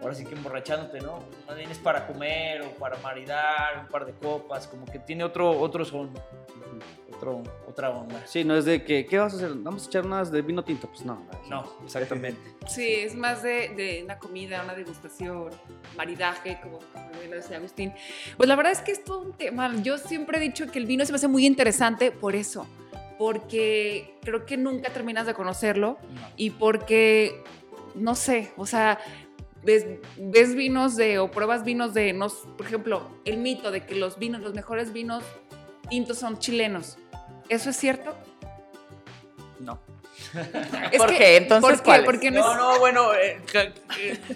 ahora 0.07 0.17
sí 0.17 0.25
que 0.25 0.35
emborrachándote, 0.35 1.01
¿no? 1.01 1.19
Más 1.45 1.57
bien 1.57 1.69
es 1.69 1.77
para 1.77 2.07
comer 2.07 2.61
o 2.61 2.69
para 2.71 2.97
maridar, 2.99 3.81
un 3.81 3.87
par 3.87 4.05
de 4.05 4.13
copas, 4.13 4.65
como 4.65 4.85
que 4.85 4.99
tiene 4.99 5.25
otro, 5.25 5.51
otro 5.51 5.83
son, 5.83 6.11
otro, 7.13 7.43
otra 7.67 7.89
onda. 7.89 8.25
Sí, 8.25 8.45
no 8.45 8.55
es 8.55 8.63
de 8.63 8.85
que, 8.85 9.05
¿qué 9.05 9.17
vas 9.17 9.33
a 9.33 9.35
hacer? 9.35 9.51
Vamos 9.55 9.83
a 9.83 9.87
echar 9.87 10.05
unas 10.05 10.31
de 10.31 10.41
vino 10.41 10.63
tinto, 10.63 10.87
pues 10.87 11.03
no. 11.03 11.25
No, 11.49 11.65
exactamente. 11.83 12.39
Sí, 12.67 12.95
es 12.95 13.15
más 13.15 13.43
de, 13.43 13.69
de 13.69 14.01
una 14.03 14.19
comida, 14.19 14.61
una 14.61 14.75
degustación, 14.75 15.51
maridaje, 15.95 16.59
como, 16.61 16.79
como 16.79 17.23
lo 17.29 17.35
decía 17.37 17.55
Agustín. 17.55 17.93
Pues 18.35 18.49
la 18.49 18.57
verdad 18.57 18.73
es 18.73 18.81
que 18.81 18.91
es 18.91 19.05
todo 19.05 19.21
un 19.21 19.31
tema. 19.31 19.73
Yo 19.83 19.97
siempre 19.97 20.37
he 20.37 20.41
dicho 20.41 20.67
que 20.67 20.77
el 20.77 20.85
vino 20.85 21.05
se 21.05 21.13
me 21.13 21.15
hace 21.15 21.29
muy 21.29 21.45
interesante 21.45 22.11
por 22.11 22.35
eso, 22.35 22.67
porque 23.17 24.17
creo 24.21 24.45
que 24.45 24.57
nunca 24.57 24.91
terminas 24.91 25.25
de 25.25 25.33
conocerlo 25.33 25.97
y 26.35 26.49
porque, 26.49 27.41
no 27.95 28.15
sé, 28.15 28.51
o 28.57 28.65
sea, 28.65 28.99
ves, 30.17 30.55
vinos 30.55 30.95
de, 30.95 31.19
o 31.19 31.29
pruebas 31.29 31.63
vinos 31.63 31.93
de, 31.93 32.13
no, 32.13 32.29
por 32.29 32.65
ejemplo, 32.65 33.09
el 33.25 33.37
mito 33.37 33.69
de 33.71 33.85
que 33.85 33.95
los 33.95 34.17
vinos, 34.17 34.41
los 34.41 34.53
mejores 34.53 34.93
vinos 34.93 35.23
tintos 35.89 36.17
son 36.17 36.39
chilenos. 36.39 36.97
¿Eso 37.49 37.69
es 37.69 37.75
cierto? 37.75 38.15
No. 39.59 39.79
¿Por 40.97 41.09
qué? 41.09 41.37
Entonces, 41.37 41.81
¿por 41.81 42.19
qué? 42.19 42.31
no, 42.31 42.55
no, 42.55 42.79
bueno, 42.79 43.13
eh, 43.13 43.39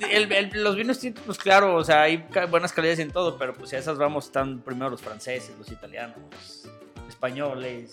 eh, 0.09 0.49
los 0.53 0.75
vinos 0.75 0.99
tintos, 0.99 1.23
pues 1.25 1.37
claro, 1.37 1.75
o 1.75 1.83
sea, 1.83 2.03
hay 2.03 2.25
buenas 2.49 2.73
calidades 2.73 2.99
en 2.99 3.11
todo, 3.11 3.37
pero 3.37 3.53
pues 3.53 3.73
a 3.73 3.77
esas 3.77 3.97
vamos, 3.97 4.25
están 4.25 4.59
primero 4.59 4.89
los 4.89 5.01
franceses, 5.01 5.57
los 5.57 5.71
italianos, 5.71 6.17
españoles, 7.21 7.91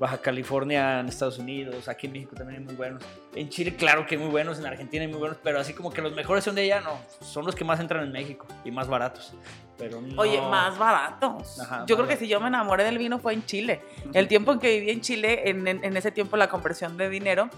Baja 0.00 0.18
California 0.18 0.98
en 0.98 1.06
Estados 1.06 1.38
Unidos, 1.38 1.86
aquí 1.86 2.08
en 2.08 2.12
México 2.14 2.34
también 2.34 2.58
hay 2.58 2.66
muy 2.66 2.74
buenos. 2.74 3.04
En 3.36 3.48
Chile, 3.48 3.76
claro 3.76 4.04
que 4.04 4.16
hay 4.16 4.20
muy 4.20 4.30
buenos, 4.30 4.58
en 4.58 4.66
Argentina 4.66 5.04
hay 5.04 5.08
muy 5.08 5.20
buenos, 5.20 5.38
pero 5.44 5.60
así 5.60 5.74
como 5.74 5.92
que 5.92 6.02
los 6.02 6.12
mejores 6.12 6.42
son 6.42 6.56
de 6.56 6.62
allá, 6.62 6.80
no, 6.80 6.98
son 7.24 7.46
los 7.46 7.54
que 7.54 7.62
más 7.62 7.78
entran 7.78 8.02
en 8.02 8.10
México 8.10 8.48
y 8.64 8.72
más 8.72 8.88
baratos. 8.88 9.32
Pero 9.76 10.00
Oye, 10.16 10.40
más 10.40 10.78
baratos. 10.78 11.60
yo 11.86 11.96
creo 11.96 12.08
que 12.08 12.16
si 12.16 12.28
yo 12.28 12.40
me 12.40 12.48
enamoré 12.48 12.84
del 12.84 12.98
vino 12.98 13.18
fue 13.18 13.34
en 13.34 13.44
Chile. 13.44 13.82
El 14.12 14.28
tiempo 14.28 14.52
en 14.52 14.58
que 14.60 14.78
viví 14.78 14.90
en 14.90 15.00
Chile, 15.00 15.48
en, 15.50 15.66
en, 15.66 15.96
ese 15.96 16.12
tiempo 16.12 16.36
la 16.36 16.48
conversión 16.48 16.96
de 16.96 17.08
dinero, 17.08 17.50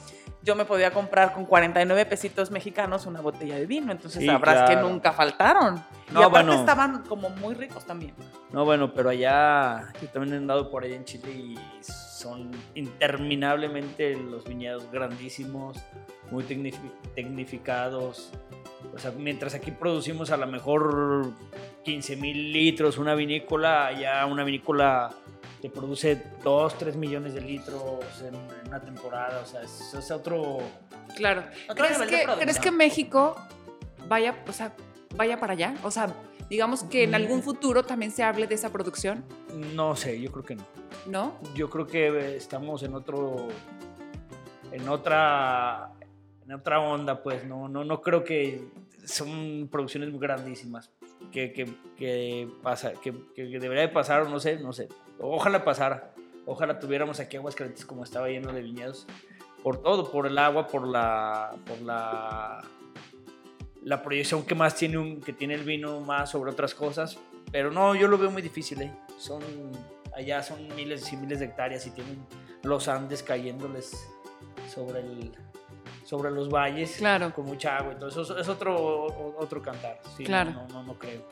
yo 0.43 0.55
me 0.55 0.65
podía 0.65 0.93
comprar 0.93 1.33
con 1.33 1.45
49 1.45 2.07
pesitos 2.07 2.51
mexicanos 2.51 3.05
una 3.07 3.21
botella 3.21 3.57
de 3.57 3.67
vino. 3.67 3.93
Entonces 3.93 4.25
sabrás 4.25 4.69
que 4.71 4.77
nunca 4.77 5.13
faltaron. 5.13 5.83
y 6.11 6.23
aparte 6.23 6.55
estaban 6.55 7.03
como 7.03 7.29
muy 7.31 7.55
ricos 7.55 7.85
también. 7.85 8.15
No, 8.51 8.65
bueno, 8.65 8.95
pero 8.95 9.11
allá, 9.11 9.93
yo 10.01 10.09
también 10.09 10.35
he 10.35 10.37
andado 10.39 10.71
por 10.71 10.85
allá 10.85 10.97
en 10.97 11.05
Chile 11.05 11.31
y 11.31 11.59
son 12.17 12.51
interminablemente 12.75 14.17
los 14.17 14.45
viñedos 14.45 14.91
grandísimos, 14.91 15.77
muy 16.31 16.45
tecnificados. 17.15 18.31
O 18.95 18.99
sea, 18.99 19.11
mientras 19.13 19.55
aquí 19.55 19.71
producimos 19.71 20.31
a 20.31 20.37
lo 20.37 20.47
mejor 20.47 21.33
15 21.85 22.17
mil 22.17 22.53
litros 22.53 22.97
una 22.99 23.15
vinícola, 23.15 23.89
allá 23.89 24.25
una 24.27 24.45
vinícola 24.45 25.11
te 25.61 25.69
produce 25.69 26.23
2, 26.43 26.79
3 26.79 26.97
millones 26.97 27.35
de 27.35 27.43
litros 27.43 28.23
en, 28.23 28.35
una 28.67 28.81
temporada. 28.81 29.43
O 29.43 29.47
sea, 29.47 29.63
es, 29.63 29.95
es 29.95 30.11
otro. 30.11 30.59
Claro. 31.17 31.45
¿Crees, 31.75 31.99
que, 31.99 32.27
¿Crees 32.41 32.59
que 32.59 32.71
México 32.71 33.37
vaya, 34.09 34.43
o 34.49 34.53
sea, 34.53 34.75
vaya 35.17 35.39
para 35.39 35.53
allá? 35.53 35.75
O 35.83 35.91
sea, 35.91 36.15
digamos 36.49 36.85
que 36.85 37.05
en 37.05 37.15
algún 37.15 37.43
futuro 37.43 37.85
también 37.85 38.13
se 38.13 38.23
hable 38.23 38.47
de 38.47 38.55
esa 38.55 38.71
producción. 38.71 39.25
No 39.75 39.97
sé, 39.97 40.21
yo 40.21 40.31
creo 40.33 40.45
que 40.45 40.57
no. 40.57 40.65
¿No? 41.07 41.39
Yo 41.55 41.71
creo 41.71 41.87
que 41.87 42.37
estamos 42.37 42.83
en 42.83 42.95
otro. 42.95 43.49
En 44.73 44.89
otra. 44.89 45.93
En 46.45 46.53
otra 46.53 46.81
onda, 46.81 47.23
pues. 47.23 47.45
No, 47.45 47.69
no, 47.69 47.85
no 47.85 48.01
creo 48.01 48.25
que. 48.25 48.69
Son 49.05 49.69
producciones 49.71 50.11
muy 50.11 50.19
grandísimas. 50.19 50.91
Que, 51.31 51.53
que, 51.53 51.67
que 51.97 52.49
pasa, 52.63 52.93
que, 52.93 53.15
que, 53.35 53.45
debería 53.45 53.83
de 53.83 53.89
pasar, 53.89 54.23
o 54.23 54.29
no 54.29 54.41
sé, 54.41 54.59
no 54.59 54.73
sé. 54.73 54.89
Ojalá 55.21 55.65
pasara. 55.65 56.13
Ojalá 56.45 56.79
tuviéramos 56.79 57.19
aquí 57.21 57.37
aguas 57.37 57.55
calientes 57.55 57.85
como 57.85 58.05
estaba 58.05 58.29
lleno 58.29 58.53
de 58.53 58.63
viñedos. 58.63 59.07
Por 59.63 59.83
todo, 59.83 60.11
por 60.11 60.27
el 60.27 60.39
agua, 60.39 60.69
por 60.69 60.87
la, 60.87 61.57
por 61.67 61.81
la, 61.83 62.63
la 63.87 64.03
proyección 64.03 64.45
que 64.45 64.57
más 64.57 64.75
tiene, 64.75 64.99
un, 64.99 65.21
que 65.21 65.33
tiene 65.33 65.55
el 65.55 65.63
vino 65.63 66.01
más 66.01 66.31
sobre 66.31 66.51
otras 66.51 66.75
cosas. 66.75 67.17
Pero 67.53 67.71
no, 67.71 67.95
yo 67.95 68.09
lo 68.09 68.19
veo 68.19 68.33
muy 68.33 68.43
difícil. 68.43 68.83
¿eh? 68.83 68.91
Son, 69.17 69.41
allá 70.13 70.43
son 70.43 70.67
miles 70.75 71.13
y 71.13 71.17
miles 71.17 71.39
de 71.39 71.45
hectáreas 71.47 71.87
y 71.87 71.91
tienen 71.91 72.27
los 72.65 72.89
Andes 72.89 73.23
cayéndoles 73.23 74.09
sobre, 74.75 74.99
el, 74.99 75.31
sobre 76.03 76.33
los 76.33 76.51
valles 76.51 76.97
claro. 76.97 77.33
con 77.33 77.45
mucha 77.45 77.77
agua. 77.77 77.93
Entonces 77.93 78.29
es 78.37 78.49
otro, 78.49 79.37
otro 79.39 79.63
cantar. 79.63 80.01
Sí, 80.17 80.25
claro. 80.25 80.51
no, 80.51 80.67
no, 80.67 80.83
no 80.83 80.99
creo. 80.99 81.23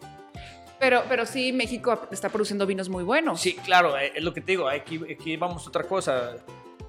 Pero, 0.79 1.03
pero 1.09 1.27
sí, 1.27 1.53
México 1.53 2.07
está 2.13 2.29
produciendo 2.29 2.67
vinos 2.67 2.89
muy 2.89 3.03
buenos. 3.03 3.41
Sí, 3.41 3.55
claro, 3.65 3.99
eh, 3.99 4.13
es 4.15 4.23
lo 4.23 4.33
que 4.33 4.41
te 4.41 4.53
digo, 4.53 4.69
aquí, 4.69 5.01
aquí 5.13 5.37
vamos 5.37 5.67
a 5.67 5.69
otra 5.71 5.83
cosa. 5.89 6.37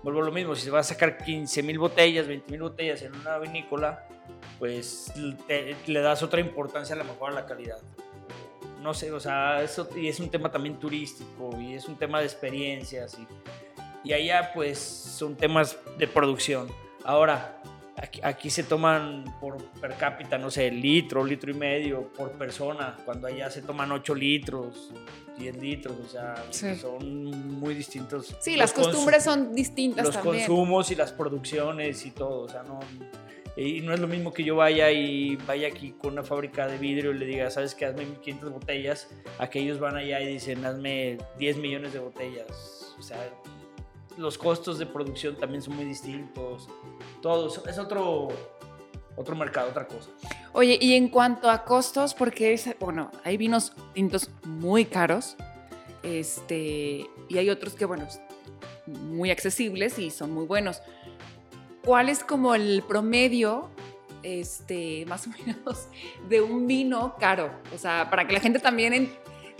Vuelvo 0.06 0.22
a 0.22 0.26
lo 0.26 0.32
mismo, 0.32 0.54
si 0.54 0.62
se 0.62 0.70
va 0.70 0.82
a 0.82 0.84
sacar 0.84 1.18
15 1.18 1.64
mil 1.64 1.80
botellas, 1.80 2.28
20 2.28 2.52
mil 2.52 2.62
botellas 2.62 3.02
en 3.02 3.16
una 3.16 3.40
vinícola, 3.40 4.08
pues 4.60 5.12
le 5.18 6.00
das 6.00 6.22
otra 6.22 6.40
importancia 6.40 6.94
a 6.94 7.00
lo 7.00 7.06
mejor 7.06 7.32
a 7.32 7.34
la 7.34 7.48
calidad. 7.48 7.80
No 8.84 8.94
sé, 8.94 9.12
o 9.12 9.20
sea, 9.20 9.64
eso 9.64 9.90
y 9.96 10.08
es 10.08 10.20
un 10.20 10.30
tema 10.30 10.52
también 10.52 10.76
turístico 10.80 11.60
y 11.60 11.74
es 11.74 11.88
un 11.88 11.98
tema 11.98 12.20
de 12.20 12.26
experiencias 12.26 13.18
y, 13.18 13.28
y 14.08 14.14
allá 14.14 14.52
pues 14.54 14.78
son 14.78 15.36
temas 15.36 15.76
de 15.98 16.08
producción. 16.08 16.68
Ahora, 17.04 17.60
Aquí, 18.24 18.50
se 18.50 18.64
toman 18.64 19.24
por 19.40 19.64
per 19.80 19.96
cápita, 19.96 20.38
no 20.38 20.52
sé, 20.52 20.70
litro, 20.70 21.24
litro 21.24 21.50
y 21.50 21.54
medio 21.54 22.12
por 22.12 22.34
persona, 22.34 22.98
cuando 23.06 23.28
allá 23.28 23.50
se 23.50 23.62
toman 23.62 23.90
8 23.92 24.16
litros, 24.16 24.92
10 25.38 25.58
litros, 25.58 25.98
o 26.06 26.08
sea, 26.08 26.44
son 26.52 27.24
muy 27.58 27.74
distintos. 27.74 28.36
Sí, 28.42 28.58
las 28.58 28.74
costumbres 28.74 29.24
son 29.24 29.54
distintas 29.54 30.08
los 30.08 30.18
consumos 30.18 30.92
y 30.92 30.96
las 30.96 31.14
producciones 31.14 32.06
y 32.06 32.12
todo, 32.12 32.42
o 32.42 32.50
sea, 32.50 32.64
no... 32.64 32.80
Y 33.58 33.80
no 33.80 33.94
es 33.94 34.02
lo 34.02 34.08
mismo 34.10 34.34
que 34.34 34.44
yo 34.44 34.58
vaya 34.58 34.92
y 34.92 35.38
vaya 35.38 35.70
aquí 35.70 35.94
con 35.94 36.12
una 36.12 36.24
fábrica 36.24 36.68
de 36.68 36.78
vidrio 36.78 37.12
y 37.12 37.20
le 37.20 37.26
diga, 37.26 37.50
¿sabes 37.50 37.74
qué? 37.74 37.86
Hazme 37.86 38.06
1500 38.06 38.52
botellas. 38.52 39.08
A 39.40 39.50
que 39.50 39.60
ellos 39.60 39.80
van 39.80 39.96
allá 39.96 40.20
y 40.20 40.28
dicen, 40.28 40.66
hazme 40.66 41.18
10 41.38 41.58
millones 41.60 41.94
de 41.94 42.00
botellas. 42.00 42.94
O 43.00 43.02
sea, 43.02 43.18
los 44.18 44.38
costos 44.38 44.80
de 44.80 44.86
producción 44.86 45.36
también 45.36 45.62
son 45.62 45.76
muy 45.76 45.86
distintos. 45.86 46.68
Todo 47.22 47.48
es 47.68 47.78
otro, 47.78 48.30
otro 49.16 49.36
mercado, 49.36 49.70
otra 49.70 49.88
cosa. 49.88 50.10
Oye, 50.54 50.78
y 50.80 50.94
en 50.94 51.10
cuanto 51.10 51.50
a 51.50 51.64
costos, 51.64 52.14
porque 52.14 52.60
bueno, 52.80 53.12
hay 53.24 53.38
vinos 53.38 53.74
tintos 53.94 54.30
muy 54.44 54.86
caros, 54.86 55.36
este, 56.04 57.10
y 57.30 57.38
hay 57.38 57.50
otros 57.50 57.74
que, 57.74 57.86
bueno, 57.86 58.08
muy 58.86 59.32
accesibles 59.32 59.98
y 60.00 60.12
son 60.12 60.32
muy 60.32 60.46
buenos. 60.46 60.82
¿Cuál 61.84 62.10
es 62.10 62.24
como 62.24 62.56
el 62.56 62.84
promedio, 62.88 63.70
este, 64.24 65.06
más 65.08 65.28
o 65.28 65.32
menos, 65.46 65.88
de 66.30 66.42
un 66.42 66.68
vino 66.68 67.16
caro? 67.20 67.52
O 67.74 67.78
sea, 67.78 68.10
para 68.10 68.28
que 68.28 68.34
la 68.34 68.40
gente 68.40 68.60
también 68.60 68.94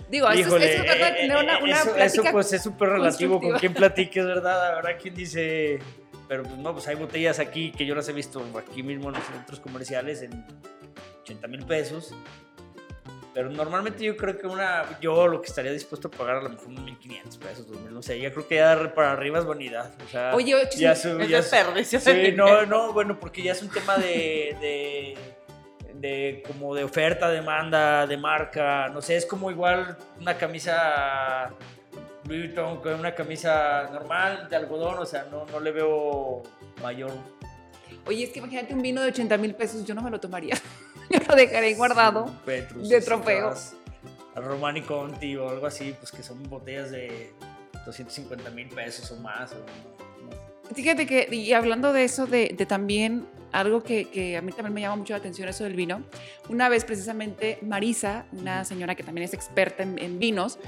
Digo, 0.08 0.28
eso, 0.30 0.56
eso 0.56 0.84
trata 0.84 1.06
de 1.06 1.12
tener 1.12 1.36
una, 1.36 1.58
una 1.58 1.80
eso, 1.80 1.96
eso, 1.96 2.22
pues 2.30 2.52
es 2.52 2.62
súper 2.62 2.90
relativo 2.90 3.40
con 3.40 3.58
quién 3.58 3.74
platiques, 3.74 4.24
¿verdad? 4.24 4.76
Ahora 4.76 4.96
quién 4.96 5.14
dice, 5.14 5.80
pero 6.28 6.44
pues 6.44 6.56
no, 6.56 6.72
pues 6.72 6.86
hay 6.88 6.94
botellas 6.94 7.38
aquí 7.38 7.72
que 7.72 7.86
yo 7.86 7.94
las 7.94 8.08
he 8.08 8.12
visto 8.12 8.44
aquí 8.56 8.82
mismo 8.82 9.08
en 9.08 9.14
los 9.14 9.24
centros 9.24 9.60
comerciales 9.60 10.22
en 10.22 10.44
80 11.22 11.48
mil 11.48 11.64
pesos. 11.64 12.14
Pero 13.34 13.50
normalmente 13.50 14.02
yo 14.02 14.16
creo 14.16 14.38
que 14.38 14.46
una, 14.46 14.98
yo 14.98 15.28
lo 15.28 15.42
que 15.42 15.48
estaría 15.48 15.70
dispuesto 15.70 16.08
a 16.08 16.10
pagar 16.10 16.36
a 16.36 16.42
lo 16.42 16.48
mejor 16.48 16.68
unos 16.68 16.84
1500 16.84 17.36
pesos, 17.36 17.66
2000, 17.66 17.92
no 17.92 18.02
sé, 18.02 18.18
ya 18.18 18.32
creo 18.32 18.48
que 18.48 18.54
ya 18.54 18.94
para 18.94 19.12
arriba 19.12 19.40
es 19.40 19.44
vanidad. 19.44 19.92
O 20.06 20.08
sea, 20.08 20.34
Oye, 20.34 20.54
ya 20.74 20.92
es 20.92 21.02
desperdicio. 21.02 22.00
Sí, 22.00 22.32
no, 22.34 22.64
no, 22.64 22.94
bueno, 22.94 23.20
porque 23.20 23.42
ya 23.42 23.52
es 23.52 23.60
un 23.60 23.68
tema 23.68 23.98
de, 23.98 24.56
de 24.58 25.18
de 26.00 26.42
como 26.46 26.74
de 26.74 26.84
oferta, 26.84 27.30
demanda, 27.30 28.06
de 28.06 28.16
marca, 28.16 28.88
no 28.88 29.00
sé, 29.00 29.16
es 29.16 29.26
como 29.26 29.50
igual 29.50 29.96
una 30.20 30.36
camisa 30.36 31.50
Louis 32.28 32.46
Vuitton 32.46 32.80
con 32.80 32.94
una 32.94 33.14
camisa 33.14 33.88
normal 33.92 34.48
de 34.48 34.56
algodón, 34.56 34.98
o 34.98 35.06
sea, 35.06 35.26
no, 35.30 35.46
no 35.46 35.60
le 35.60 35.72
veo 35.72 36.42
mayor. 36.82 37.12
Oye, 38.06 38.24
es 38.24 38.30
que 38.30 38.38
imagínate 38.38 38.74
un 38.74 38.82
vino 38.82 39.00
de 39.00 39.08
80 39.08 39.36
mil 39.38 39.54
pesos, 39.54 39.84
yo 39.84 39.94
no 39.94 40.02
me 40.02 40.10
lo 40.10 40.20
tomaría. 40.20 40.56
yo 41.10 41.18
lo 41.28 41.34
dejaré 41.34 41.74
guardado 41.74 42.30
de 42.44 43.00
trofeo. 43.00 43.54
Romani 44.34 44.82
Conti 44.82 45.34
o 45.36 45.48
algo 45.48 45.66
así, 45.66 45.94
pues 45.98 46.12
que 46.12 46.22
son 46.22 46.42
botellas 46.44 46.90
de 46.90 47.32
250 47.86 48.50
mil 48.50 48.68
pesos 48.68 49.10
o 49.10 49.16
más. 49.16 49.54
Fíjate 50.74 51.06
que, 51.06 51.28
y 51.34 51.52
hablando 51.52 51.92
de 51.92 52.04
eso, 52.04 52.26
de, 52.26 52.48
también 52.68 53.26
algo 53.60 53.82
que, 53.82 54.06
que, 54.06 54.36
a 54.36 54.42
mí 54.42 54.52
también 54.52 54.74
me 54.74 54.80
llama 54.80 54.96
mucho 54.96 55.12
la 55.12 55.18
atención, 55.18 55.48
eso 55.48 55.64
del 55.64 55.74
vino. 55.74 56.02
Una 56.48 56.68
vez 56.68 56.84
precisamente 56.84 57.58
Marisa, 57.62 58.26
una 58.32 58.64
señora 58.64 58.94
que 58.94 59.02
también 59.02 59.24
es 59.24 59.34
experta 59.34 59.82
en, 59.82 59.98
en 59.98 60.18
vinos, 60.18 60.58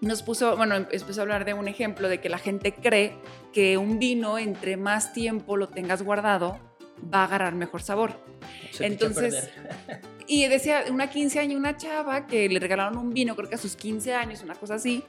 nos 0.00 0.22
puso, 0.22 0.56
bueno, 0.56 0.76
empezó 0.76 1.20
a 1.20 1.22
hablar 1.22 1.44
de 1.44 1.54
un 1.54 1.68
ejemplo 1.68 2.08
de 2.08 2.20
que 2.20 2.28
la 2.28 2.38
gente 2.38 2.74
cree 2.74 3.14
que 3.52 3.78
un 3.78 3.98
vino, 3.98 4.38
entre 4.38 4.76
más 4.76 5.12
tiempo 5.12 5.56
lo 5.56 5.68
tengas 5.68 6.02
guardado, 6.02 6.58
va 7.12 7.20
a 7.20 7.24
agarrar 7.24 7.54
mejor 7.54 7.82
sabor. 7.82 8.20
Entonces, 8.80 9.50
y 10.26 10.46
decía 10.48 10.84
una 10.90 11.08
15 11.10 11.40
años, 11.40 11.58
una 11.58 11.76
chava 11.76 12.26
que 12.26 12.48
le 12.48 12.58
regalaron 12.58 12.98
un 12.98 13.12
vino, 13.12 13.34
creo 13.36 13.48
que 13.48 13.54
a 13.54 13.58
sus 13.58 13.76
15 13.76 14.14
años, 14.14 14.42
una 14.42 14.54
cosa 14.54 14.74
así. 14.74 15.02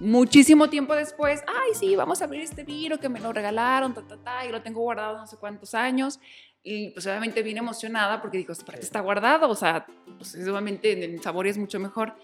Muchísimo 0.00 0.68
tiempo 0.68 0.94
después, 0.94 1.42
ay, 1.46 1.74
sí, 1.74 1.96
vamos 1.96 2.20
a 2.20 2.24
abrir 2.24 2.42
este 2.42 2.64
vino 2.64 2.98
que 2.98 3.08
me 3.08 3.20
lo 3.20 3.32
regalaron, 3.32 3.94
ta, 3.94 4.02
ta, 4.02 4.16
ta, 4.16 4.46
y 4.46 4.52
lo 4.52 4.62
tengo 4.62 4.80
guardado 4.80 5.18
no 5.18 5.26
sé 5.26 5.36
cuántos 5.36 5.74
años. 5.74 6.20
Y 6.62 6.90
pues 6.90 7.06
obviamente 7.06 7.42
vine 7.42 7.60
emocionada 7.60 8.20
porque 8.20 8.38
digo, 8.38 8.52
¿para 8.66 8.78
qué 8.78 8.84
está 8.84 9.00
guardado? 9.00 9.48
O 9.48 9.54
sea, 9.54 9.86
pues 10.18 10.34
obviamente 10.34 10.92
el 10.92 11.22
sabor 11.22 11.46
es 11.46 11.56
mucho 11.56 11.78
mejor 11.78 12.14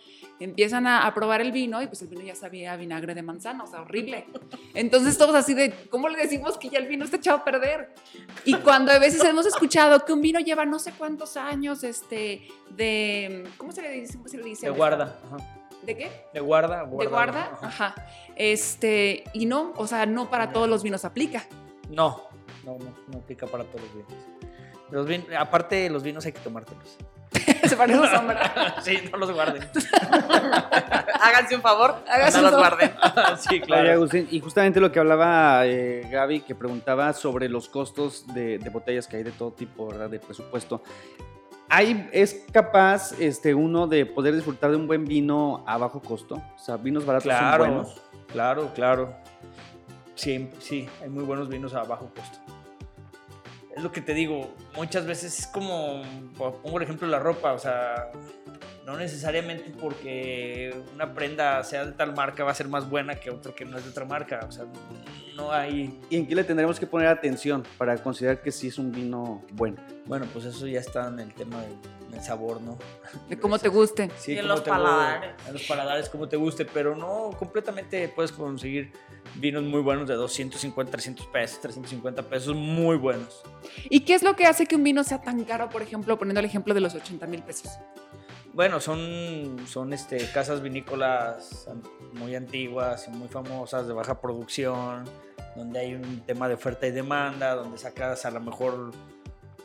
empiezan 0.40 0.86
a, 0.86 1.12
probar 1.14 1.40
el 1.40 1.52
vino 1.52 1.80
y 1.82 1.86
pues 1.86 2.02
el 2.02 2.08
vino 2.08 2.22
ya 2.22 2.34
sabía 2.34 2.76
vinagre 2.76 3.14
de 3.14 3.22
manzana, 3.22 3.64
o 3.64 3.66
sea, 3.66 3.82
horrible. 3.82 4.26
Entonces 4.74 5.16
todos 5.16 5.34
así 5.34 5.54
de, 5.54 5.72
¿cómo 5.90 6.08
le 6.08 6.18
decimos 6.18 6.58
que 6.58 6.68
ya 6.68 6.78
el 6.78 6.86
vino 6.86 7.04
está 7.04 7.16
echado 7.16 7.38
a 7.38 7.44
perder? 7.44 7.90
Y 8.44 8.54
cuando 8.56 8.92
a 8.92 8.98
veces 8.98 9.22
hemos 9.24 9.46
escuchado 9.46 10.04
que 10.04 10.12
un 10.12 10.20
vino 10.20 10.40
lleva 10.40 10.64
no 10.64 10.78
sé 10.78 10.92
cuántos 10.92 11.36
años, 11.36 11.84
este, 11.84 12.48
de, 12.70 13.44
¿cómo 13.56 13.72
se 13.72 13.82
le 13.82 13.90
dice? 13.90 14.14
¿Cómo 14.14 14.28
se 14.28 14.38
le 14.38 14.44
dice? 14.44 14.66
De 14.66 14.72
guarda. 14.72 15.18
¿De 15.84 15.96
qué? 15.96 16.10
De 16.32 16.40
guarda. 16.40 16.82
guarda 16.82 17.04
de 17.04 17.10
guarda, 17.10 17.58
ajá. 17.62 17.94
Este, 18.36 19.24
y 19.32 19.46
no, 19.46 19.72
o 19.76 19.86
sea, 19.86 20.06
no 20.06 20.30
para 20.30 20.52
todos 20.52 20.68
los 20.68 20.82
vinos 20.82 21.04
aplica. 21.04 21.44
No, 21.90 22.22
no, 22.64 22.78
no, 22.78 22.94
no 23.08 23.18
aplica 23.18 23.46
para 23.46 23.64
todos 23.64 23.82
los 23.82 23.94
vinos. 23.94 24.24
Los 24.90 25.06
vinos 25.06 25.26
aparte, 25.38 25.88
los 25.90 26.02
vinos 26.02 26.24
hay 26.26 26.32
que 26.32 26.40
tomártelos. 26.40 26.96
Se 27.68 27.76
parece 27.76 27.98
a 27.98 28.16
sombra. 28.16 28.76
sí, 28.82 28.98
no 29.10 29.18
los 29.18 29.32
guarden. 29.32 29.62
Háganse 31.20 31.56
un 31.56 31.62
favor, 31.62 31.96
Háganse 32.08 32.38
no 32.38 32.50
los 32.50 32.58
guarden. 32.58 32.92
sí, 33.38 33.60
claro. 33.60 34.06
y 34.30 34.40
justamente 34.40 34.80
lo 34.80 34.92
que 34.92 35.00
hablaba 35.00 35.66
eh, 35.66 36.06
Gaby, 36.10 36.40
que 36.40 36.54
preguntaba 36.54 37.12
sobre 37.12 37.48
los 37.48 37.68
costos 37.68 38.26
de, 38.34 38.58
botellas 38.72 39.06
que 39.06 39.16
hay 39.16 39.22
de 39.22 39.32
todo 39.32 39.52
tipo, 39.52 39.88
¿verdad? 39.88 40.10
De 40.10 40.18
presupuesto. 40.20 40.82
¿Hay, 41.68 42.08
¿Es 42.12 42.44
capaz 42.52 43.12
este, 43.18 43.54
uno 43.54 43.86
de 43.86 44.06
poder 44.06 44.34
disfrutar 44.34 44.70
de 44.70 44.76
un 44.76 44.86
buen 44.86 45.04
vino 45.04 45.64
a 45.66 45.78
bajo 45.78 46.00
costo? 46.00 46.36
O 46.54 46.58
sea, 46.58 46.76
vinos 46.76 47.04
baratos 47.04 47.32
son 47.32 47.58
buenos. 47.58 48.02
Claro, 48.28 48.72
claro. 48.74 49.14
Sí, 50.14 50.50
sí, 50.60 50.88
hay 51.02 51.08
muy 51.08 51.24
buenos 51.24 51.48
vinos 51.48 51.74
a 51.74 51.82
bajo 51.82 52.10
costo 52.14 52.38
es 53.76 53.82
lo 53.82 53.90
que 53.90 54.00
te 54.00 54.14
digo, 54.14 54.54
muchas 54.76 55.04
veces 55.04 55.38
es 55.40 55.46
como, 55.46 56.02
pongo 56.38 56.76
el 56.76 56.84
ejemplo 56.84 57.06
de 57.06 57.12
la 57.12 57.18
ropa, 57.18 57.52
o 57.52 57.58
sea, 57.58 58.12
no 58.84 58.96
necesariamente 58.98 59.72
porque 59.80 60.74
una 60.94 61.14
prenda 61.14 61.62
sea 61.64 61.86
de 61.86 61.92
tal 61.92 62.14
marca 62.14 62.44
va 62.44 62.50
a 62.50 62.54
ser 62.54 62.68
más 62.68 62.88
buena 62.88 63.14
que 63.14 63.30
otro 63.30 63.54
que 63.54 63.64
no 63.64 63.78
es 63.78 63.84
de 63.84 63.90
otra 63.90 64.04
marca, 64.04 64.40
o 64.46 64.52
sea, 64.52 64.66
no 65.36 65.52
hay... 65.52 65.98
¿Y 66.10 66.16
en 66.16 66.26
qué 66.26 66.34
le 66.34 66.44
tendremos 66.44 66.78
que 66.78 66.86
poner 66.86 67.08
atención 67.08 67.64
para 67.78 67.96
considerar 67.96 68.42
que 68.42 68.52
sí 68.52 68.68
es 68.68 68.78
un 68.78 68.92
vino 68.92 69.42
bueno? 69.52 69.78
Bueno, 70.06 70.26
pues 70.32 70.44
eso 70.44 70.66
ya 70.66 70.80
está 70.80 71.08
en 71.08 71.20
el 71.20 71.32
tema 71.32 71.62
del, 71.62 72.22
sabor, 72.22 72.60
¿no? 72.60 72.78
De 73.28 73.36
cómo 73.36 73.58
te 73.58 73.68
guste. 73.68 74.08
Sí, 74.16 74.34
y 74.34 74.38
en 74.38 74.46
los 74.46 74.60
paladares. 74.60 75.34
En 75.48 75.52
los 75.52 75.64
paladares, 75.64 76.08
como 76.08 76.28
te 76.28 76.36
guste, 76.36 76.64
pero 76.64 76.94
no 76.94 77.32
completamente 77.36 78.08
puedes 78.08 78.30
conseguir 78.30 78.92
vinos 79.34 79.64
muy 79.64 79.80
buenos 79.80 80.08
de 80.08 80.14
250, 80.14 80.92
300 80.92 81.26
pesos, 81.26 81.60
350 81.60 82.22
pesos, 82.22 82.54
muy 82.54 82.96
buenos. 82.96 83.42
¿Y 83.90 84.00
qué 84.00 84.14
es 84.14 84.22
lo 84.22 84.36
que 84.36 84.46
hace 84.46 84.66
que 84.66 84.76
un 84.76 84.84
vino 84.84 85.02
sea 85.02 85.20
tan 85.20 85.42
caro, 85.42 85.68
por 85.68 85.82
ejemplo, 85.82 86.16
poniendo 86.16 86.38
el 86.38 86.46
ejemplo 86.46 86.72
de 86.72 86.80
los 86.80 86.94
80 86.94 87.26
mil 87.26 87.42
pesos? 87.42 87.72
Bueno, 88.54 88.78
son, 88.78 89.56
son 89.66 89.92
este, 89.92 90.30
casas 90.30 90.62
vinícolas 90.62 91.68
muy 92.12 92.36
antiguas 92.36 93.08
y 93.08 93.10
muy 93.10 93.26
famosas, 93.26 93.88
de 93.88 93.92
baja 93.92 94.20
producción, 94.20 95.04
donde 95.56 95.80
hay 95.80 95.94
un 95.94 96.20
tema 96.20 96.46
de 96.46 96.54
oferta 96.54 96.86
y 96.86 96.92
demanda, 96.92 97.56
donde 97.56 97.78
sacas 97.78 98.24
a 98.24 98.30
lo 98.30 98.38
mejor 98.38 98.92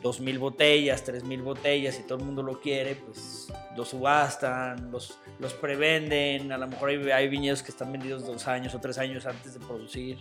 2.000 0.02 0.38
botellas, 0.40 1.06
3.000 1.06 1.40
botellas 1.44 2.00
y 2.00 2.02
todo 2.02 2.18
el 2.18 2.24
mundo 2.24 2.42
lo 2.42 2.60
quiere, 2.60 2.96
pues 2.96 3.52
los 3.76 3.90
subastan, 3.90 4.90
los, 4.90 5.16
los 5.38 5.54
prevenden, 5.54 6.50
a 6.50 6.58
lo 6.58 6.66
mejor 6.66 6.88
hay, 6.88 7.10
hay 7.12 7.28
viñedos 7.28 7.62
que 7.62 7.70
están 7.70 7.92
vendidos 7.92 8.26
dos 8.26 8.48
años 8.48 8.74
o 8.74 8.80
tres 8.80 8.98
años 8.98 9.24
antes 9.24 9.54
de 9.54 9.60
producir. 9.60 10.18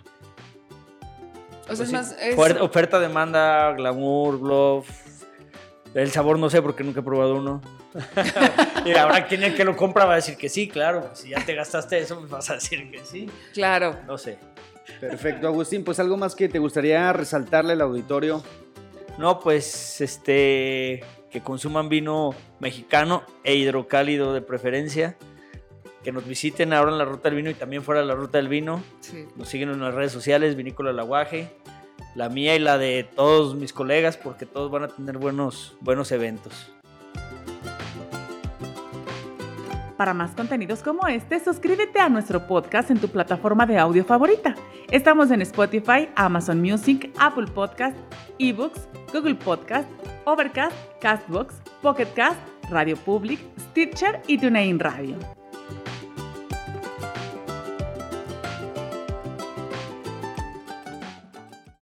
O 1.61 1.75
sea, 1.75 1.75
pues 1.75 1.79
es 1.79 1.91
más, 1.91 2.15
Oferta, 2.61 2.99
demanda, 2.99 3.73
glamour, 3.73 4.39
glove. 4.39 4.85
El 5.95 6.11
sabor 6.11 6.37
no 6.37 6.51
sé 6.51 6.61
porque 6.61 6.83
nunca 6.83 6.99
he 6.99 7.03
probado 7.03 7.35
uno. 7.35 7.61
Y 8.85 8.91
ahora 8.91 9.27
quien 9.27 9.43
el 9.43 9.55
que 9.55 9.63
lo 9.63 9.75
compra 9.75 10.05
va 10.05 10.13
a 10.13 10.15
decir 10.17 10.37
que 10.37 10.49
sí, 10.49 10.67
claro. 10.67 11.07
Pues, 11.07 11.19
si 11.19 11.29
ya 11.29 11.43
te 11.43 11.55
gastaste 11.55 11.99
eso, 11.99 12.15
me 12.15 12.21
pues, 12.21 12.31
vas 12.31 12.49
a 12.49 12.53
decir 12.55 12.89
que 12.91 13.03
sí. 13.03 13.29
Claro. 13.53 13.97
No 14.07 14.17
sé. 14.17 14.37
Perfecto, 14.99 15.47
Agustín. 15.47 15.83
Pues 15.83 15.99
algo 15.99 16.17
más 16.17 16.35
que 16.35 16.49
te 16.49 16.59
gustaría 16.59 17.11
resaltarle 17.13 17.73
al 17.73 17.81
auditorio. 17.81 18.43
No, 19.17 19.39
pues 19.39 20.01
este 20.01 21.03
que 21.29 21.41
consuman 21.41 21.89
vino 21.89 22.33
mexicano 22.59 23.23
e 23.43 23.55
hidrocálido 23.55 24.33
de 24.33 24.41
preferencia. 24.41 25.17
Que 26.03 26.11
nos 26.13 26.25
visiten 26.25 26.71
ahora 26.71 26.91
en 26.91 26.97
la 26.97 27.05
ruta 27.05 27.29
del 27.29 27.35
vino 27.35 27.49
y 27.49 27.53
también 27.53 27.83
fuera 27.83 28.01
de 28.01 28.07
la 28.07 28.15
ruta 28.15 28.37
del 28.37 28.47
vino. 28.47 28.81
Nos 29.35 29.49
siguen 29.49 29.69
en 29.69 29.81
las 29.81 29.93
redes 29.93 30.13
sociales, 30.13 30.55
Vinícola 30.55 30.93
Laguaje, 30.93 31.51
la 32.15 32.29
mía 32.29 32.55
y 32.55 32.59
la 32.59 32.77
de 32.77 33.03
todos 33.15 33.55
mis 33.55 33.73
colegas, 33.73 34.15
porque 34.15 34.45
todos 34.45 34.71
van 34.71 34.83
a 34.83 34.87
tener 34.87 35.17
buenos, 35.17 35.75
buenos 35.81 36.13
eventos. 36.13 36.71
Para 39.99 40.13
más 40.13 40.31
contenidos 40.31 40.81
como 40.81 41.05
este, 41.09 41.41
suscríbete 41.41 41.99
a 41.99 42.07
nuestro 42.07 42.47
podcast 42.47 42.89
en 42.89 42.99
tu 42.99 43.09
plataforma 43.09 43.65
de 43.65 43.77
audio 43.77 44.05
favorita. 44.05 44.55
Estamos 44.89 45.29
en 45.29 45.41
Spotify, 45.41 46.07
Amazon 46.15 46.61
Music, 46.61 47.11
Apple 47.19 47.47
Podcast, 47.47 47.97
eBooks, 48.37 48.87
Google 49.11 49.35
Podcast, 49.35 49.89
Overcast, 50.23 50.73
Castbox, 51.01 51.55
Pocket 51.81 52.07
Cast, 52.15 52.39
Radio 52.69 52.95
Public, 52.95 53.41
Stitcher 53.59 54.21
y 54.25 54.37
TuneIn 54.37 54.79
Radio. 54.79 55.17